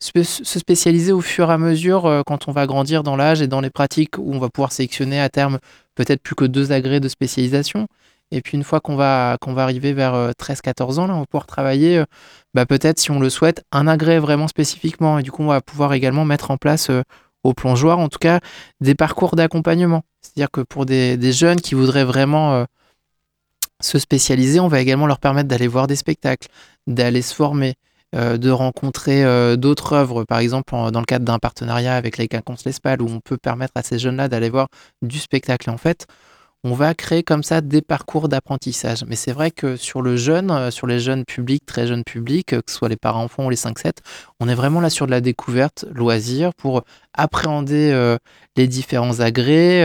se 0.00 0.58
spécialiser 0.58 1.12
au 1.12 1.20
fur 1.20 1.50
et 1.50 1.52
à 1.52 1.58
mesure 1.58 2.06
euh, 2.06 2.22
quand 2.26 2.48
on 2.48 2.52
va 2.52 2.66
grandir 2.66 3.02
dans 3.02 3.16
l'âge 3.16 3.40
et 3.40 3.46
dans 3.46 3.60
les 3.60 3.70
pratiques 3.70 4.18
où 4.18 4.34
on 4.34 4.38
va 4.38 4.48
pouvoir 4.50 4.72
sélectionner 4.72 5.20
à 5.20 5.28
terme 5.28 5.58
peut-être 5.94 6.20
plus 6.20 6.34
que 6.34 6.44
deux 6.44 6.72
agrès 6.72 7.00
de 7.00 7.08
spécialisation. 7.08 7.86
Et 8.34 8.42
puis 8.42 8.56
une 8.56 8.64
fois 8.64 8.80
qu'on 8.80 8.96
va, 8.96 9.36
qu'on 9.40 9.54
va 9.54 9.62
arriver 9.62 9.92
vers 9.92 10.32
13-14 10.38 10.98
ans, 10.98 11.06
là, 11.06 11.14
on 11.14 11.20
va 11.20 11.26
pouvoir 11.26 11.46
travailler, 11.46 12.02
bah, 12.52 12.66
peut-être 12.66 12.98
si 12.98 13.10
on 13.10 13.20
le 13.20 13.30
souhaite, 13.30 13.64
un 13.72 13.86
agrès 13.86 14.18
vraiment 14.18 14.48
spécifiquement. 14.48 15.18
Et 15.18 15.22
du 15.22 15.30
coup, 15.30 15.42
on 15.42 15.48
va 15.48 15.60
pouvoir 15.60 15.92
également 15.92 16.24
mettre 16.24 16.50
en 16.50 16.56
place 16.56 16.90
aux 17.44 17.54
plongeoires, 17.54 17.98
en 17.98 18.08
tout 18.08 18.18
cas 18.18 18.40
des 18.80 18.94
parcours 18.94 19.36
d'accompagnement. 19.36 20.02
C'est-à-dire 20.20 20.50
que 20.50 20.62
pour 20.62 20.86
des, 20.86 21.32
jeunes 21.32 21.60
qui 21.60 21.74
voudraient 21.74 22.04
vraiment 22.04 22.54
euh, 22.54 22.64
se 23.80 23.98
spécialiser, 23.98 24.58
on 24.58 24.68
va 24.68 24.80
également 24.80 25.06
leur 25.06 25.20
permettre 25.20 25.48
d'aller 25.48 25.68
voir 25.68 25.86
des 25.86 25.96
spectacles, 25.96 26.48
d'aller 26.86 27.22
se 27.22 27.34
former, 27.34 27.74
euh, 28.16 28.38
de 28.38 28.50
rencontrer 28.50 29.24
euh, 29.24 29.56
d'autres 29.56 29.92
œuvres, 29.92 30.24
par 30.24 30.38
exemple 30.38 30.72
dans 30.72 31.00
le 31.00 31.04
cadre 31.04 31.24
d'un 31.24 31.38
partenariat 31.38 31.94
avec 31.94 32.16
les 32.16 32.26
Quinconces 32.26 32.64
l'Espal, 32.64 33.02
où 33.02 33.08
on 33.08 33.20
peut 33.20 33.36
permettre 33.36 33.72
à 33.76 33.82
ces 33.82 33.98
jeunes-là 33.98 34.28
d'aller 34.28 34.48
voir 34.48 34.68
du 35.02 35.18
spectacle. 35.18 35.68
Et 35.68 35.72
en 35.72 35.78
fait, 35.78 36.06
on 36.66 36.72
va 36.72 36.94
créer 36.94 37.22
comme 37.22 37.42
ça 37.42 37.60
des 37.60 37.82
parcours 37.82 38.30
d'apprentissage. 38.30 39.04
Mais 39.06 39.16
c'est 39.16 39.32
vrai 39.32 39.50
que 39.50 39.76
sur 39.76 40.00
le 40.00 40.16
jeune, 40.16 40.50
euh, 40.50 40.70
sur 40.70 40.86
les 40.86 40.98
jeunes 40.98 41.24
publics, 41.26 41.64
très 41.66 41.86
jeunes 41.86 42.04
publics, 42.04 42.54
euh, 42.54 42.62
que 42.62 42.72
ce 42.72 42.78
soit 42.78 42.88
les 42.88 42.96
parents-enfants 42.96 43.44
ou 43.44 43.50
les 43.50 43.56
5-7, 43.56 43.98
on 44.40 44.48
est 44.48 44.54
vraiment 44.54 44.80
là 44.80 44.88
sur 44.88 45.04
de 45.04 45.10
la 45.10 45.20
découverte, 45.20 45.84
loisir, 45.92 46.54
pour 46.54 46.82
appréhender 47.12 47.90
euh, 47.92 48.16
les 48.56 48.66
différents 48.66 49.20
agrès, 49.20 49.84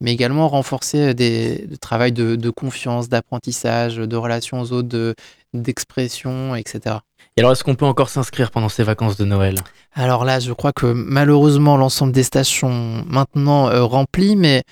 mais 0.00 0.12
également 0.12 0.48
renforcer 0.48 1.12
des, 1.12 1.68
travail 1.80 2.12
de, 2.12 2.50
confiance, 2.50 3.08
d'apprentissage, 3.08 3.96
de 3.96 4.16
relations 4.16 4.60
aux 4.60 4.72
autres, 4.72 5.14
d'expression, 5.52 6.54
etc. 6.54 6.96
Et 7.36 7.40
alors, 7.40 7.52
est-ce 7.52 7.62
qu'on 7.62 7.74
peut 7.74 7.84
encore 7.84 8.08
s'inscrire 8.08 8.50
pendant 8.50 8.68
ces 8.68 8.84
vacances 8.84 9.16
de 9.16 9.24
Noël? 9.24 9.56
Alors 9.92 10.24
là, 10.24 10.40
je 10.40 10.52
crois 10.52 10.72
que 10.72 10.86
malheureusement, 10.86 11.76
l'ensemble 11.76 12.12
des 12.12 12.22
stages 12.22 12.46
sont 12.46 13.04
maintenant 13.06 13.68
remplis, 13.86 14.36
mais 14.36 14.62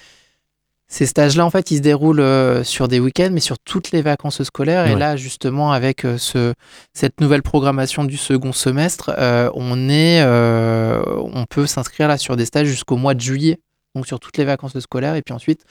ces 0.91 1.05
stages-là, 1.05 1.45
en 1.45 1.51
fait, 1.51 1.70
ils 1.70 1.76
se 1.76 1.82
déroulent 1.82 2.20
euh, 2.20 2.64
sur 2.64 2.89
des 2.89 2.99
week-ends, 2.99 3.28
mais 3.30 3.41
sur 3.41 3.59
toutes 3.59 3.91
les 3.91 4.01
vacances 4.01 4.43
scolaires. 4.43 4.86
Et 4.86 4.97
là, 4.97 5.16
justement, 5.16 5.70
avec 5.70 6.07
euh, 6.07 6.16
ce, 6.16 6.55
cette 6.95 7.20
nouvelle 7.20 7.43
programmation 7.43 8.05
du 8.05 8.16
second 8.16 8.55
semestre, 8.55 9.14
euh, 9.18 9.51
on, 9.55 9.91
est, 9.91 10.24
on 10.24 11.45
peut 11.45 11.66
s'inscrire 11.66 12.09
là 12.09 12.16
sur 12.16 12.36
des 12.36 12.47
stages 12.47 12.68
jusqu'au 12.68 12.97
mois 12.97 13.12
de 13.12 13.20
juillet, 13.20 13.61
donc 13.95 14.07
sur 14.07 14.18
toutes 14.18 14.39
les 14.39 14.47
vacances 14.47 14.78
scolaires. 14.80 15.14
Et 15.14 15.20
puis 15.20 15.34
ensuite, 15.34 15.62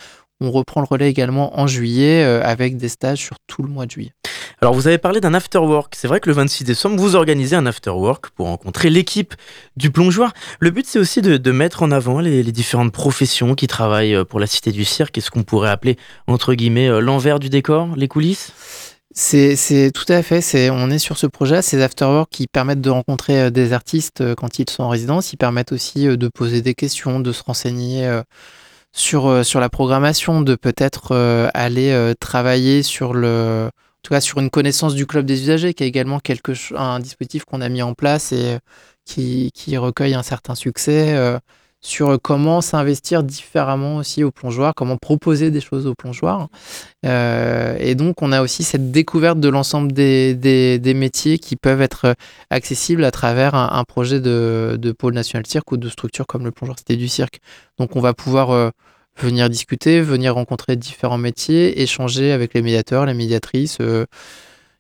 on 0.42 0.52
reprend 0.52 0.82
le 0.82 0.88
relais 0.90 1.10
également 1.10 1.60
en 1.60 1.68
juillet 1.68 2.24
avec 2.24 2.78
des 2.78 2.90
stages 2.90 3.20
sur 3.20 3.38
tout 3.48 3.64
le 3.64 3.70
mois 3.70 3.86
de 3.86 3.92
juillet. 3.92 4.14
Alors 4.60 4.74
vous 4.74 4.88
avez 4.88 4.98
parlé 4.98 5.22
d'un 5.22 5.36
after 5.36 5.60
work. 5.60 5.94
C'est 5.96 6.08
vrai 6.08 6.20
que 6.20 6.28
le 6.28 6.34
26 6.34 6.64
décembre, 6.64 7.00
vous 7.00 7.16
organisez 7.16 7.56
un 7.56 7.68
after 7.68 7.92
work 7.92 8.32
pour 8.32 8.48
rencontrer 8.48 8.90
l'équipe 8.90 9.36
du 9.76 9.92
plongeoir. 9.92 10.34
Le 10.60 10.72
but, 10.72 10.88
c'est 10.88 10.98
aussi 10.98 11.22
de, 11.22 11.52
mettre 11.52 11.84
en 11.84 11.92
avant 11.92 12.20
les, 12.20 12.44
différentes 12.44 12.92
professions 12.92 13.54
qui 13.54 13.68
travaillent 13.68 14.16
euh, 14.16 14.26
pour 14.26 14.40
la 14.40 14.48
Cité 14.48 14.72
du 14.72 14.84
Cirque 14.84 15.18
et 15.18 15.22
ce 15.22 15.30
qu'on 15.30 15.44
pourrait 15.44 15.70
appeler, 15.70 15.96
entre 16.26 16.56
guillemets, 16.56 16.90
euh, 16.90 17.00
l'envers 17.00 17.40
du 17.40 17.50
décor, 17.50 17.90
les 17.96 18.08
coulisses 18.08 18.52
c'est 19.20 19.92
tout 19.96 20.06
à 20.10 20.22
fait. 20.22 20.42
C'est 20.42 20.70
on 20.70 20.92
est 20.92 21.00
sur 21.00 21.18
ce 21.18 21.26
projet, 21.26 21.64
ces 21.64 21.82
afterwork 21.82 22.30
qui 22.30 22.46
permettent 22.46 22.82
de 22.82 22.92
rencontrer 22.92 23.42
euh, 23.42 23.50
des 23.50 23.74
artistes 23.74 24.36
quand 24.36 24.60
ils 24.60 24.70
sont 24.70 24.84
en 24.84 24.90
résidence. 24.90 25.34
Ils 25.34 25.38
permettent 25.38 25.72
aussi 25.72 26.06
de 26.06 26.28
poser 26.28 26.62
des 26.62 26.76
questions, 26.76 27.20
de 27.20 27.32
se 27.32 27.42
renseigner 27.42 28.08
sur 28.98 29.46
sur 29.46 29.60
la 29.60 29.70
programmation, 29.70 30.42
de 30.42 30.56
peut-être 30.56 31.16
aller 31.54 32.14
travailler 32.20 32.84
sur 32.84 33.14
le 33.14 33.70
tout 34.08 34.14
cas 34.14 34.22
sur 34.22 34.40
une 34.40 34.50
connaissance 34.50 34.96
du 34.96 35.06
club 35.06 35.26
des 35.26 35.42
usagers, 35.42 35.74
qui 35.74 35.84
est 35.84 35.88
également 35.88 36.20
quelque 36.20 36.54
un 36.76 37.00
dispositif 37.00 37.44
qu'on 37.44 37.60
a 37.60 37.68
mis 37.68 37.82
en 37.82 37.94
place 37.94 38.32
et 38.32 38.54
euh, 38.54 38.60
qui, 39.04 39.52
qui 39.54 39.76
recueille 39.76 40.14
un 40.14 40.24
certain 40.24 40.56
succès 40.56 41.14
euh, 41.14 41.38
sur 41.88 42.20
comment 42.22 42.62
s'investir 42.62 43.24
différemment 43.24 43.98
aussi 43.98 44.24
aux 44.24 44.32
plongeoirs, 44.32 44.74
comment 44.76 44.98
proposer 44.98 45.52
des 45.52 45.62
choses 45.62 45.88
aux 45.88 45.96
plongeoirs. 45.96 46.50
Euh, 47.06 47.78
et 47.80 47.96
donc, 47.96 48.22
on 48.22 48.32
a 48.32 48.42
aussi 48.42 48.64
cette 48.64 48.92
découverte 48.92 49.40
de 49.40 49.50
l'ensemble 49.50 49.92
des, 49.94 50.94
métiers 50.96 51.40
qui 51.40 51.56
peuvent 51.56 51.82
être 51.82 52.16
accessibles 52.50 53.06
à 53.06 53.12
travers 53.12 53.56
un, 53.56 53.84
projet 53.84 54.20
de, 54.20 54.96
pôle 54.98 55.14
national 55.14 55.46
cirque 55.46 55.72
ou 55.72 55.78
de 55.78 55.90
structure 55.90 56.28
comme 56.28 56.44
le 56.44 56.52
plongeoir 56.52 56.78
Cité 56.78 56.96
du 56.98 57.08
Cirque. 57.08 57.40
Donc, 57.78 57.96
on 57.96 58.02
va 58.02 58.14
pouvoir 58.14 58.72
venir 59.22 59.50
discuter, 59.50 60.02
venir 60.02 60.36
rencontrer 60.36 60.76
différents 60.76 61.18
métiers, 61.18 61.82
échanger 61.82 62.32
avec 62.32 62.54
les 62.54 62.62
médiateurs, 62.62 63.06
les 63.06 63.14
médiatrices, 63.14 63.78
euh, 63.82 64.06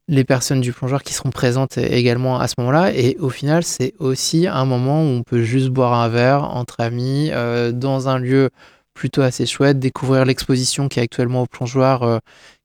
les 0.07 0.23
personnes 0.23 0.61
du 0.61 0.71
plongeur 0.73 1.03
qui 1.03 1.13
seront 1.13 1.31
présentes 1.31 1.77
également 1.77 2.39
à 2.39 2.47
ce 2.47 2.55
moment-là. 2.59 2.93
Et 2.93 3.17
au 3.19 3.29
final, 3.29 3.63
c'est 3.63 3.93
aussi 3.99 4.47
un 4.47 4.65
moment 4.65 5.01
où 5.01 5.07
on 5.07 5.23
peut 5.23 5.41
juste 5.41 5.69
boire 5.69 5.93
un 5.93 6.07
verre 6.07 6.43
entre 6.43 6.79
amis, 6.79 7.29
euh, 7.33 7.71
dans 7.71 8.09
un 8.09 8.19
lieu 8.19 8.49
plutôt 8.97 9.21
assez 9.21 9.45
chouette, 9.45 9.79
découvrir 9.79 10.25
l'exposition 10.25 10.89
qui 10.89 10.99
est 10.99 11.03
actuellement 11.03 11.43
au 11.43 11.45
plongeoir, 11.45 12.03
euh, 12.03 12.17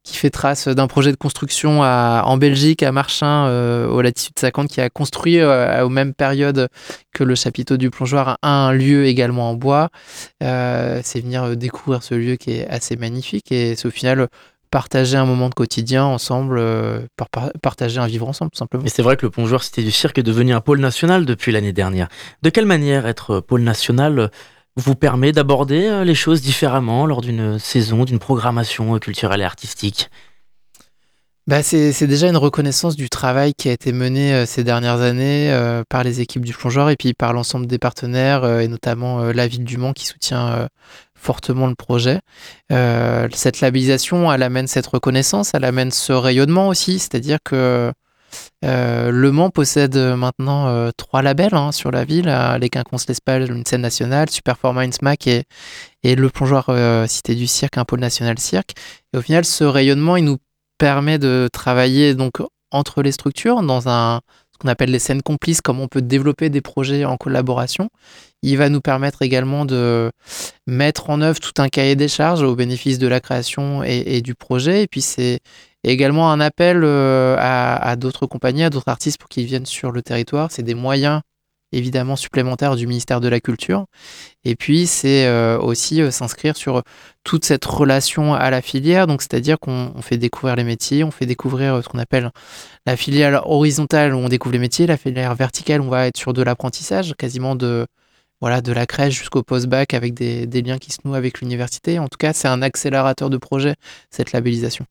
qui 0.03 0.17
fait 0.17 0.31
trace 0.31 0.67
d'un 0.67 0.87
projet 0.87 1.11
de 1.11 1.15
construction 1.15 1.81
en 1.81 2.37
Belgique, 2.37 2.83
à 2.83 2.91
Marchin, 2.91 3.45
euh, 3.47 3.87
au 3.87 4.01
latitude 4.01 4.37
50, 4.37 4.67
qui 4.67 4.81
a 4.81 4.89
construit 4.89 5.39
euh, 5.39 5.85
aux 5.85 5.89
mêmes 5.89 6.13
périodes 6.13 6.67
que 7.13 7.23
le 7.23 7.35
chapiteau 7.35 7.77
du 7.77 7.91
plongeoir 7.91 8.39
un 8.41 8.73
lieu 8.73 9.05
également 9.05 9.51
en 9.51 9.53
bois. 9.53 9.89
c'est 10.41 11.21
venir 11.21 11.55
découvrir 11.55 12.03
ce 12.03 12.15
lieu 12.15 12.35
qui 12.35 12.51
est 12.51 12.67
assez 12.67 12.95
magnifique 12.97 13.51
et 13.51 13.75
c'est 13.75 13.87
au 13.87 13.91
final 13.91 14.27
partager 14.73 15.17
un 15.17 15.25
moment 15.25 15.49
de 15.49 15.53
quotidien 15.53 16.03
ensemble, 16.03 16.59
partager 17.61 17.99
un 17.99 18.07
vivre 18.07 18.27
ensemble 18.27 18.49
tout 18.49 18.57
simplement. 18.57 18.83
Et 18.83 18.89
c'est 18.89 19.03
vrai 19.03 19.17
que 19.17 19.25
le 19.27 19.29
plongeoir 19.29 19.63
Cité 19.63 19.83
du 19.83 19.91
Cirque 19.91 20.17
est 20.17 20.23
devenu 20.23 20.51
un 20.51 20.61
pôle 20.61 20.79
national 20.79 21.27
depuis 21.27 21.51
l'année 21.51 21.73
dernière. 21.73 22.07
De 22.41 22.49
quelle 22.49 22.65
manière 22.65 23.05
être 23.05 23.39
pôle 23.39 23.61
national 23.61 24.31
vous 24.75 24.95
permet 24.95 25.31
d'aborder 25.31 25.85
euh, 25.85 26.03
les 26.03 26.15
choses 26.15 26.41
différemment 26.41 27.05
lors 27.05 27.21
d'une 27.21 27.59
saison, 27.59 28.03
d'une 28.03 28.17
programmation 28.17 28.97
culturelle 28.97 29.41
et 29.41 29.43
artistique? 29.43 30.09
Bah 31.45 31.61
c'est 31.61 32.07
déjà 32.07 32.27
une 32.27 32.37
reconnaissance 32.37 32.95
du 32.95 33.09
travail 33.09 33.53
qui 33.53 33.69
a 33.69 33.73
été 33.73 33.91
mené 33.91 34.45
ces 34.47 34.63
dernières 34.63 35.01
années 35.01 35.53
par 35.89 36.01
les 36.05 36.21
équipes 36.21 36.45
du 36.45 36.53
plongeur 36.53 36.89
et 36.89 36.95
puis 36.95 37.13
par 37.13 37.33
l'ensemble 37.33 37.67
des 37.67 37.77
partenaires 37.77 38.61
et 38.61 38.69
notamment 38.69 39.21
la 39.25 39.45
ville 39.45 39.65
du 39.65 39.75
Mans 39.75 39.91
qui 39.91 40.05
soutient 40.05 40.69
fortement 41.23 41.67
le 41.67 41.75
projet. 41.75 42.19
cette 42.69 43.61
labellisation, 43.61 44.31
elle 44.31 44.43
amène 44.43 44.67
cette 44.67 44.87
reconnaissance, 44.87 45.51
elle 45.53 45.65
amène 45.65 45.91
ce 45.91 46.13
rayonnement 46.13 46.67
aussi, 46.67 46.99
c'est-à-dire 46.99 47.39
que 47.43 47.91
euh, 48.63 49.11
le 49.11 49.31
Mans 49.31 49.49
possède 49.49 49.97
maintenant 49.97 50.67
euh, 50.67 50.91
trois 50.95 51.21
labels 51.21 51.55
hein, 51.55 51.71
sur 51.71 51.91
la 51.91 52.05
ville, 52.05 52.29
euh, 52.29 52.57
les 52.57 52.69
Quinconces 52.69 53.07
l'Espal, 53.07 53.51
une 53.51 53.65
scène 53.65 53.81
nationale, 53.81 54.29
Superformance 54.29 55.01
Mac 55.01 55.27
et, 55.27 55.43
et 56.03 56.15
le 56.15 56.29
plongeoir 56.29 56.71
Cité 57.07 57.35
du 57.35 57.47
Cirque, 57.47 57.77
un 57.77 57.85
pôle 57.85 57.99
national 57.99 58.39
cirque. 58.39 58.73
Et 59.13 59.17
au 59.17 59.21
final, 59.21 59.45
ce 59.45 59.63
rayonnement, 59.63 60.17
il 60.17 60.25
nous 60.25 60.37
permet 60.77 61.19
de 61.19 61.49
travailler 61.51 62.15
donc 62.15 62.33
entre 62.71 63.03
les 63.03 63.11
structures 63.11 63.61
dans 63.61 63.87
un 63.89 64.21
ce 64.51 64.57
qu'on 64.59 64.67
appelle 64.67 64.91
les 64.91 64.99
scènes 64.99 65.23
complices, 65.23 65.61
comme 65.61 65.79
on 65.79 65.87
peut 65.87 66.01
développer 66.01 66.49
des 66.49 66.61
projets 66.61 67.05
en 67.05 67.17
collaboration. 67.17 67.89
Il 68.43 68.57
va 68.57 68.67
nous 68.67 68.81
permettre 68.81 69.21
également 69.21 69.65
de 69.65 70.11
mettre 70.67 71.09
en 71.09 71.21
œuvre 71.21 71.39
tout 71.39 71.61
un 71.61 71.69
cahier 71.69 71.95
des 71.95 72.09
charges 72.09 72.43
au 72.43 72.55
bénéfice 72.55 72.99
de 72.99 73.07
la 73.07 73.21
création 73.21 73.83
et, 73.83 74.21
du 74.21 74.35
projet. 74.35 74.83
Et 74.83 74.87
puis 74.87 75.01
c'est 75.01 75.39
également 75.85 76.29
un 76.29 76.41
appel 76.41 76.81
euh, 76.83 77.37
à, 77.39 77.95
d'autres 77.95 78.25
compagnies, 78.25 78.63
à 78.63 78.69
d'autres 78.69 78.89
artistes 78.89 79.17
pour 79.17 79.29
qu'ils 79.29 79.45
viennent 79.45 79.65
sur 79.65 79.91
le 79.91 80.01
territoire. 80.01 80.51
C'est 80.51 80.61
des 80.61 80.75
moyens 80.75 81.21
évidemment 81.71 82.17
supplémentaires 82.17 82.75
du 82.75 82.85
ministère 82.85 83.21
de 83.21 83.29
la 83.29 83.39
Culture. 83.39 83.85
Et 84.43 84.57
puis 84.57 84.87
c'est 84.87 85.25
euh, 85.25 85.57
aussi 85.57 86.01
euh, 86.01 86.11
s'inscrire 86.11 86.57
sur 86.57 86.83
toute 87.23 87.45
cette 87.45 87.63
relation 87.63 88.33
à 88.33 88.49
la 88.51 88.61
filière. 88.61 89.07
Donc 89.07 89.21
c'est-à-dire 89.21 89.57
qu'on 89.57 89.93
fait 90.01 90.17
découvrir 90.17 90.57
les 90.57 90.65
métiers, 90.65 91.05
on 91.05 91.11
fait 91.11 91.25
découvrir 91.25 91.81
ce 91.81 91.87
qu'on 91.87 91.97
appelle 91.97 92.29
la 92.85 92.97
filière 92.97 93.49
horizontale 93.49 94.13
où 94.13 94.17
on 94.17 94.27
découvre 94.27 94.51
les 94.51 94.59
métiers, 94.59 94.85
la 94.85 94.97
filière 94.97 95.33
verticale 95.33 95.79
où 95.79 95.85
on 95.85 95.89
va 95.89 96.07
être 96.07 96.17
sur 96.17 96.33
de 96.33 96.43
l'apprentissage, 96.43 97.15
quasiment 97.17 97.55
de 97.55 97.87
voilà, 98.43 98.59
de 98.59 98.73
la 98.73 98.85
crèche 98.85 99.17
jusqu'au 99.17 99.41
post-bac 99.41 99.93
avec 99.93 100.13
des, 100.13 100.45
des, 100.47 100.61
liens 100.61 100.77
qui 100.77 100.91
se 100.91 100.97
nouent 101.05 101.13
avec 101.13 101.39
l'université. 101.39 101.97
En 101.97 102.09
tout 102.09 102.17
cas, 102.19 102.33
c'est 102.33 102.49
un 102.49 102.61
accélérateur 102.61 103.29
de 103.29 103.37
projet, 103.37 103.75
cette 104.09 104.33
labellisation. 104.33 104.85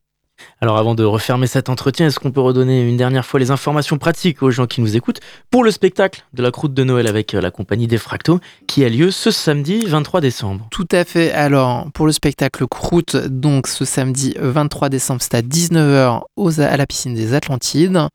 Alors 0.62 0.78
avant 0.78 0.94
de 0.94 1.04
refermer 1.04 1.46
cet 1.46 1.68
entretien, 1.68 2.06
est-ce 2.06 2.18
qu'on 2.18 2.30
peut 2.30 2.40
redonner 2.40 2.80
une 2.80 2.96
dernière 2.96 3.26
fois 3.26 3.38
les 3.38 3.50
informations 3.50 3.98
pratiques 3.98 4.42
aux 4.42 4.50
gens 4.50 4.66
qui 4.66 4.80
nous 4.80 4.96
écoutent 4.96 5.20
pour 5.50 5.64
le 5.64 5.70
spectacle 5.70 6.24
de 6.32 6.42
la 6.42 6.50
croûte 6.50 6.72
de 6.72 6.82
Noël 6.82 7.06
avec 7.06 7.34
euh, 7.34 7.42
la 7.42 7.50
compagnie 7.50 7.86
des 7.86 7.98
Fractaux 7.98 8.40
qui 8.66 8.86
a 8.86 8.88
lieu 8.88 9.10
ce 9.10 9.30
samedi 9.30 9.84
23 9.84 10.22
décembre? 10.22 10.66
Tout 10.70 10.88
à 10.90 11.04
fait. 11.04 11.30
Alors 11.32 11.90
pour 11.92 12.06
le 12.06 12.12
spectacle 12.12 12.66
croûte, 12.66 13.16
donc 13.16 13.66
ce 13.66 13.84
samedi 13.84 14.34
23 14.38 14.88
décembre, 14.88 15.20
c'est 15.20 15.34
à 15.34 15.42
19h 15.42 16.22
à 16.58 16.76
la 16.78 16.86
piscine 16.86 17.12
des 17.12 17.34
Atlantides. 17.34 18.08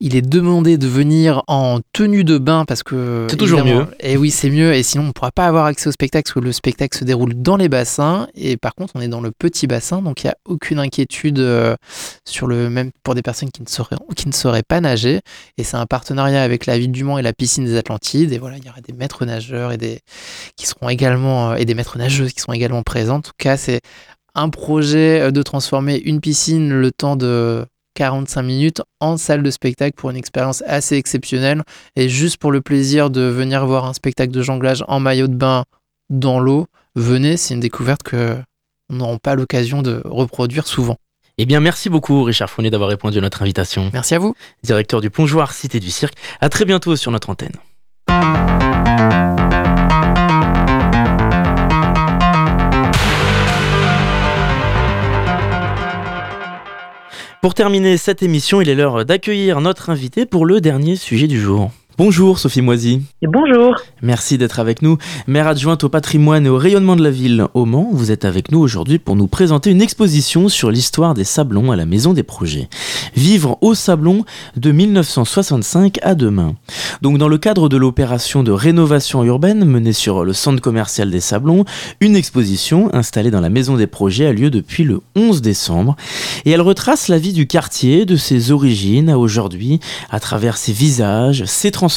Il 0.00 0.14
est 0.14 0.22
demandé 0.22 0.78
de 0.78 0.86
venir 0.86 1.42
en 1.48 1.80
tenue 1.92 2.22
de 2.22 2.38
bain 2.38 2.64
parce 2.64 2.84
que. 2.84 3.26
C'est 3.28 3.36
toujours 3.36 3.64
mieux. 3.64 3.84
Et 3.98 4.16
oui, 4.16 4.30
c'est 4.30 4.48
mieux. 4.48 4.72
Et 4.72 4.84
sinon, 4.84 5.04
on 5.04 5.06
ne 5.08 5.12
pourra 5.12 5.32
pas 5.32 5.46
avoir 5.46 5.66
accès 5.66 5.88
au 5.88 5.92
spectacle 5.92 6.24
parce 6.24 6.34
que 6.34 6.40
le 6.40 6.52
spectacle 6.52 6.96
se 6.96 7.02
déroule 7.02 7.34
dans 7.34 7.56
les 7.56 7.68
bassins. 7.68 8.28
Et 8.36 8.56
par 8.56 8.76
contre, 8.76 8.94
on 8.94 9.00
est 9.00 9.08
dans 9.08 9.20
le 9.20 9.32
petit 9.32 9.66
bassin. 9.66 10.00
Donc, 10.00 10.22
il 10.22 10.26
n'y 10.26 10.30
a 10.30 10.36
aucune 10.44 10.78
inquiétude 10.78 11.40
euh, 11.40 11.74
sur 12.24 12.46
le 12.46 12.70
même 12.70 12.92
pour 13.02 13.16
des 13.16 13.22
personnes 13.22 13.50
qui 13.50 13.60
ne 13.60 13.68
sauraient, 13.68 13.96
qui 14.14 14.28
ne 14.28 14.32
sauraient 14.32 14.62
pas 14.62 14.80
nager. 14.80 15.20
Et 15.56 15.64
c'est 15.64 15.76
un 15.76 15.86
partenariat 15.86 16.44
avec 16.44 16.66
la 16.66 16.78
ville 16.78 16.92
du 16.92 17.02
Mans 17.02 17.18
et 17.18 17.22
la 17.22 17.32
piscine 17.32 17.64
des 17.64 17.76
Atlantides. 17.76 18.32
Et 18.32 18.38
voilà, 18.38 18.56
il 18.58 18.64
y 18.64 18.68
aura 18.68 18.80
des 18.80 18.92
maîtres 18.92 19.24
nageurs 19.24 19.72
et 19.72 19.78
des, 19.78 19.98
qui 20.54 20.66
seront 20.68 20.88
également, 20.88 21.50
euh, 21.50 21.54
et 21.56 21.64
des 21.64 21.74
maîtres 21.74 21.98
nageuses 21.98 22.32
qui 22.32 22.40
seront 22.40 22.52
également 22.52 22.84
présents. 22.84 23.16
En 23.16 23.20
tout 23.20 23.32
cas, 23.36 23.56
c'est 23.56 23.80
un 24.36 24.48
projet 24.48 25.20
euh, 25.20 25.30
de 25.32 25.42
transformer 25.42 25.96
une 25.96 26.20
piscine 26.20 26.72
le 26.72 26.92
temps 26.92 27.16
de 27.16 27.66
45 27.98 28.42
minutes 28.42 28.82
en 29.00 29.16
salle 29.16 29.42
de 29.42 29.50
spectacle 29.50 29.94
pour 29.96 30.10
une 30.10 30.16
expérience 30.16 30.62
assez 30.68 30.94
exceptionnelle 30.94 31.64
et 31.96 32.08
juste 32.08 32.36
pour 32.36 32.52
le 32.52 32.60
plaisir 32.60 33.10
de 33.10 33.22
venir 33.22 33.66
voir 33.66 33.86
un 33.86 33.92
spectacle 33.92 34.30
de 34.30 34.40
jonglage 34.40 34.84
en 34.86 35.00
maillot 35.00 35.26
de 35.26 35.34
bain 35.34 35.64
dans 36.08 36.38
l'eau, 36.38 36.66
venez, 36.94 37.36
c'est 37.36 37.54
une 37.54 37.60
découverte 37.60 38.04
que 38.04 38.36
n'auront 38.88 39.18
pas 39.18 39.34
l'occasion 39.34 39.82
de 39.82 40.00
reproduire 40.04 40.68
souvent. 40.68 40.96
Eh 41.38 41.46
bien, 41.46 41.58
merci 41.58 41.88
beaucoup, 41.90 42.22
Richard 42.22 42.48
Fournier, 42.48 42.70
d'avoir 42.70 42.88
répondu 42.88 43.18
à 43.18 43.20
notre 43.20 43.42
invitation. 43.42 43.90
Merci 43.92 44.14
à 44.14 44.20
vous. 44.20 44.36
Directeur 44.62 45.00
du 45.00 45.10
plongeoir 45.10 45.52
Cité 45.52 45.80
du 45.80 45.90
Cirque. 45.90 46.14
À 46.40 46.48
très 46.48 46.64
bientôt 46.64 46.94
sur 46.94 47.10
notre 47.10 47.30
antenne. 47.30 47.56
Pour 57.40 57.54
terminer 57.54 57.96
cette 57.98 58.24
émission, 58.24 58.60
il 58.60 58.68
est 58.68 58.74
l'heure 58.74 59.04
d'accueillir 59.04 59.60
notre 59.60 59.90
invité 59.90 60.26
pour 60.26 60.44
le 60.44 60.60
dernier 60.60 60.96
sujet 60.96 61.28
du 61.28 61.40
jour. 61.40 61.70
Bonjour 61.98 62.38
Sophie 62.38 62.62
Moisy. 62.62 63.02
Bonjour. 63.22 63.74
Merci 64.02 64.38
d'être 64.38 64.60
avec 64.60 64.82
nous. 64.82 64.98
Maire 65.26 65.48
adjointe 65.48 65.82
au 65.82 65.88
patrimoine 65.88 66.46
et 66.46 66.48
au 66.48 66.56
rayonnement 66.56 66.94
de 66.94 67.02
la 67.02 67.10
ville 67.10 67.46
au 67.54 67.64
Mans, 67.64 67.88
vous 67.92 68.12
êtes 68.12 68.24
avec 68.24 68.52
nous 68.52 68.60
aujourd'hui 68.60 69.00
pour 69.00 69.16
nous 69.16 69.26
présenter 69.26 69.72
une 69.72 69.82
exposition 69.82 70.48
sur 70.48 70.70
l'histoire 70.70 71.14
des 71.14 71.24
Sablons 71.24 71.72
à 71.72 71.76
la 71.76 71.86
Maison 71.86 72.12
des 72.12 72.22
Projets. 72.22 72.68
Vivre 73.16 73.58
au 73.62 73.74
Sablon 73.74 74.24
de 74.56 74.70
1965 74.70 75.98
à 76.02 76.14
demain. 76.14 76.54
Donc 77.02 77.18
dans 77.18 77.26
le 77.26 77.36
cadre 77.36 77.68
de 77.68 77.76
l'opération 77.76 78.44
de 78.44 78.52
rénovation 78.52 79.24
urbaine 79.24 79.64
menée 79.64 79.92
sur 79.92 80.24
le 80.24 80.34
centre 80.34 80.62
commercial 80.62 81.10
des 81.10 81.18
Sablons, 81.18 81.64
une 81.98 82.14
exposition 82.14 82.94
installée 82.94 83.32
dans 83.32 83.40
la 83.40 83.50
Maison 83.50 83.76
des 83.76 83.88
Projets 83.88 84.26
a 84.26 84.32
lieu 84.32 84.50
depuis 84.50 84.84
le 84.84 85.00
11 85.16 85.42
décembre 85.42 85.96
et 86.44 86.52
elle 86.52 86.60
retrace 86.60 87.08
la 87.08 87.18
vie 87.18 87.32
du 87.32 87.48
quartier 87.48 88.06
de 88.06 88.14
ses 88.14 88.52
origines 88.52 89.10
à 89.10 89.18
aujourd'hui 89.18 89.80
à 90.10 90.20
travers 90.20 90.58
ses 90.58 90.72
visages, 90.72 91.44
ses 91.44 91.72
transformations 91.72 91.87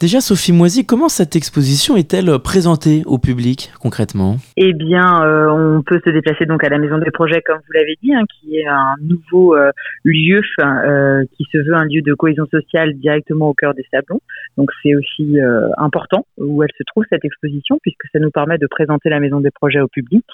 Déjà, 0.00 0.20
Sophie 0.20 0.52
Moisy, 0.52 0.84
comment 0.86 1.08
cette 1.08 1.36
exposition 1.36 1.96
est-elle 1.96 2.38
présentée 2.38 3.02
au 3.06 3.18
public 3.18 3.72
concrètement? 3.80 4.36
Eh 4.56 4.72
bien, 4.72 5.22
euh, 5.22 5.48
on 5.50 5.82
peut 5.82 6.00
se 6.04 6.10
déplacer 6.10 6.46
donc 6.46 6.64
à 6.64 6.68
la 6.68 6.78
Maison 6.78 6.98
des 6.98 7.10
Projets, 7.10 7.42
comme 7.42 7.58
vous 7.58 7.72
l'avez 7.72 7.98
dit, 8.02 8.14
hein, 8.14 8.22
qui 8.28 8.56
est 8.56 8.66
un 8.66 8.94
nouveau 9.00 9.56
euh, 9.56 9.70
lieu 10.04 10.42
euh, 10.60 11.24
qui 11.36 11.46
se 11.50 11.58
veut 11.58 11.74
un 11.74 11.84
lieu 11.84 12.02
de 12.02 12.14
cohésion 12.14 12.46
sociale 12.46 12.94
directement 12.94 13.48
au 13.48 13.54
cœur 13.54 13.74
des 13.74 13.86
Sablons. 13.90 14.20
Donc, 14.58 14.70
c'est 14.82 14.94
aussi 14.94 15.38
important 15.78 16.26
où 16.36 16.62
elle 16.62 16.72
se 16.76 16.82
trouve 16.84 17.04
cette 17.08 17.24
exposition, 17.24 17.78
puisque 17.80 18.04
ça 18.12 18.18
nous 18.18 18.30
permet 18.30 18.58
de 18.58 18.66
présenter 18.66 19.08
la 19.08 19.20
Maison 19.20 19.40
des 19.40 19.50
Projets 19.50 19.80
au 19.80 19.88
public. 19.88 20.26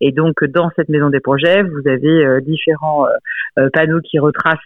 Et 0.00 0.12
donc, 0.12 0.44
dans 0.44 0.70
cette 0.76 0.88
Maison 0.88 1.08
des 1.08 1.20
Projets, 1.20 1.62
vous 1.62 1.88
avez 1.88 2.40
différents 2.42 3.06
panneaux 3.72 4.00
qui 4.00 4.18
retracent 4.18 4.58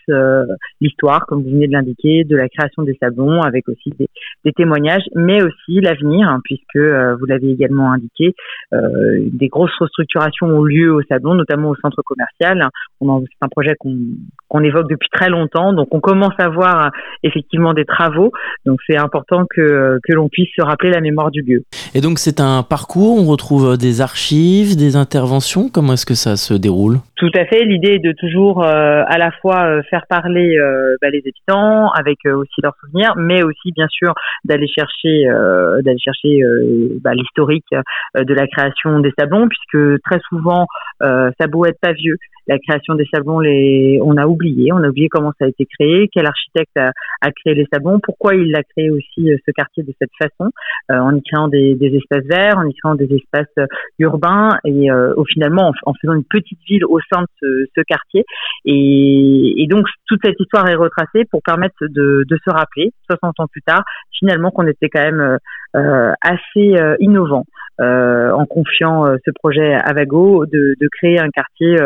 l'histoire, 0.81 1.27
comme 1.27 1.43
vous 1.43 1.51
venez 1.51 1.69
de 1.69 1.73
l'indiquer, 1.73 2.25
de 2.25 2.37
la 2.37 2.49
création 2.49 2.83
des 2.83 2.97
Sablons 3.01 3.43
avec 3.43 3.69
aussi 3.69 3.91
des, 3.99 4.53
témoignages, 4.53 5.05
mais 5.15 5.43
aussi 5.43 5.81
l'avenir, 5.81 6.29
hein, 6.29 6.41
puisque 6.45 6.77
euh, 6.77 7.17
vous 7.17 7.27
l'avez 7.27 7.51
également 7.51 7.93
indiqué, 7.93 8.35
euh, 8.73 9.29
des 9.33 9.49
grosses 9.49 9.77
restructurations 9.79 10.47
ont 10.47 10.63
lieu 10.63 10.93
au 10.93 11.03
Sablon, 11.03 11.35
notamment 11.35 11.71
au 11.71 11.77
centre 11.77 12.03
commercial. 12.03 12.69
C'est 13.01 13.07
un 13.41 13.49
projet 13.49 13.75
qu'on 13.79 14.63
évoque 14.63 14.89
depuis 14.89 15.09
très 15.11 15.29
longtemps, 15.29 15.73
donc 15.73 15.89
on 15.93 16.01
commence 16.01 16.35
à 16.39 16.49
voir 16.49 16.87
euh, 16.87 16.91
effectivement 17.23 17.75
des 17.75 17.85
travaux, 17.85 18.33
donc 18.67 18.81
c'est 18.87 18.99
important 19.03 19.45
que, 19.49 19.99
que 20.03 20.13
l'on 20.13 20.29
puisse 20.29 20.51
se 20.57 20.63
rappeler 20.63 20.91
la 20.91 21.01
mémoire 21.01 21.31
du 21.31 21.43
lieu. 21.43 21.65
Et 21.95 22.01
donc 22.01 22.19
c'est 22.19 22.41
un 22.41 22.63
parcours, 22.63 23.19
on 23.19 23.27
retrouve 23.27 23.77
des 23.77 24.01
archives, 24.01 24.77
des 24.77 24.97
interventions, 24.97 25.69
comment 25.69 25.95
est-ce 25.95 26.07
que 26.07 26.15
ça 26.15 26.37
se 26.37 26.55
déroule? 26.55 26.99
Tout 27.17 27.31
à 27.35 27.45
fait, 27.45 27.65
l'idée 27.65 27.95
est 27.95 27.99
de 27.99 28.13
toujours 28.13 28.65
à 28.65 29.19
la 29.19 29.31
fois 29.41 29.83
faire 29.91 30.07
parler 30.09 30.57
bah, 31.01 31.09
les 31.11 31.21
habitants 31.21 31.91
avec 31.91 32.19
aussi 32.27 32.61
leurs 32.63 32.75
souvenirs, 32.81 33.15
mais 33.17 33.43
aussi 33.43 33.73
bien 33.73 33.87
sûr 33.89 34.13
d'aller 34.45 34.67
chercher 34.67 35.29
euh, 35.29 35.83
d'aller 35.83 35.99
chercher 35.99 36.43
euh, 36.43 36.99
bah, 37.03 37.15
l'historique 37.15 37.67
euh, 37.75 38.25
de 38.25 38.35
la 38.35 38.47
création 38.47 39.01
des 39.01 39.13
sablons, 39.19 39.49
puisque 39.49 40.03
très 40.03 40.21
souvent 40.29 40.67
ça 41.03 41.47
beau 41.49 41.67
être 41.67 41.81
pas 41.81 41.93
vieux, 41.93 42.17
la 42.47 42.59
création 42.59 42.95
des 42.95 43.07
sablons, 43.13 43.41
les, 43.41 44.01
on 44.03 44.17
a 44.17 44.27
oublié, 44.27 44.73
on 44.73 44.83
a 44.83 44.89
oublié 44.89 45.09
comment 45.09 45.33
ça 45.39 45.45
a 45.45 45.49
été 45.49 45.67
créé, 45.67 46.09
quel 46.13 46.27
architecte 46.27 46.77
a, 46.77 47.31
créé 47.31 47.55
les 47.55 47.67
sablons, 47.73 48.01
pourquoi 48.01 48.35
il 48.35 48.55
a 48.57 48.63
créé 48.63 48.91
aussi 48.91 49.31
ce 49.47 49.51
quartier 49.53 49.83
de 49.85 49.93
cette 50.01 50.11
façon, 50.19 50.51
en 50.89 51.15
y 51.15 51.23
créant 51.23 51.49
des, 51.49 51.77
espaces 51.81 52.25
verts, 52.27 52.59
en 52.59 52.67
y 52.67 52.75
créant 52.75 52.95
des 52.95 53.15
espaces 53.15 53.69
urbains 53.99 54.51
et 54.65 54.91
au 54.93 55.25
finalement 55.25 55.73
en, 55.85 55.93
faisant 56.01 56.15
une 56.15 56.25
petite 56.25 56.59
ville 56.69 56.85
au 56.85 56.99
sein 57.13 57.23
de 57.43 57.69
ce, 57.77 57.83
quartier. 57.83 58.25
Et, 58.65 59.67
donc 59.71 59.87
toute 60.07 60.21
cette 60.25 60.39
histoire 60.39 60.69
est 60.69 60.75
retracée 60.75 61.25
pour 61.31 61.43
permettre 61.43 61.77
de 61.81 62.37
se 62.45 62.51
rappeler 62.51 62.93
60 63.09 63.41
ans 63.41 63.47
plus 63.47 63.63
tard, 63.63 63.85
finalement 64.23 64.51
qu'on 64.51 64.67
était 64.67 64.89
quand 64.89 65.03
même 65.03 65.21
euh, 65.21 65.37
euh, 65.77 66.13
assez 66.21 66.77
euh, 66.77 66.97
innovant 67.01 67.45
en 67.81 68.47
confiant 68.47 69.05
ce 69.25 69.31
projet 69.33 69.75
à 69.75 69.93
Vago, 69.93 70.47
de, 70.47 70.77
créer 70.99 71.19
un 71.19 71.31
quartier 71.31 71.77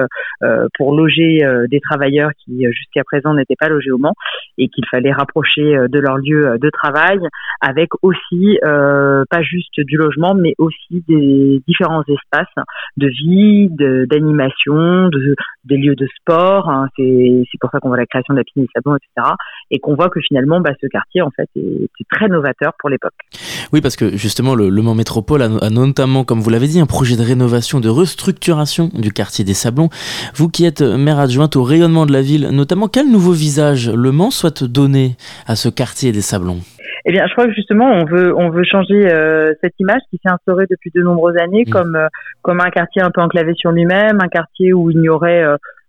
pour 0.76 0.94
loger 0.94 1.40
des 1.70 1.80
travailleurs 1.80 2.30
qui 2.44 2.64
jusqu'à 2.72 3.04
présent 3.04 3.34
n'étaient 3.34 3.56
pas 3.58 3.68
logés 3.68 3.90
au 3.90 3.98
Mans 3.98 4.14
et 4.58 4.68
qu'il 4.68 4.84
fallait 4.90 5.12
rapprocher 5.12 5.62
de 5.62 5.98
leur 5.98 6.18
lieu 6.18 6.58
de 6.58 6.70
travail, 6.70 7.18
avec 7.60 7.90
aussi 8.02 8.58
pas 8.62 9.42
juste 9.42 9.80
du 9.80 9.96
logement, 9.96 10.34
mais 10.34 10.54
aussi 10.58 11.04
des 11.08 11.62
différents 11.66 12.02
espaces 12.02 12.64
de 12.96 13.08
vie, 13.08 13.68
d'animation, 14.08 15.08
de, 15.08 15.34
des 15.64 15.76
lieux 15.76 15.94
de 15.94 16.06
sport. 16.20 16.68
Hein. 16.68 16.86
c'est 16.96 17.58
pour 17.60 17.70
ça 17.70 17.80
qu'on 17.80 17.88
voit 17.88 17.96
la 17.96 18.06
création 18.06 18.34
de 18.34 18.38
la 18.38 18.44
piscine 18.44 18.62
des 18.62 18.68
sablons, 18.74 18.96
etc. 18.96 19.34
Et 19.70 19.78
qu'on 19.78 19.94
voit 19.94 20.08
que 20.08 20.20
finalement, 20.20 20.60
bah, 20.60 20.70
ce 20.80 20.86
quartier, 20.86 21.22
en 21.22 21.30
fait, 21.30 21.48
est, 21.56 21.88
très 22.10 22.28
novateur 22.28 22.72
pour 22.78 22.88
l'époque. 22.88 23.14
Oui, 23.72 23.80
parce 23.80 23.96
que 23.96 24.16
justement, 24.16 24.54
le, 24.54 24.70
Mans 24.70 24.94
Métropole 24.94 25.42
a, 25.42 25.70
notamment, 25.84 26.24
comme 26.24 26.40
vous 26.40 26.50
l'avez 26.50 26.66
dit, 26.66 26.80
un 26.80 26.86
projet 26.86 27.16
de 27.16 27.22
rénovation, 27.22 27.80
de 27.80 27.88
restructuration 27.88 28.90
du 28.94 29.12
quartier 29.12 29.44
des 29.44 29.54
Sablons. 29.54 29.88
Vous 30.34 30.48
qui 30.48 30.64
êtes 30.64 30.82
maire 30.82 31.18
adjointe 31.18 31.56
au 31.56 31.62
rayonnement 31.62 32.06
de 32.06 32.12
la 32.12 32.22
ville, 32.22 32.48
notamment, 32.50 32.88
quel 32.88 33.10
nouveau 33.10 33.32
visage 33.32 33.90
le 33.90 34.12
Mans 34.12 34.30
souhaite 34.30 34.64
donner 34.64 35.16
à 35.46 35.56
ce 35.56 35.68
quartier 35.68 36.12
des 36.12 36.22
Sablons? 36.22 36.60
Eh 37.08 37.12
bien, 37.12 37.24
je 37.28 37.32
crois 37.32 37.46
que 37.46 37.52
justement, 37.52 37.88
on 37.92 38.04
veut 38.04 38.34
on 38.36 38.50
veut 38.50 38.64
changer 38.64 39.08
euh, 39.12 39.54
cette 39.62 39.78
image 39.78 40.00
qui 40.10 40.18
s'est 40.18 40.32
instaurée 40.32 40.66
depuis 40.68 40.90
de 40.92 41.02
nombreuses 41.02 41.38
années 41.38 41.62
mmh. 41.64 41.70
comme 41.70 41.94
euh, 41.94 42.08
comme 42.42 42.60
un 42.60 42.70
quartier 42.70 43.00
un 43.00 43.10
peu 43.10 43.20
enclavé 43.20 43.54
sur 43.54 43.70
lui-même, 43.70 44.18
un 44.20 44.28
quartier 44.28 44.72
où 44.72 44.90
il 44.90 44.98
n'y 44.98 45.08
aurait 45.08 45.44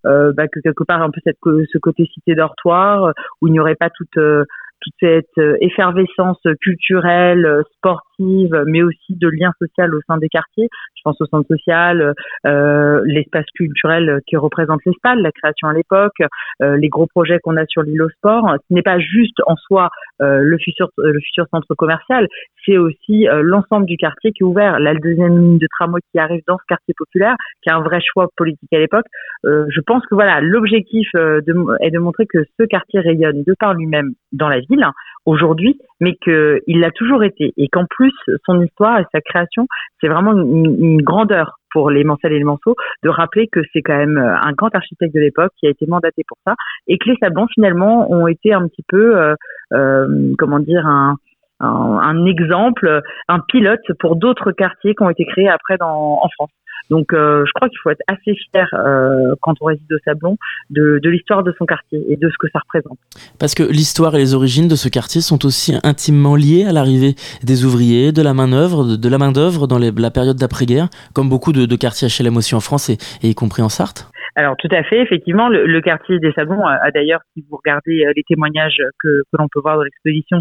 euh, 0.05 0.31
bah, 0.33 0.47
que 0.47 0.59
quelque 0.59 0.83
part 0.83 1.01
un 1.01 1.09
peu 1.09 1.19
cette 1.23 1.38
ce 1.43 1.77
côté 1.79 2.07
cité 2.13 2.35
dortoir, 2.35 3.13
où 3.41 3.47
il 3.47 3.51
n'y 3.51 3.59
aurait 3.59 3.75
pas 3.75 3.89
toute 3.89 4.13
toute 4.13 4.93
cette 4.99 5.41
effervescence 5.59 6.41
culturelle, 6.61 7.63
sportive 7.77 8.07
mais 8.20 8.84
aussi 8.84 9.15
de 9.15 9.28
lien 9.28 9.51
social 9.59 9.93
au 9.93 9.99
sein 10.07 10.18
des 10.18 10.30
quartiers. 10.30 10.70
Je 10.95 11.01
pense 11.03 11.20
au 11.22 11.26
centre 11.26 11.47
social, 11.47 12.13
euh, 12.45 13.01
l'espace 13.05 13.45
culturel 13.55 14.20
qui 14.28 14.38
représente 14.38 14.82
l'ESPAL, 14.86 15.22
la 15.22 15.32
création 15.32 15.68
à 15.68 15.74
l'époque, 15.74 16.22
euh, 16.61 16.78
les 16.78 16.89
gros 16.89 17.07
projets 17.07 17.39
qu'on 17.39 17.57
a 17.57 17.65
sur 17.65 17.84
l'île 17.84 18.01
au 18.01 18.09
sport. 18.09 18.55
Ce 18.68 18.74
n'est 18.74 18.82
pas 18.82 18.99
juste 18.99 19.39
en 19.45 19.55
soi 19.55 19.89
euh, 20.22 20.39
le 20.41 20.57
futur 20.57 20.89
le 20.97 21.20
futur 21.20 21.45
centre 21.51 21.76
commercial, 21.76 22.28
c'est 22.65 22.78
aussi 22.78 23.28
euh, 23.28 23.41
l'ensemble 23.43 23.86
du 23.86 23.97
quartier 23.97 24.32
qui 24.32 24.43
est 24.43 24.45
ouvert. 24.45 24.80
La 24.80 24.95
deuxième 24.95 25.39
ligne 25.39 25.57
de 25.59 25.68
tramway 25.78 26.01
qui 26.11 26.20
arrive 26.20 26.41
dans 26.47 26.57
ce 26.57 26.63
quartier 26.68 26.93
populaire, 26.97 27.36
qui 27.61 27.70
est 27.70 27.74
un 27.74 27.82
vrai 27.82 27.99
choix 28.01 28.28
politique 28.36 28.72
à 28.74 28.80
l'époque. 28.80 29.05
Euh, 29.45 29.65
je 29.70 29.80
pense 29.82 30.03
que 30.07 30.15
voilà, 30.15 30.41
l'objectif 30.41 31.07
est 31.13 31.91
de 31.91 31.99
montrer 31.99 32.26
que 32.26 32.39
ce 32.59 32.65
quartier 32.65 32.99
rayonne 32.99 33.43
de 33.43 33.55
par 33.59 33.74
lui-même 33.74 34.13
dans 34.32 34.49
la 34.49 34.59
ville 34.59 34.86
aujourd'hui, 35.28 35.78
mais 35.99 36.15
qu'il 36.15 36.80
l'a 36.80 36.91
toujours 36.91 37.23
été 37.23 37.53
et 37.57 37.67
qu'en 37.67 37.86
plus 37.86 38.13
son 38.45 38.61
histoire 38.61 38.99
et 38.99 39.05
sa 39.11 39.21
création, 39.21 39.67
c'est 39.99 40.07
vraiment 40.07 40.32
une, 40.32 41.01
grandeur 41.01 41.59
pour 41.71 41.91
les 41.91 42.05
Mancel 42.05 42.32
et 42.32 42.38
les 42.39 42.45
Manceaux 42.45 42.75
de 43.03 43.09
rappeler 43.09 43.47
que 43.47 43.59
c'est 43.73 43.82
quand 43.82 43.97
même 43.97 44.17
un 44.17 44.51
grand 44.53 44.73
architecte 44.73 45.13
de 45.13 45.19
l'époque 45.19 45.51
qui 45.59 45.67
a 45.67 45.69
été 45.69 45.86
mandaté 45.86 46.23
pour 46.28 46.38
ça 46.45 46.55
et 46.88 46.97
que 46.97 47.09
les 47.09 47.17
Sablons 47.21 47.47
finalement 47.53 48.09
ont 48.09 48.28
été 48.28 48.53
un 48.53 48.67
petit 48.67 48.86
peu, 48.88 49.17
euh, 49.17 49.36
euh, 49.73 50.34
comment 50.39 50.59
dire, 50.59 50.88
un, 50.88 51.17
un, 51.59 52.25
exemple, 52.25 53.01
un 53.28 53.39
pilote 53.39 53.82
pour 53.99 54.15
d'autres 54.15 54.53
quartiers 54.53 54.95
qui 54.95 55.03
ont 55.03 55.09
été 55.09 55.25
créés 55.25 55.49
après 55.49 55.78
dans, 55.78 56.19
en 56.23 56.30
France. 56.30 56.51
Donc, 56.89 57.13
euh, 57.13 57.43
je 57.45 57.51
crois 57.53 57.69
qu'il 57.69 57.77
faut 57.83 57.89
être 57.89 58.03
assez 58.07 58.33
fier 58.33 58.67
euh, 58.73 59.35
quand 59.41 59.53
on 59.61 59.65
réside 59.65 59.91
au 59.91 59.97
Sablon 60.05 60.38
de, 60.69 60.99
de 61.01 61.09
l'histoire 61.09 61.43
de 61.43 61.53
son 61.57 61.65
quartier 61.65 61.99
et 62.09 62.15
de 62.15 62.29
ce 62.29 62.35
que 62.39 62.47
ça 62.51 62.59
représente. 62.59 62.97
Parce 63.39 63.55
que 63.55 63.63
l'histoire 63.63 64.15
et 64.15 64.19
les 64.19 64.33
origines 64.33 64.67
de 64.67 64.75
ce 64.75 64.89
quartier 64.89 65.21
sont 65.21 65.45
aussi 65.45 65.75
intimement 65.83 66.35
liées 66.35 66.65
à 66.65 66.71
l'arrivée 66.71 67.15
des 67.43 67.65
ouvriers, 67.65 68.11
de 68.11 68.21
la 68.21 68.33
main 68.33 68.47
d'œuvre, 68.47 68.97
de 68.97 69.09
la 69.09 69.17
main 69.17 69.31
d'œuvre 69.31 69.67
dans 69.67 69.77
les, 69.77 69.91
la 69.91 70.11
période 70.11 70.38
d'après-guerre, 70.38 70.88
comme 71.13 71.29
beaucoup 71.29 71.51
de, 71.51 71.65
de, 71.65 71.75
quartiers 71.75 72.07
HLM 72.07 72.38
aussi 72.38 72.55
en 72.55 72.59
France 72.59 72.89
et, 72.89 72.97
y 73.23 73.35
compris 73.35 73.61
en 73.61 73.69
Sarthe. 73.69 74.09
Alors 74.35 74.55
tout 74.57 74.69
à 74.71 74.83
fait, 74.83 75.01
effectivement, 75.01 75.49
le, 75.49 75.81
quartier 75.81 76.19
des 76.19 76.31
Sablons 76.33 76.65
a, 76.65 76.91
d'ailleurs, 76.91 77.21
si 77.33 77.43
vous 77.49 77.57
regardez 77.57 78.05
euh, 78.05 78.13
les 78.15 78.23
témoignages 78.23 78.81
que, 79.01 79.23
que 79.31 79.38
l'on 79.38 79.47
peut 79.51 79.59
voir 79.59 79.77
dans 79.77 79.83
l'exposition, 79.83 80.38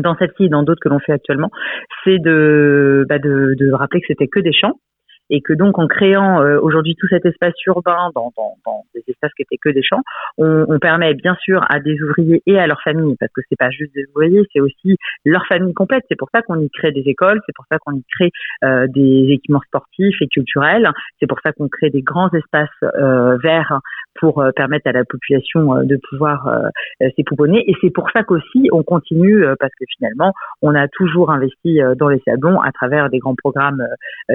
dans 0.00 0.16
celle-ci 0.16 0.44
et 0.44 0.48
dans 0.48 0.62
d'autres 0.62 0.80
que 0.80 0.88
l'on 0.88 0.98
fait 0.98 1.12
actuellement, 1.12 1.50
c'est 2.04 2.18
de, 2.18 3.04
bah 3.08 3.18
de, 3.18 3.54
de 3.58 3.72
rappeler 3.72 4.00
que 4.00 4.06
c'était 4.08 4.26
que 4.26 4.40
des 4.40 4.52
champs 4.52 4.78
et 5.32 5.40
que 5.40 5.54
donc 5.54 5.78
en 5.78 5.88
créant 5.88 6.42
euh, 6.42 6.60
aujourd'hui 6.60 6.94
tout 6.94 7.08
cet 7.08 7.24
espace 7.24 7.54
urbain 7.66 8.10
dans, 8.14 8.32
dans, 8.36 8.58
dans, 8.66 8.84
des 8.94 9.02
espaces 9.08 9.32
qui 9.34 9.42
étaient 9.42 9.56
que 9.56 9.70
des 9.70 9.82
champs, 9.82 10.02
on, 10.36 10.66
on, 10.68 10.78
permet 10.78 11.14
bien 11.14 11.34
sûr 11.42 11.64
à 11.70 11.80
des 11.80 12.00
ouvriers 12.02 12.42
et 12.46 12.58
à 12.58 12.66
leurs 12.66 12.82
familles, 12.82 13.16
parce 13.18 13.32
que 13.32 13.40
c'est 13.48 13.58
pas 13.58 13.70
juste 13.70 13.94
des 13.94 14.04
ouvriers, 14.14 14.42
c'est 14.52 14.60
aussi 14.60 14.98
leur 15.24 15.46
famille 15.46 15.72
complète. 15.72 16.04
C'est 16.08 16.18
pour 16.18 16.28
ça 16.34 16.42
qu'on 16.42 16.60
y 16.60 16.68
crée 16.68 16.92
des 16.92 17.04
écoles, 17.06 17.40
c'est 17.46 17.54
pour 17.56 17.64
ça 17.70 17.78
qu'on 17.78 17.92
y 17.92 18.04
crée 18.14 18.30
euh, 18.62 18.86
des 18.88 19.28
équipements 19.30 19.62
sportifs 19.66 20.20
et 20.20 20.28
culturels, 20.28 20.90
c'est 21.18 21.26
pour 21.26 21.40
ça 21.42 21.52
qu'on 21.52 21.68
crée 21.68 21.88
des 21.88 22.02
grands 22.02 22.30
espaces 22.30 22.68
euh, 22.82 23.38
verts 23.38 23.80
pour 24.20 24.40
euh, 24.40 24.50
permettre 24.52 24.86
à 24.88 24.92
la 24.92 25.04
population 25.04 25.76
euh, 25.76 25.84
de 25.84 25.98
pouvoir 26.08 26.46
euh, 26.48 27.08
s'épouponner. 27.16 27.64
Et 27.68 27.74
c'est 27.80 27.90
pour 27.90 28.10
ça 28.10 28.22
qu'aussi 28.22 28.68
on 28.72 28.82
continue, 28.82 29.44
parce 29.58 29.72
que 29.78 29.84
finalement, 29.96 30.32
on 30.60 30.74
a 30.74 30.88
toujours 30.88 31.30
investi 31.30 31.80
dans 31.96 32.08
les 32.08 32.20
sablons 32.26 32.60
à 32.60 32.72
travers 32.72 33.10
des 33.10 33.18
grands 33.18 33.34
programmes, 33.34 33.84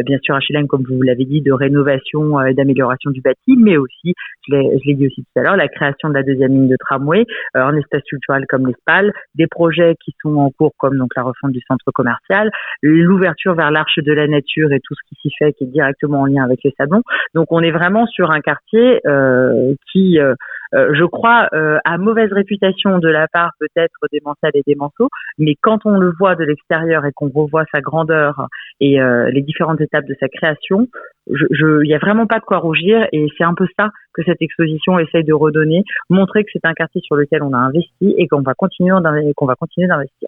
bien 0.05 0.17
sûr 0.21 0.38
HLM, 0.38 0.67
comme 0.67 0.84
vous 0.84 1.01
l'avez 1.01 1.25
dit, 1.25 1.41
de 1.41 1.51
rénovation 1.51 2.39
et 2.41 2.53
d'amélioration 2.53 3.11
du 3.11 3.21
bâti, 3.21 3.55
mais 3.57 3.78
aussi, 3.78 4.13
je 4.49 4.55
l'ai 4.86 4.93
dit 4.95 5.07
aussi 5.07 5.23
tout 5.23 5.39
à 5.39 5.43
l'heure, 5.43 5.55
la 5.55 5.67
création 5.67 6.09
de 6.09 6.13
la 6.13 6.23
deuxième 6.23 6.51
ligne 6.51 6.67
de 6.67 6.78
tramway, 6.80 7.25
un 7.53 7.75
espace 7.75 8.03
culturel 8.03 8.45
comme 8.47 8.67
l'ESPAL, 8.67 9.11
des 9.36 9.47
projets 9.47 9.95
qui 10.03 10.13
sont 10.21 10.36
en 10.36 10.49
cours 10.51 10.73
comme 10.78 10.97
donc 10.97 11.11
la 11.15 11.23
refonte 11.23 11.51
du 11.51 11.61
centre 11.67 11.91
commercial, 11.93 12.51
l'ouverture 12.82 13.55
vers 13.55 13.71
l'arche 13.71 13.99
de 13.99 14.11
la 14.11 14.28
nature 14.28 14.71
et 14.71 14.80
tout 14.80 14.95
ce 14.95 15.01
qui 15.09 15.15
s'y 15.21 15.36
fait 15.38 15.53
qui 15.53 15.65
est 15.65 15.67
directement 15.67 16.21
en 16.21 16.25
lien 16.25 16.43
avec 16.43 16.59
les 16.63 16.73
sablons. 16.78 17.03
Donc 17.34 17.47
on 17.51 17.61
est 17.61 17.71
vraiment 17.71 18.05
sur 18.07 18.32
un 18.32 18.41
quartier 18.41 19.01
euh, 19.07 19.66
qui, 19.91 20.20
euh, 20.20 20.34
euh, 20.74 20.93
je 20.93 21.03
crois, 21.05 21.47
euh, 21.53 21.78
a 21.86 21.97
mauvaise 21.97 22.32
réputation 22.32 22.99
de 22.99 23.07
la 23.07 23.28
part 23.28 23.51
peut-être 23.59 23.95
des 24.11 24.22
Mansal 24.24 24.51
et 24.53 24.63
des 24.65 24.76
Manceaux, 24.76 25.09
mais 25.38 25.55
quand 25.61 25.86
on 25.86 25.97
le 25.97 26.11
voit 26.20 26.36
de 26.36 26.43
l'extérieur 26.43 27.05
et 27.05 27.11
qu'on 27.13 27.30
revoit 27.30 27.65
sa 27.74 27.82
grandeur 27.82 28.47
et 28.80 28.99
les 29.32 29.41
différentes 29.41 29.82
étapes 29.82 30.05
de 30.05 30.15
sa 30.20 30.28
création, 30.28 30.88
il 31.30 31.82
n'y 31.84 31.93
a 31.93 31.99
vraiment 31.99 32.28
pas 32.28 32.39
de 32.39 32.43
quoi 32.43 32.59
rougir 32.59 33.07
et 33.11 33.28
c'est 33.38 33.43
un 33.43 33.53
peu 33.53 33.68
ça 33.78 33.89
que 34.13 34.24
cette 34.24 34.41
exposition 34.41 34.99
essaye 34.99 35.24
de 35.24 35.34
redonner, 35.34 35.84
montrer 36.09 36.43
que 36.43 36.49
c'est 36.53 36.65
un 36.65 36.74
quartier 36.74 37.01
sur 37.01 37.15
lequel 37.15 37.43
on 37.43 37.53
a 37.53 37.57
investi 37.57 38.13
et 38.18 38.28
qu'on 38.28 38.41
va 38.41 38.53
continuer 38.53 38.91
d'investir. 38.91 40.28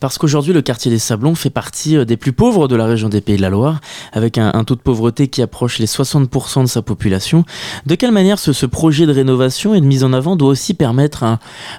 Parce 0.00 0.16
qu'aujourd'hui, 0.16 0.54
le 0.54 0.62
quartier 0.62 0.90
des 0.90 0.98
Sablons 0.98 1.34
fait 1.34 1.50
partie 1.50 1.96
euh, 1.98 2.04
des 2.06 2.16
plus 2.16 2.32
pauvres 2.32 2.68
de 2.68 2.76
la 2.76 2.86
région 2.86 3.10
des 3.10 3.20
Pays 3.20 3.36
de 3.36 3.42
la 3.42 3.50
Loire, 3.50 3.80
avec 4.14 4.38
un, 4.38 4.64
taux 4.64 4.74
de 4.74 4.80
pauvreté 4.80 5.28
qui 5.28 5.42
approche 5.42 5.78
les 5.78 5.86
60% 5.86 6.62
de 6.62 6.66
sa 6.66 6.80
population. 6.80 7.44
De 7.86 7.94
quelle 7.94 8.10
manière 8.10 8.38
ce, 8.38 8.66
projet 8.66 9.04
de 9.04 9.12
rénovation 9.12 9.74
et 9.74 9.80
de 9.80 9.84
mise 9.84 10.04
en 10.04 10.12
avant 10.12 10.36
doit 10.36 10.48
aussi 10.48 10.74
permettre 10.74 11.24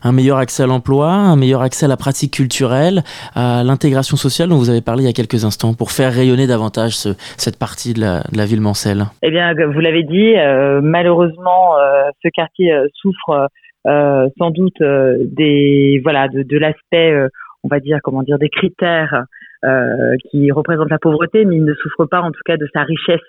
un, 0.03 0.11
meilleur 0.11 0.38
accès 0.38 0.63
à 0.63 0.67
l'emploi, 0.67 1.09
un 1.09 1.36
meilleur 1.36 1.61
accès 1.61 1.86
à 1.86 1.89
la 1.89 1.97
pratique 1.97 2.34
culturelle, 2.34 3.03
à 3.34 3.63
l'intégration 3.63 4.17
sociale 4.17 4.49
dont 4.49 4.57
vous 4.57 4.69
avez 4.69 4.82
parlé 4.82 5.03
il 5.03 5.07
y 5.07 5.09
a 5.09 5.13
quelques 5.13 5.45
instants, 5.45 5.74
pour 5.74 5.91
faire 5.91 6.13
rayonner 6.13 6.47
davantage 6.47 6.95
cette 7.38 7.57
partie 7.57 7.93
de 7.93 8.01
la, 8.01 8.45
ville 8.45 8.61
mancelle? 8.61 9.05
Eh 9.24 9.32
bien, 9.32 9.53
vous 9.53 9.80
l'avez 9.80 10.03
dit, 10.03 10.36
euh, 10.38 10.82
malheureusement, 10.84 11.78
euh, 11.78 12.09
ce 12.24 12.30
quartier 12.30 12.72
souffre 12.93 13.47
sans 13.86 14.51
doute 14.51 14.78
des 14.80 16.01
voilà 16.03 16.28
de 16.28 16.57
l'aspect 16.57 17.13
on 17.64 17.68
va 17.68 17.80
dire, 17.80 17.99
comment 18.03 18.24
dire, 18.24 18.39
des 18.39 18.49
critères 18.49 19.26
euh, 19.64 20.16
qui 20.30 20.51
représentent 20.51 20.89
la 20.89 20.97
pauvreté, 20.97 21.45
mais 21.45 21.57
il 21.57 21.64
ne 21.64 21.76
souffre 21.76 22.05
pas 22.05 22.22
en 22.22 22.32
tout 22.32 22.41
cas 22.45 22.57
de 22.57 22.68
sa 22.74 22.82
richesse 22.82 23.20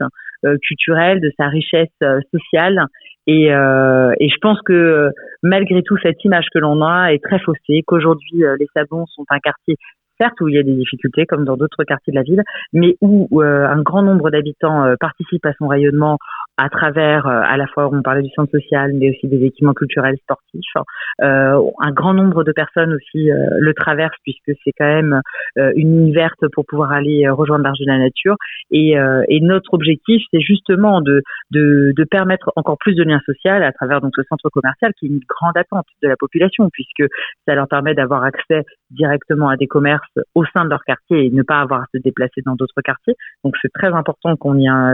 euh, 0.47 0.57
culturelle, 0.67 1.21
de 1.21 1.31
sa 1.39 1.49
richesse 1.49 1.91
euh, 2.03 2.21
sociale. 2.35 2.87
Et, 3.27 3.45
et, 3.45 4.29
je 4.29 4.37
pense 4.41 4.61
que 4.63 5.11
malgré 5.45 5.83
tout, 5.85 5.97
cette 6.03 6.25
image 6.25 6.47
que 6.53 6.59
l'on 6.59 6.83
a 6.83 7.13
est 7.13 7.23
très 7.23 7.39
faussée, 7.39 7.85
qu'aujourd'hui 7.87 8.43
les 8.59 8.67
Sablons 8.75 9.07
sont 9.07 9.25
un 9.31 9.39
quartier 9.39 9.77
certes 10.19 10.41
où 10.41 10.49
il 10.49 10.57
y 10.57 10.59
a 10.59 10.65
des 10.65 10.75
difficultés 10.75 11.25
comme 11.25 11.45
dans 11.45 11.57
d'autres 11.57 11.85
quartiers 11.85 12.13
de 12.13 12.17
la 12.17 12.25
ville, 12.25 12.43
mais 12.73 12.97
où 13.01 13.29
un 13.41 13.81
grand 13.81 14.03
nombre 14.03 14.31
d'habitants 14.31 14.93
participent 14.99 15.47
à 15.47 15.53
son 15.53 15.69
rayonnement 15.69 16.19
à 16.63 16.69
travers 16.69 17.27
euh, 17.27 17.41
à 17.45 17.57
la 17.57 17.67
fois 17.67 17.91
on 17.93 18.03
parlait 18.03 18.23
du 18.23 18.31
centre 18.37 18.51
social 18.53 18.93
mais 18.95 19.11
aussi 19.11 19.27
des 19.27 19.45
équipements 19.45 19.73
culturels 19.75 20.17
sportifs 20.23 20.77
euh, 21.23 21.61
un 21.81 21.91
grand 21.91 22.15
nombre 22.15 22.45
de 22.45 22.53
personnes 22.53 22.95
aussi 22.95 23.31
euh, 23.33 23.37
le 23.59 23.75
traversent 23.75 24.17
puisque 24.23 24.53
c'est 24.63 24.73
quand 24.79 24.87
même 24.87 25.21
une 25.57 25.99
ligne 25.99 26.15
verte 26.15 26.45
pour 26.53 26.65
pouvoir 26.67 26.93
aller 26.93 27.29
rejoindre 27.29 27.65
l'arche 27.65 27.79
de 27.79 27.87
la 27.87 27.99
nature. 27.99 28.37
Et, 28.71 28.95
et 29.29 29.41
notre 29.41 29.75
objectif 29.75 30.23
c'est 30.33 30.41
justement 30.41 31.01
de, 31.01 31.23
de, 31.51 31.93
de 31.97 32.05
permettre 32.05 32.51
encore 32.57 32.79
plus 32.79 32.95
de 32.95 33.03
liens 33.03 33.21
sociaux 33.27 33.51
à 33.51 33.73
travers 33.73 34.01
donc 34.01 34.13
ce 34.17 34.23
centre 34.29 34.49
commercial 34.51 34.93
qui 34.99 35.07
est 35.07 35.09
une 35.09 35.21
grande 35.29 35.57
attente 35.57 35.87
de 36.03 36.09
la 36.09 36.17
population 36.17 36.69
puisque 36.73 37.05
ça 37.47 37.55
leur 37.55 37.69
permet 37.69 37.95
d'avoir 37.95 38.23
accès 38.25 38.63
directement 38.91 39.49
à 39.49 39.57
des 39.57 39.67
commerces 39.67 40.03
au 40.35 40.45
sein 40.47 40.65
de 40.65 40.71
leur 40.71 40.85
quartier 40.85 41.27
et 41.27 41.31
ne 41.31 41.43
pas 41.43 41.61
avoir 41.61 41.83
à 41.83 41.87
se 41.93 41.99
déplacer 41.99 42.41
dans 42.47 42.55
d'autres 42.55 42.81
quartiers. 42.83 43.15
Donc 43.45 43.55
c'est 43.61 43.73
très 43.73 43.93
important 43.93 44.37
qu'on 44.37 44.53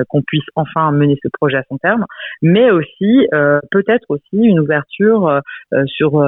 qu'on 0.08 0.22
puisse 0.22 0.46
enfin 0.54 0.90
mener 0.92 1.18
ce 1.22 1.28
projet 1.32 1.57
à 1.58 1.62
son 1.68 1.78
terme, 1.78 2.04
mais 2.42 2.70
aussi 2.70 3.26
peut-être 3.70 4.06
aussi 4.08 4.24
une 4.32 4.60
ouverture 4.60 5.40
sur 5.86 6.24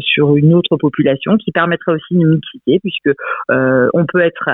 sur 0.00 0.36
une 0.36 0.54
autre 0.54 0.76
population 0.76 1.36
qui 1.36 1.52
permettrait 1.52 1.92
aussi 1.92 2.14
une 2.14 2.28
mixité, 2.28 2.78
puisque 2.80 3.10
on 3.48 4.06
peut 4.06 4.20
être, 4.20 4.48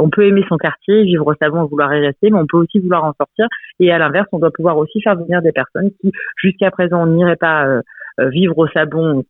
on 0.00 0.10
peut 0.10 0.26
aimer 0.26 0.44
son 0.48 0.56
quartier, 0.56 1.04
vivre 1.04 1.32
et 1.32 1.48
vouloir 1.48 1.94
y 1.94 2.00
rester, 2.00 2.30
mais 2.30 2.38
on 2.38 2.46
peut 2.46 2.58
aussi 2.58 2.78
vouloir 2.78 3.04
en 3.04 3.12
sortir. 3.12 3.46
Et 3.80 3.92
à 3.92 3.98
l'inverse, 3.98 4.28
on 4.32 4.38
doit 4.38 4.50
pouvoir 4.50 4.76
aussi 4.78 5.00
faire 5.02 5.16
venir 5.16 5.42
des 5.42 5.52
personnes 5.52 5.90
qui 6.00 6.12
jusqu'à 6.42 6.70
présent 6.70 7.06
n'iraient 7.06 7.36
pas 7.36 7.80
vivre 8.18 8.56
au 8.58 8.66
Sablon 8.68 9.24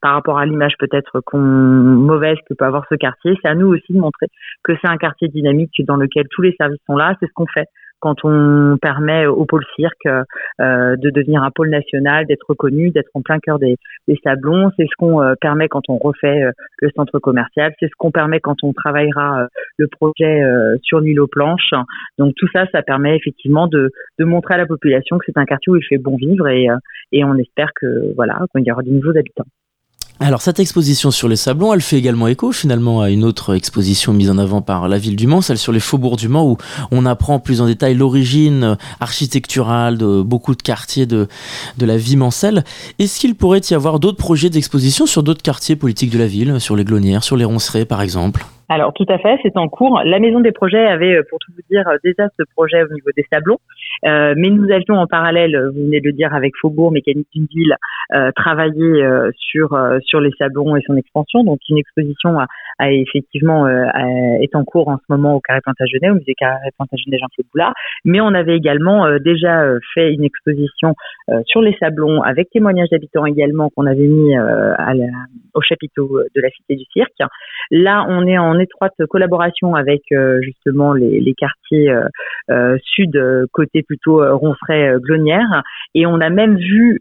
par 0.00 0.14
rapport 0.14 0.38
à 0.38 0.46
l'image 0.46 0.74
peut-être 0.78 1.20
qu'on 1.26 1.38
mauvaise 1.38 2.36
que 2.48 2.54
peut 2.54 2.64
avoir 2.64 2.86
ce 2.88 2.94
quartier, 2.94 3.36
c'est 3.42 3.48
à 3.48 3.56
nous 3.56 3.66
aussi 3.66 3.92
de 3.92 3.98
montrer 3.98 4.26
que 4.62 4.72
c'est 4.80 4.86
un 4.86 4.96
quartier 4.96 5.26
dynamique 5.26 5.74
dans 5.86 5.96
lequel 5.96 6.26
tous 6.30 6.42
les 6.42 6.54
services 6.56 6.80
sont 6.86 6.96
là. 6.96 7.16
C'est 7.18 7.26
ce 7.26 7.32
qu'on 7.34 7.46
fait 7.46 7.66
quand 8.02 8.16
on 8.24 8.76
permet 8.82 9.26
au 9.26 9.44
pôle 9.44 9.64
cirque 9.76 10.06
euh, 10.06 10.96
de 10.96 11.10
devenir 11.10 11.44
un 11.44 11.52
pôle 11.52 11.70
national, 11.70 12.26
d'être 12.26 12.44
reconnu, 12.48 12.90
d'être 12.90 13.10
en 13.14 13.22
plein 13.22 13.38
cœur 13.38 13.60
des, 13.60 13.76
des 14.08 14.18
sablons. 14.24 14.72
C'est 14.76 14.86
ce 14.86 14.96
qu'on 14.98 15.22
euh, 15.22 15.34
permet 15.40 15.68
quand 15.68 15.88
on 15.88 15.98
refait 15.98 16.42
euh, 16.42 16.50
le 16.80 16.90
centre 16.96 17.20
commercial. 17.20 17.72
C'est 17.78 17.86
ce 17.86 17.94
qu'on 17.96 18.10
permet 18.10 18.40
quand 18.40 18.56
on 18.64 18.72
travaillera 18.72 19.46
le 19.76 19.86
projet 19.86 20.42
sur 20.82 20.98
l'île 20.98 21.20
aux 21.20 21.28
planches. 21.28 21.74
Donc 22.18 22.34
tout 22.36 22.48
ça, 22.52 22.66
ça 22.72 22.82
permet 22.82 23.16
effectivement 23.16 23.68
de, 23.68 23.90
de 24.18 24.24
montrer 24.24 24.54
à 24.54 24.58
la 24.58 24.66
population 24.66 25.18
que 25.18 25.24
c'est 25.26 25.38
un 25.38 25.44
quartier 25.44 25.72
où 25.72 25.76
il 25.76 25.84
fait 25.84 25.98
bon 25.98 26.16
vivre 26.16 26.48
et, 26.48 26.66
et 27.12 27.24
on 27.24 27.36
espère 27.36 27.70
que 27.80 28.12
voilà 28.16 28.40
qu'il 28.52 28.66
y 28.66 28.72
aura 28.72 28.82
de 28.82 28.90
nouveaux 28.90 29.16
habitants. 29.16 29.46
Alors 30.24 30.40
cette 30.40 30.60
exposition 30.60 31.10
sur 31.10 31.28
les 31.28 31.34
sablons, 31.34 31.74
elle 31.74 31.80
fait 31.80 31.98
également 31.98 32.28
écho 32.28 32.52
finalement 32.52 33.00
à 33.00 33.10
une 33.10 33.24
autre 33.24 33.56
exposition 33.56 34.12
mise 34.12 34.30
en 34.30 34.38
avant 34.38 34.62
par 34.62 34.88
la 34.88 34.96
ville 34.96 35.16
du 35.16 35.26
Mans, 35.26 35.42
celle 35.42 35.58
sur 35.58 35.72
les 35.72 35.80
faubourgs 35.80 36.16
du 36.16 36.28
Mans, 36.28 36.48
où 36.48 36.58
on 36.92 37.06
apprend 37.06 37.40
plus 37.40 37.60
en 37.60 37.66
détail 37.66 37.96
l'origine 37.96 38.78
architecturale 39.00 39.98
de 39.98 40.22
beaucoup 40.22 40.54
de 40.54 40.62
quartiers 40.62 41.06
de, 41.06 41.26
de 41.76 41.86
la 41.86 41.96
vie 41.96 42.14
mancelle. 42.14 42.62
Est-ce 43.00 43.18
qu'il 43.18 43.34
pourrait 43.34 43.62
y 43.68 43.74
avoir 43.74 43.98
d'autres 43.98 44.16
projets 44.16 44.48
d'exposition 44.48 45.06
sur 45.06 45.24
d'autres 45.24 45.42
quartiers 45.42 45.74
politiques 45.74 46.10
de 46.10 46.18
la 46.18 46.28
ville, 46.28 46.60
sur 46.60 46.76
les 46.76 46.84
Glonnières, 46.84 47.24
sur 47.24 47.36
les 47.36 47.44
Roncerets 47.44 47.84
par 47.84 48.00
exemple? 48.00 48.46
Alors 48.68 48.92
tout 48.92 49.06
à 49.08 49.18
fait, 49.18 49.38
c'est 49.42 49.56
en 49.56 49.68
cours. 49.68 50.00
La 50.04 50.18
Maison 50.18 50.40
des 50.40 50.52
Projets 50.52 50.86
avait, 50.86 51.16
euh, 51.16 51.22
pour 51.28 51.38
tout 51.38 51.52
vous 51.54 51.62
dire, 51.70 51.86
euh, 51.88 51.96
déjà 52.02 52.28
ce 52.38 52.44
projet 52.54 52.82
au 52.82 52.92
niveau 52.92 53.10
des 53.16 53.24
sablons, 53.32 53.58
euh, 54.06 54.34
mais 54.36 54.50
nous 54.50 54.70
avions 54.70 54.94
en 54.94 55.06
parallèle, 55.06 55.56
vous 55.74 55.84
venez 55.84 56.00
de 56.00 56.06
le 56.06 56.12
dire, 56.12 56.34
avec 56.34 56.52
Faubourg 56.60 56.92
Mécanique 56.92 57.28
d'une 57.34 57.46
ville, 57.46 57.76
euh, 58.14 58.30
travaillé 58.34 58.82
sur 59.36 59.78
sur 60.04 60.20
les 60.20 60.30
sablons 60.38 60.76
et 60.76 60.80
son 60.86 60.96
expansion. 60.96 61.44
Donc 61.44 61.58
une 61.68 61.78
exposition 61.78 62.38
a, 62.38 62.46
a 62.78 62.90
effectivement 62.90 63.66
est 63.68 64.54
en 64.54 64.64
cours 64.64 64.88
en 64.88 64.96
ce 64.96 65.04
moment 65.08 65.36
au 65.36 65.40
Carré 65.40 65.60
Plantagenet, 65.60 66.10
au 66.10 66.14
musée 66.14 66.34
Carré 66.34 66.68
Plantagenet 66.76 67.18
Jean-Claude 67.18 67.46
Boulard. 67.52 67.74
Mais 68.04 68.20
on 68.20 68.34
avait 68.34 68.56
également 68.56 69.06
déjà 69.18 69.64
fait 69.94 70.12
une 70.12 70.24
exposition 70.24 70.94
sur 71.46 71.60
les 71.62 71.76
sablons 71.78 72.22
avec 72.22 72.50
témoignages 72.50 72.90
d'habitants 72.90 73.26
également 73.26 73.70
qu'on 73.70 73.86
avait 73.86 74.06
mis 74.06 74.34
à 74.36 74.92
au 75.54 75.60
chapiteau 75.60 76.20
de 76.34 76.40
la 76.40 76.50
Cité 76.50 76.76
du 76.76 76.84
Cirque. 76.92 77.12
Là, 77.70 78.06
on 78.08 78.26
est 78.26 78.38
en 78.38 78.58
étroite 78.62 78.94
collaboration 79.08 79.74
avec 79.74 80.02
euh, 80.12 80.40
justement 80.42 80.92
les, 80.92 81.34
quartiers 81.36 81.90
euh, 81.90 82.04
euh, 82.50 82.76
sud, 82.82 83.20
côté 83.52 83.82
plutôt 83.82 84.22
Ronfray, 84.36 84.98
Glonnière, 85.00 85.62
et 85.94 86.06
on 86.06 86.20
a 86.20 86.30
même 86.30 86.56
vu 86.56 86.98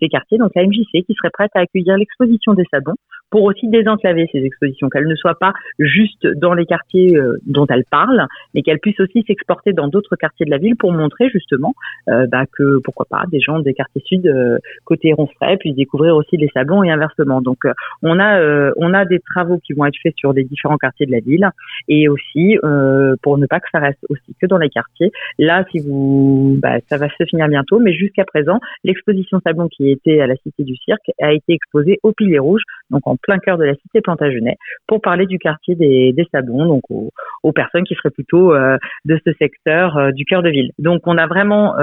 ces 0.00 0.08
quartiers, 0.08 0.38
donc 0.38 0.52
la 0.54 0.64
MJC, 0.64 1.04
qui 1.06 1.14
serait 1.14 1.30
prête 1.32 1.50
à 1.54 1.60
accueillir 1.60 1.96
l'exposition 1.96 2.54
des 2.54 2.64
sablons 2.72 2.96
pour 3.30 3.44
aussi 3.44 3.68
désenclaver 3.68 4.28
ces 4.32 4.38
expositions, 4.38 4.88
qu'elles 4.88 5.06
ne 5.06 5.14
soient 5.14 5.38
pas 5.38 5.52
juste 5.78 6.26
dans 6.26 6.52
les 6.52 6.66
quartiers 6.66 7.16
dont 7.46 7.66
elles 7.68 7.84
parlent, 7.88 8.26
mais 8.54 8.62
qu'elles 8.62 8.80
puissent 8.80 8.98
aussi 8.98 9.22
s'exporter 9.24 9.72
dans 9.72 9.86
d'autres 9.86 10.16
quartiers 10.16 10.46
de 10.46 10.50
la 10.50 10.58
ville 10.58 10.76
pour 10.76 10.92
montrer 10.92 11.28
justement 11.30 11.74
bah, 12.06 12.44
que 12.52 12.80
pourquoi 12.82 13.06
pas 13.08 13.24
des 13.30 13.40
gens 13.40 13.60
des 13.60 13.74
quartiers 13.74 14.02
sud 14.04 14.60
côté 14.84 15.12
Ronfray 15.12 15.58
puissent 15.58 15.76
découvrir 15.76 16.16
aussi 16.16 16.36
les 16.36 16.48
sablons 16.48 16.82
et 16.82 16.90
inversement. 16.90 17.40
Donc 17.40 17.58
on 18.02 18.18
a 18.18 18.72
on 18.76 18.94
a 18.94 19.04
des 19.04 19.20
travaux 19.20 19.58
qui 19.58 19.74
vont 19.74 19.84
être 19.84 19.98
faits 20.02 20.14
sur 20.16 20.34
des 20.34 20.44
différents 20.60 20.76
quartiers 20.76 21.06
de 21.06 21.12
la 21.12 21.20
ville 21.20 21.48
et 21.88 22.08
aussi 22.08 22.58
euh, 22.62 23.16
pour 23.22 23.38
ne 23.38 23.46
pas 23.46 23.60
que 23.60 23.68
ça 23.72 23.78
reste 23.78 24.04
aussi 24.08 24.34
que 24.40 24.46
dans 24.46 24.58
les 24.58 24.68
quartiers. 24.68 25.10
Là, 25.38 25.64
si 25.70 25.78
vous, 25.78 26.58
bah, 26.60 26.78
ça 26.88 26.98
va 26.98 27.08
se 27.08 27.24
finir 27.24 27.48
bientôt, 27.48 27.78
mais 27.80 27.92
jusqu'à 27.92 28.24
présent, 28.24 28.60
l'exposition 28.84 29.40
Sablon 29.44 29.68
qui 29.68 29.90
était 29.90 30.20
à 30.20 30.26
la 30.26 30.36
Cité 30.36 30.64
du 30.64 30.76
Cirque 30.76 31.10
a 31.20 31.32
été 31.32 31.54
exposée 31.54 31.98
au 32.02 32.12
Pilier 32.12 32.38
Rouge, 32.38 32.62
donc 32.90 33.02
en 33.06 33.16
plein 33.16 33.38
cœur 33.38 33.56
de 33.58 33.64
la 33.64 33.74
Cité 33.74 34.00
Plantagenet, 34.00 34.56
pour 34.86 35.00
parler 35.00 35.26
du 35.26 35.38
quartier 35.38 35.74
des, 35.74 36.12
des 36.12 36.26
Sablons, 36.32 36.66
donc 36.66 36.82
aux, 36.90 37.52
personnes 37.52 37.84
qui 37.84 37.94
seraient 37.94 38.10
plutôt 38.10 38.54
euh, 38.54 38.76
de 39.04 39.18
ce 39.26 39.32
secteur 39.34 39.96
euh, 39.96 40.12
du 40.12 40.24
cœur 40.24 40.42
de 40.42 40.50
ville. 40.50 40.70
Donc 40.78 41.02
on 41.06 41.16
a 41.16 41.26
vraiment 41.26 41.74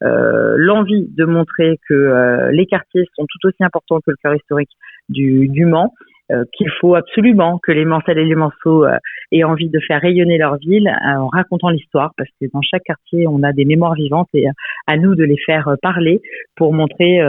l'envie 0.00 1.06
de 1.16 1.24
montrer 1.24 1.78
que 1.88 2.50
les 2.50 2.66
quartiers 2.66 3.04
sont 3.16 3.24
tout 3.24 3.48
aussi 3.48 3.62
importants 3.62 3.98
que 3.98 4.10
le 4.10 4.16
cœur 4.22 4.34
historique 4.34 4.70
du, 5.08 5.48
du 5.48 5.64
Mans 5.64 5.92
euh, 5.92 6.11
qu'il 6.52 6.70
faut 6.80 6.94
absolument 6.94 7.58
que 7.62 7.72
les 7.72 7.84
Mancelles 7.84 8.18
et 8.18 8.24
les 8.24 8.34
Manceaux 8.34 8.84
euh, 8.84 8.96
aient 9.30 9.44
envie 9.44 9.68
de 9.68 9.80
faire 9.80 10.00
rayonner 10.00 10.38
leur 10.38 10.56
ville 10.56 10.88
euh, 10.88 11.18
en 11.18 11.28
racontant 11.28 11.70
l'histoire, 11.70 12.12
parce 12.16 12.30
que 12.40 12.46
dans 12.52 12.62
chaque 12.62 12.84
quartier, 12.84 13.26
on 13.28 13.42
a 13.42 13.52
des 13.52 13.64
mémoires 13.64 13.94
vivantes 13.94 14.28
et 14.34 14.46
à 14.86 14.96
nous 14.96 15.14
de 15.14 15.24
les 15.24 15.38
faire 15.38 15.74
parler 15.82 16.20
pour 16.56 16.72
montrer 16.72 17.20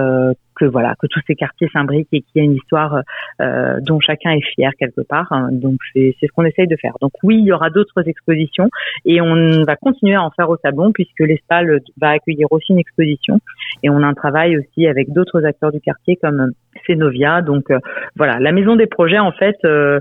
que 0.55 0.65
voilà 0.65 0.95
que 0.99 1.07
tous 1.07 1.21
ces 1.27 1.35
quartiers 1.35 1.69
s'imbriquent 1.71 2.09
et 2.11 2.21
qu'il 2.21 2.35
y 2.35 2.39
a 2.39 2.43
une 2.43 2.55
histoire 2.55 3.01
euh, 3.41 3.79
dont 3.81 3.99
chacun 3.99 4.31
est 4.31 4.45
fier 4.55 4.71
quelque 4.79 5.01
part. 5.01 5.27
Hein. 5.31 5.49
Donc 5.51 5.77
c'est 5.93 6.15
ce 6.19 6.27
qu'on 6.33 6.45
essaye 6.45 6.67
de 6.67 6.75
faire. 6.75 6.93
Donc 7.01 7.11
oui, 7.23 7.37
il 7.39 7.45
y 7.45 7.51
aura 7.51 7.69
d'autres 7.69 8.07
expositions 8.07 8.69
et 9.05 9.21
on 9.21 9.63
va 9.63 9.75
continuer 9.75 10.15
à 10.15 10.23
en 10.23 10.31
faire 10.31 10.49
au 10.49 10.57
Sabon 10.57 10.91
puisque 10.91 11.19
l'Espal 11.19 11.79
va 11.99 12.09
accueillir 12.09 12.47
aussi 12.51 12.73
une 12.73 12.79
exposition 12.79 13.39
et 13.83 13.89
on 13.89 14.01
a 14.01 14.07
un 14.07 14.13
travail 14.13 14.57
aussi 14.57 14.87
avec 14.87 15.11
d'autres 15.11 15.43
acteurs 15.45 15.71
du 15.71 15.79
quartier 15.79 16.17
comme 16.17 16.51
Cenovia. 16.87 17.41
Donc 17.41 17.69
euh, 17.71 17.79
voilà, 18.15 18.39
la 18.39 18.51
maison 18.51 18.75
des 18.75 18.87
projets 18.87 19.19
en 19.19 19.31
fait, 19.31 19.57
euh, 19.65 19.99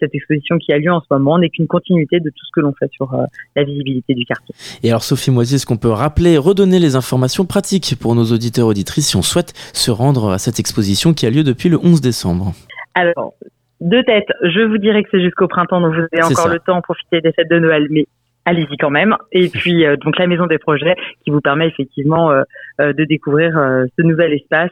cette 0.00 0.14
exposition 0.14 0.58
qui 0.58 0.72
a 0.72 0.78
lieu 0.78 0.92
en 0.92 1.00
ce 1.00 1.06
moment 1.10 1.38
n'est 1.38 1.50
qu'une 1.50 1.66
continuité 1.66 2.20
de 2.20 2.30
tout 2.30 2.46
ce 2.46 2.50
que 2.54 2.60
l'on 2.60 2.72
fait 2.72 2.90
sur 2.92 3.14
la 3.56 3.64
visibilité 3.64 4.14
du 4.14 4.24
quartier. 4.24 4.54
Et 4.82 4.90
alors 4.90 5.02
Sophie 5.02 5.30
Moisier, 5.30 5.56
est-ce 5.56 5.66
qu'on 5.66 5.76
peut 5.76 5.88
rappeler, 5.88 6.38
redonner 6.38 6.78
les 6.78 6.96
informations 6.96 7.44
pratiques 7.44 7.96
pour 8.00 8.14
nos 8.14 8.24
auditeurs 8.24 8.66
auditrices 8.66 9.08
si 9.08 9.16
on 9.16 9.22
souhaite 9.22 9.54
se 9.72 9.90
rendre 9.90 10.30
à 10.30 10.38
cette 10.38 10.58
exposition 10.60 11.14
qui 11.14 11.26
a 11.26 11.30
lieu 11.30 11.44
depuis 11.44 11.68
le 11.68 11.78
11 11.78 12.00
décembre 12.00 12.52
Alors, 12.94 13.34
de 13.80 14.02
tête, 14.02 14.28
je 14.42 14.60
vous 14.60 14.78
dirais 14.78 15.02
que 15.02 15.08
c'est 15.12 15.22
jusqu'au 15.22 15.46
printemps, 15.46 15.80
donc 15.80 15.94
vous 15.94 16.06
avez 16.12 16.22
encore 16.22 16.48
le 16.48 16.58
temps 16.58 16.76
de 16.76 16.82
profiter 16.82 17.20
des 17.20 17.32
fêtes 17.32 17.50
de 17.50 17.58
Noël, 17.58 17.86
mais 17.90 18.06
allez-y 18.48 18.76
quand 18.76 18.90
même. 18.90 19.16
Et 19.32 19.48
puis, 19.52 19.84
euh, 19.84 19.96
donc 19.96 20.18
la 20.18 20.26
Maison 20.26 20.46
des 20.46 20.58
Projets 20.58 20.96
qui 21.24 21.30
vous 21.30 21.40
permet 21.40 21.68
effectivement 21.68 22.30
euh, 22.30 22.42
euh, 22.80 22.92
de 22.92 23.04
découvrir 23.04 23.52
ce 23.96 24.02
nouvel 24.02 24.32
espace 24.32 24.70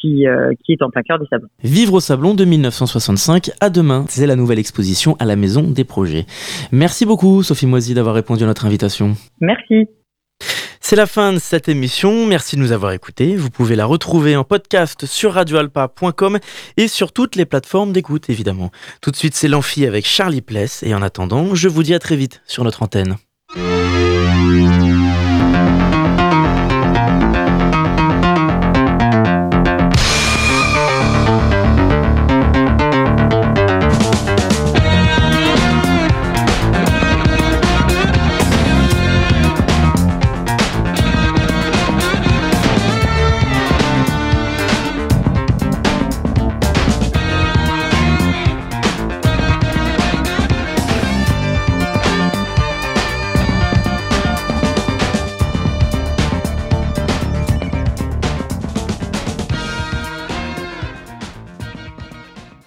qui, 0.00 0.26
qui, 0.64 0.72
est 0.72 0.82
en 0.82 0.90
plein 0.90 1.02
cœur 1.02 1.18
des 1.18 1.26
sablons. 1.26 1.48
Vivre 1.62 1.94
au 1.94 2.00
Sablon 2.00 2.34
de 2.34 2.44
1965 2.44 3.50
à 3.60 3.70
demain, 3.70 4.04
c'est 4.08 4.26
la 4.26 4.36
nouvelle 4.36 4.58
exposition 4.58 5.16
à 5.18 5.24
la 5.24 5.36
Maison 5.36 5.62
des 5.62 5.84
Projets. 5.84 6.26
Merci 6.70 7.06
beaucoup 7.06 7.42
Sophie 7.42 7.66
Moisy 7.66 7.94
d'avoir 7.94 8.14
répondu 8.14 8.44
à 8.44 8.46
notre 8.46 8.66
invitation. 8.66 9.14
Merci. 9.40 9.88
C'est 10.88 10.94
la 10.94 11.06
fin 11.06 11.32
de 11.32 11.40
cette 11.40 11.68
émission. 11.68 12.26
Merci 12.26 12.54
de 12.54 12.60
nous 12.60 12.70
avoir 12.70 12.92
écoutés. 12.92 13.34
Vous 13.34 13.50
pouvez 13.50 13.74
la 13.74 13.86
retrouver 13.86 14.36
en 14.36 14.44
podcast 14.44 15.04
sur 15.04 15.32
radioalpa.com 15.32 16.38
et 16.76 16.86
sur 16.86 17.10
toutes 17.10 17.34
les 17.34 17.44
plateformes 17.44 17.92
d'écoute, 17.92 18.30
évidemment. 18.30 18.70
Tout 19.00 19.10
de 19.10 19.16
suite, 19.16 19.34
c'est 19.34 19.48
l'amphi 19.48 19.84
avec 19.84 20.06
Charlie 20.06 20.42
Pless. 20.42 20.84
Et 20.84 20.94
en 20.94 21.02
attendant, 21.02 21.56
je 21.56 21.66
vous 21.66 21.82
dis 21.82 21.92
à 21.92 21.98
très 21.98 22.14
vite 22.14 22.40
sur 22.46 22.62
notre 22.62 22.84
antenne. 22.84 23.16